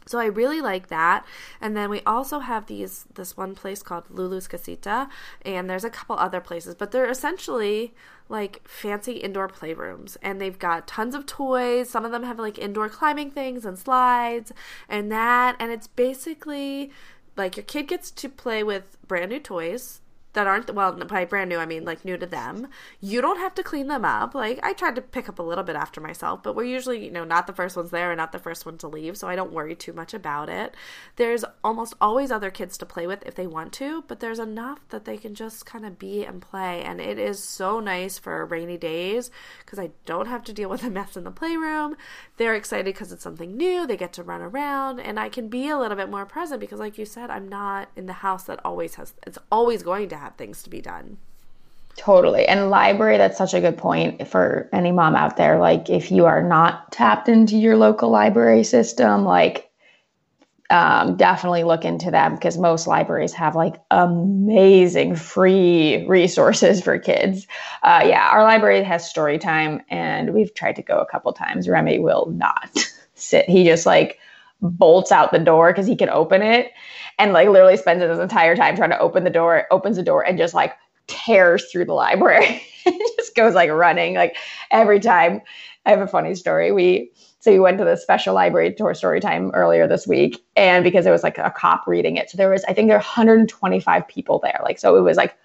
So 0.07 0.19
I 0.19 0.25
really 0.27 0.61
like 0.61 0.89
that. 0.89 1.25
And 1.61 1.77
then 1.77 1.89
we 1.89 2.01
also 2.01 2.41
have 2.41 2.67
these 2.67 3.07
this 3.15 3.37
one 3.37 3.55
place 3.55 3.83
called 3.83 4.11
Lulu's 4.11 4.49
Casita 4.49 5.09
and 5.43 5.71
there's 5.71 5.85
a 5.85 5.91
couple 5.91 6.17
other 6.17 6.41
places, 6.41 6.75
but 6.75 6.91
they're 6.91 7.09
essentially 7.09 7.95
like 8.29 8.67
fancy 8.67 9.13
indoor 9.13 9.49
playrooms 9.49 10.17
and 10.23 10.41
they've 10.41 10.59
got 10.59 10.89
tons 10.89 11.15
of 11.15 11.27
toys. 11.27 11.89
Some 11.89 12.05
of 12.05 12.11
them 12.11 12.25
have 12.25 12.39
like 12.39 12.59
indoor 12.59 12.89
climbing 12.89 13.31
things 13.31 13.65
and 13.65 13.79
slides 13.79 14.53
and 14.89 15.13
that 15.13 15.55
and 15.61 15.71
it's 15.71 15.87
basically 15.87 16.91
like 17.37 17.57
your 17.57 17.65
kid 17.65 17.89
gets 17.89 18.11
to 18.11 18.29
play 18.29 18.63
with 18.63 18.97
brand 19.07 19.31
new 19.31 19.41
toys 19.41 20.02
that 20.33 20.47
aren't 20.47 20.73
well 20.75 20.93
by 20.93 21.25
brand 21.25 21.49
new 21.49 21.59
i 21.59 21.67
mean 21.67 21.85
like 21.85 22.05
new 22.05 22.17
to 22.17 22.27
them 22.27 22.69
you 23.01 23.21
don't 23.21 23.39
have 23.39 23.55
to 23.55 23.63
clean 23.63 23.89
them 23.89 24.05
up. 24.05 24.35
Like 24.35 24.59
i 24.63 24.73
tried 24.73 24.95
to 24.97 25.03
pick 25.03 25.29
up 25.29 25.39
a 25.39 25.43
little 25.43 25.65
bit 25.65 25.77
after 25.77 26.01
myself 26.01 26.43
but 26.43 26.55
we're 26.55 26.65
usually 26.65 27.05
you 27.05 27.11
know 27.11 27.25
not 27.25 27.47
the 27.47 27.53
first 27.53 27.77
ones 27.77 27.91
there 27.91 28.11
and 28.11 28.19
not 28.19 28.33
the 28.33 28.39
first 28.39 28.65
one 28.67 28.79
to 28.79 28.89
leave 28.89 29.17
so 29.17 29.29
i 29.29 29.37
don't 29.37 29.53
worry 29.53 29.75
too 29.75 29.93
much 29.93 30.15
about 30.15 30.49
it. 30.49 30.75
There's 31.17 31.45
almost 31.63 31.95
always 32.01 32.31
other 32.31 32.51
kids 32.51 32.79
to 32.79 32.87
play 32.87 33.07
with 33.07 33.23
if 33.27 33.35
they 33.35 33.47
want 33.47 33.73
to 33.75 34.05
but 34.09 34.21
there's 34.21 34.39
enough 34.39 34.81
that 34.89 35.05
they 35.05 35.17
can 35.17 35.35
just 35.35 35.67
kind 35.67 35.85
of 35.85 35.99
be 35.99 36.25
and 36.25 36.41
play 36.41 36.83
and 36.83 37.01
it 37.01 37.19
is 37.19 37.43
so 37.43 37.81
nice 37.81 38.19
for 38.19 38.45
rainy 38.47 38.77
days 38.77 39.31
because 39.65 39.79
i 39.79 39.91
don't 40.07 40.29
have 40.29 40.45
to 40.45 40.53
deal 40.53 40.69
with 40.69 40.85
a 40.85 40.91
mess 40.91 41.17
in 41.17 41.25
the 41.25 41.31
playroom. 41.31 41.97
They're 42.37 42.55
excited 42.55 42.87
because 42.87 43.13
it's 43.13 43.23
something 43.23 43.57
new 43.57 43.87
they 43.87 43.97
get 43.97 44.13
to 44.15 44.23
run 44.23 44.41
around 44.41 45.01
and 45.01 45.19
i 45.19 45.29
can 45.29 45.49
be 45.49 45.69
a 45.69 45.79
little 45.79 45.97
bit 45.97 46.11
more 46.11 46.27
present 46.27 46.61
because 46.61 46.81
like 46.81 46.99
you 46.99 47.05
said 47.05 47.31
i'm 47.31 47.49
not 47.49 47.89
in 47.97 48.07
the 48.07 48.13
house 48.13 48.45
that 48.45 48.61
always 48.65 48.95
has 48.97 49.15
it's 49.27 49.39
always 49.51 49.83
going 49.83 50.09
to 50.09 50.17
have 50.23 50.37
things 50.37 50.63
to 50.63 50.71
be 50.71 50.81
done. 50.81 51.19
Totally. 51.97 52.47
And 52.47 52.71
library, 52.71 53.19
that's 53.19 53.37
such 53.37 53.53
a 53.53 53.61
good 53.61 53.77
point 53.77 54.27
for 54.27 54.69
any 54.73 54.93
mom 54.93 55.15
out 55.15 55.37
there. 55.37 55.59
Like, 55.59 55.91
if 55.91 56.11
you 56.11 56.25
are 56.25 56.43
not 56.43 56.91
tapped 56.91 57.29
into 57.29 57.57
your 57.57 57.77
local 57.77 58.09
library 58.09 58.65
system, 58.65 59.25
like, 59.25 59.69
um, 60.71 61.17
definitely 61.17 61.65
look 61.65 61.85
into 61.85 62.11
them 62.11 62.35
because 62.35 62.57
most 62.57 62.87
libraries 62.87 63.35
have 63.35 63.55
like 63.55 63.75
amazing 63.91 65.17
free 65.17 66.07
resources 66.07 66.81
for 66.81 66.99
kids. 66.99 67.47
Uh, 67.83 68.03
yeah, 68.07 68.31
our 68.31 68.43
library 68.43 68.83
has 68.83 69.07
story 69.07 69.39
time, 69.39 69.83
and 69.91 70.33
we've 70.33 70.55
tried 70.55 70.77
to 70.77 70.83
go 70.83 70.99
a 70.99 71.07
couple 71.07 71.31
times. 71.35 71.69
Remy 71.69 71.99
will 71.99 72.33
not 72.35 72.71
sit. 73.15 73.51
He 73.51 73.65
just 73.65 73.85
like 73.85 74.19
bolts 74.63 75.13
out 75.13 75.33
the 75.33 75.39
door 75.39 75.73
because 75.73 75.87
he 75.87 75.97
can 75.97 76.09
open 76.09 76.43
it 76.43 76.71
and 77.19 77.33
like 77.33 77.49
literally 77.49 77.77
spends 77.77 78.03
his 78.03 78.19
entire 78.19 78.57
time 78.57 78.77
trying 78.77 78.91
to 78.91 78.99
open 78.99 79.25
the 79.25 79.31
door, 79.31 79.67
opens 79.71 79.97
the 79.97 80.03
door 80.03 80.27
and 80.27 80.39
just 80.39 80.55
like 80.55 80.75
tears 81.09 81.71
through 81.71 81.85
the 81.85 81.93
library. 81.93 82.63
just 83.17 83.35
goes 83.35 83.55
like 83.55 83.71
running 83.71 84.15
like 84.15 84.37
every 84.71 85.01
time. 85.01 85.41
I 85.85 85.91
have 85.91 86.01
a 86.01 86.07
funny 86.07 86.35
story. 86.37 86.71
We 86.71 87.11
so 87.41 87.51
we 87.51 87.59
went 87.59 87.79
to 87.79 87.85
the 87.85 87.97
special 87.97 88.35
library 88.35 88.73
tour 88.73 88.95
story 88.95 89.19
time 89.19 89.51
earlier 89.53 89.89
this 89.89 90.07
week, 90.07 90.41
and 90.55 90.85
because 90.85 91.07
it 91.07 91.11
was 91.11 91.25
like 91.25 91.39
a 91.39 91.51
cop 91.51 91.89
reading 91.89 92.17
it, 92.17 92.31
so 92.31 92.37
there 92.37 92.51
was 92.51 92.63
I 92.65 92.73
think 92.73 92.89
there 92.89 92.97
were 92.97 93.01
125 93.03 94.07
people 94.07 94.39
there. 94.39 94.61
Like 94.63 94.79
so, 94.79 94.97
it 94.97 95.01
was 95.01 95.17
like 95.17 95.37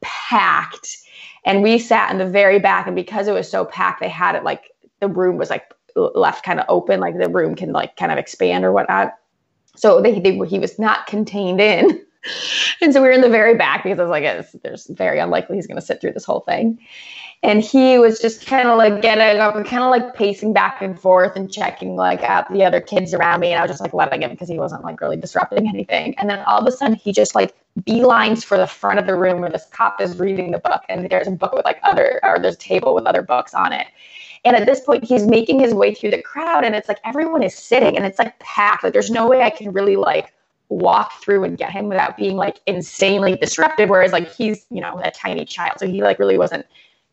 packed, 0.00 0.96
and 1.44 1.62
we 1.62 1.78
sat 1.78 2.10
in 2.10 2.18
the 2.18 2.26
very 2.26 2.58
back. 2.58 2.86
And 2.86 2.96
because 2.96 3.28
it 3.28 3.32
was 3.34 3.50
so 3.50 3.66
packed, 3.66 4.00
they 4.00 4.08
had 4.08 4.34
it 4.34 4.44
like 4.44 4.70
the 5.00 5.08
room 5.08 5.36
was 5.36 5.50
like 5.50 5.64
left 5.96 6.44
kind 6.44 6.60
of 6.60 6.66
open, 6.68 7.00
like 7.00 7.18
the 7.18 7.28
room 7.28 7.54
can 7.54 7.72
like 7.72 7.96
kind 7.96 8.12
of 8.12 8.18
expand 8.18 8.64
or 8.64 8.72
whatnot. 8.72 9.14
So 9.76 10.00
they, 10.00 10.20
they 10.20 10.36
he 10.46 10.58
was 10.58 10.78
not 10.78 11.06
contained 11.06 11.60
in. 11.60 12.04
and 12.80 12.92
so 12.92 13.02
we 13.02 13.08
were 13.08 13.14
in 13.14 13.20
the 13.20 13.28
very 13.28 13.56
back 13.56 13.82
because 13.82 13.98
I 13.98 14.02
was 14.02 14.10
like, 14.10 14.24
it's, 14.24 14.52
there's 14.62 14.86
very 14.86 15.18
unlikely 15.18 15.56
he's 15.56 15.66
going 15.66 15.80
to 15.80 15.84
sit 15.84 16.00
through 16.00 16.12
this 16.12 16.24
whole 16.24 16.40
thing. 16.40 16.78
And 17.44 17.60
he 17.60 17.98
was 17.98 18.20
just 18.20 18.46
kind 18.46 18.68
of 18.68 18.78
like 18.78 19.02
getting 19.02 19.40
up 19.40 19.54
kind 19.66 19.82
of 19.82 19.90
like 19.90 20.14
pacing 20.14 20.52
back 20.52 20.80
and 20.80 20.98
forth 20.98 21.34
and 21.34 21.52
checking 21.52 21.96
like 21.96 22.22
out 22.22 22.52
the 22.52 22.64
other 22.64 22.80
kids 22.80 23.12
around 23.12 23.40
me. 23.40 23.50
And 23.50 23.58
I 23.58 23.62
was 23.62 23.70
just 23.72 23.80
like 23.80 23.92
letting 23.92 24.22
him 24.22 24.30
because 24.30 24.48
he 24.48 24.58
wasn't 24.58 24.84
like 24.84 25.00
really 25.00 25.16
disrupting 25.16 25.68
anything. 25.68 26.14
And 26.18 26.30
then 26.30 26.38
all 26.46 26.60
of 26.60 26.66
a 26.66 26.70
sudden 26.70 26.94
he 26.94 27.12
just 27.12 27.34
like 27.34 27.52
beelines 27.80 28.44
for 28.44 28.56
the 28.56 28.68
front 28.68 29.00
of 29.00 29.06
the 29.06 29.16
room 29.16 29.40
where 29.40 29.50
this 29.50 29.66
cop 29.72 30.00
is 30.00 30.20
reading 30.20 30.52
the 30.52 30.60
book. 30.60 30.82
And 30.88 31.10
there's 31.10 31.26
a 31.26 31.32
book 31.32 31.52
with 31.52 31.64
like 31.64 31.80
other, 31.82 32.20
or 32.22 32.38
there's 32.38 32.54
a 32.54 32.58
table 32.58 32.94
with 32.94 33.06
other 33.06 33.22
books 33.22 33.54
on 33.54 33.72
it. 33.72 33.88
And 34.44 34.56
at 34.56 34.66
this 34.66 34.80
point, 34.80 35.04
he's 35.04 35.26
making 35.26 35.60
his 35.60 35.72
way 35.72 35.94
through 35.94 36.10
the 36.10 36.22
crowd, 36.22 36.64
and 36.64 36.74
it's 36.74 36.88
like 36.88 36.98
everyone 37.04 37.42
is 37.42 37.54
sitting, 37.54 37.96
and 37.96 38.04
it's 38.04 38.18
like 38.18 38.38
packed. 38.40 38.82
Like 38.82 38.92
there's 38.92 39.10
no 39.10 39.28
way 39.28 39.42
I 39.42 39.50
can 39.50 39.72
really 39.72 39.96
like 39.96 40.32
walk 40.68 41.22
through 41.22 41.44
and 41.44 41.58
get 41.58 41.70
him 41.70 41.88
without 41.88 42.16
being 42.16 42.36
like 42.36 42.58
insanely 42.66 43.36
disruptive. 43.36 43.88
Whereas 43.88 44.12
like 44.12 44.32
he's 44.32 44.66
you 44.70 44.80
know 44.80 45.00
a 45.04 45.10
tiny 45.10 45.44
child, 45.44 45.78
so 45.78 45.86
he 45.86 46.02
like 46.02 46.18
really 46.18 46.38
wasn't 46.38 46.66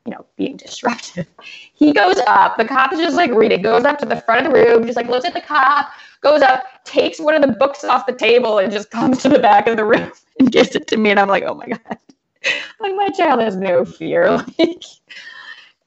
you 0.05 0.11
know 0.11 0.25
being 0.37 0.57
disruptive. 0.57 1.27
He 1.73 1.93
goes 1.93 2.17
up. 2.27 2.57
The 2.57 2.65
cop 2.65 2.91
is 2.91 2.99
just 2.99 3.15
like 3.15 3.31
reading. 3.31 3.61
Goes 3.61 3.85
up 3.85 3.99
to 3.99 4.05
the 4.05 4.19
front 4.21 4.45
of 4.45 4.51
the 4.51 4.59
room, 4.59 4.85
just 4.85 4.97
like 4.97 5.07
looks 5.07 5.25
at 5.25 5.33
the 5.33 5.39
cop. 5.39 5.91
Goes 6.19 6.41
up, 6.41 6.83
takes 6.83 7.19
one 7.21 7.33
of 7.35 7.41
the 7.41 7.55
books 7.55 7.85
off 7.85 8.05
the 8.05 8.11
table, 8.11 8.57
and 8.57 8.69
just 8.69 8.91
comes 8.91 9.21
to 9.21 9.29
the 9.29 9.39
back 9.39 9.65
of 9.67 9.77
the 9.77 9.85
room 9.85 10.11
and 10.39 10.51
gives 10.51 10.75
it 10.75 10.87
to 10.87 10.97
me. 10.97 11.11
And 11.11 11.19
I'm 11.19 11.29
like, 11.29 11.43
oh 11.43 11.53
my 11.53 11.67
god, 11.67 11.79
like 12.81 12.95
my 12.95 13.09
child 13.09 13.39
has 13.39 13.55
no 13.55 13.85
fear. 13.85 14.29
Like 14.57 14.83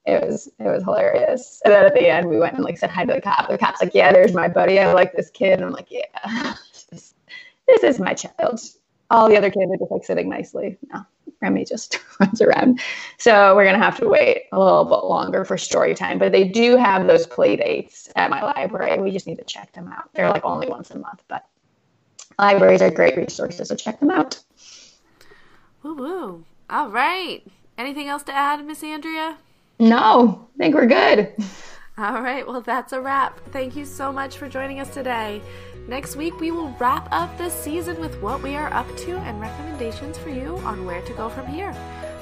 it 0.04 0.24
was 0.24 0.48
it 0.58 0.64
was 0.64 0.82
hilarious. 0.82 1.60
And 1.64 1.72
then 1.72 1.84
at 1.84 1.94
the 1.94 2.08
end, 2.08 2.28
we 2.28 2.38
went 2.38 2.54
and 2.54 2.64
like 2.64 2.78
said 2.78 2.90
hi 2.90 3.04
to 3.04 3.14
the 3.14 3.20
cop. 3.20 3.48
The 3.48 3.58
cop's 3.58 3.80
like, 3.80 3.94
"Yeah, 3.94 4.12
there's 4.12 4.32
my 4.32 4.48
buddy. 4.48 4.78
I 4.80 4.92
like 4.92 5.12
this 5.12 5.30
kid." 5.30 5.54
And 5.54 5.64
I'm 5.64 5.72
like, 5.72 5.90
"Yeah, 5.90 6.04
this, 6.90 7.14
this 7.68 7.82
is 7.82 8.00
my 8.00 8.14
child." 8.14 8.60
All 9.10 9.28
the 9.28 9.36
other 9.36 9.50
kids 9.50 9.70
are 9.70 9.76
just 9.76 9.92
like 9.92 10.04
sitting 10.04 10.28
nicely. 10.28 10.78
No, 10.92 11.04
Remy 11.40 11.64
just 11.66 12.00
runs 12.20 12.40
around. 12.40 12.80
So 13.18 13.54
we're 13.54 13.64
gonna 13.64 13.78
have 13.78 13.98
to 13.98 14.08
wait 14.08 14.44
a 14.52 14.58
little 14.58 14.84
bit 14.84 15.04
longer 15.04 15.44
for 15.44 15.56
story 15.56 15.94
time. 15.94 16.18
But 16.18 16.32
they 16.32 16.48
do 16.48 16.76
have 16.76 17.06
those 17.06 17.26
play 17.26 17.54
dates 17.54 18.10
at 18.16 18.30
my 18.30 18.42
library. 18.42 18.98
We 19.00 19.12
just 19.12 19.26
need 19.26 19.38
to 19.38 19.44
check 19.44 19.72
them 19.72 19.88
out. 19.88 20.10
They're 20.14 20.30
like 20.30 20.44
only 20.44 20.68
once 20.68 20.90
a 20.90 20.98
month, 20.98 21.22
but 21.28 21.46
libraries 22.38 22.82
are 22.82 22.90
great 22.90 23.16
resources, 23.16 23.68
so 23.68 23.76
check 23.76 24.00
them 24.00 24.10
out. 24.10 24.42
Woo 25.84 25.94
woo! 25.94 26.44
All 26.68 26.88
right. 26.88 27.46
Anything 27.78 28.08
else 28.08 28.22
to 28.24 28.34
add, 28.34 28.64
Miss 28.64 28.82
Andrea? 28.82 29.38
No, 29.82 30.48
I 30.54 30.58
think 30.58 30.76
we're 30.76 30.86
good. 30.86 31.34
All 31.98 32.22
right, 32.22 32.46
well, 32.46 32.60
that's 32.60 32.92
a 32.92 33.00
wrap. 33.00 33.40
Thank 33.50 33.74
you 33.74 33.84
so 33.84 34.12
much 34.12 34.38
for 34.38 34.48
joining 34.48 34.78
us 34.78 34.94
today. 34.94 35.42
Next 35.88 36.14
week, 36.14 36.38
we 36.38 36.52
will 36.52 36.68
wrap 36.78 37.08
up 37.10 37.36
this 37.36 37.52
season 37.52 37.98
with 38.00 38.14
what 38.22 38.40
we 38.44 38.54
are 38.54 38.72
up 38.72 38.86
to 38.98 39.16
and 39.16 39.40
recommendations 39.40 40.16
for 40.16 40.30
you 40.30 40.56
on 40.58 40.86
where 40.86 41.02
to 41.02 41.12
go 41.14 41.28
from 41.28 41.48
here. 41.48 41.74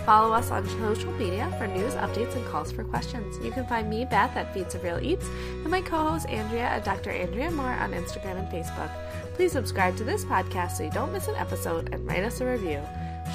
Follow 0.07 0.33
us 0.33 0.51
on 0.51 0.67
social 0.71 1.13
media 1.13 1.55
for 1.59 1.67
news, 1.67 1.93
updates, 1.97 2.35
and 2.35 2.47
calls 2.47 2.73
for 2.73 2.83
questions. 2.83 3.37
You 3.45 3.53
can 3.53 3.67
find 3.67 3.91
me, 3.91 4.07
Beth, 4.07 4.35
at 4.37 4.55
Feats 4.55 4.75
of 4.75 4.83
Real 4.83 4.99
Eats, 4.99 5.27
and 5.27 5.69
my 5.69 5.83
co 5.83 5.99
host, 5.99 6.31
Andrea, 6.31 6.65
at 6.65 6.87
Dr. 6.87 7.11
Andrea 7.11 7.51
Moore 7.51 7.75
on 7.75 7.93
Instagram 7.93 8.39
and 8.39 8.49
Facebook. 8.49 8.91
Please 9.35 9.53
subscribe 9.53 9.99
to 9.99 10.05
this 10.05 10.25
podcast 10.25 10.79
so 10.79 10.85
you 10.85 10.91
don't 10.93 11.13
miss 11.13 11.29
an 11.29 11.35
episode 11.35 11.93
and 11.93 12.07
write 12.07 12.25
us 12.25 12.41
a 12.41 12.47
review. 12.47 12.81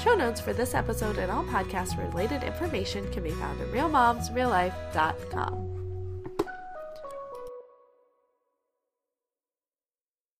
Show 0.02 0.14
notes 0.14 0.40
for 0.40 0.52
this 0.52 0.74
episode 0.74 1.18
and 1.18 1.30
all 1.30 1.44
podcast 1.44 1.96
related 1.98 2.42
information 2.42 3.08
can 3.12 3.22
be 3.22 3.30
found 3.30 3.60
at 3.60 3.68
realmomsreallife.com. 3.68 5.75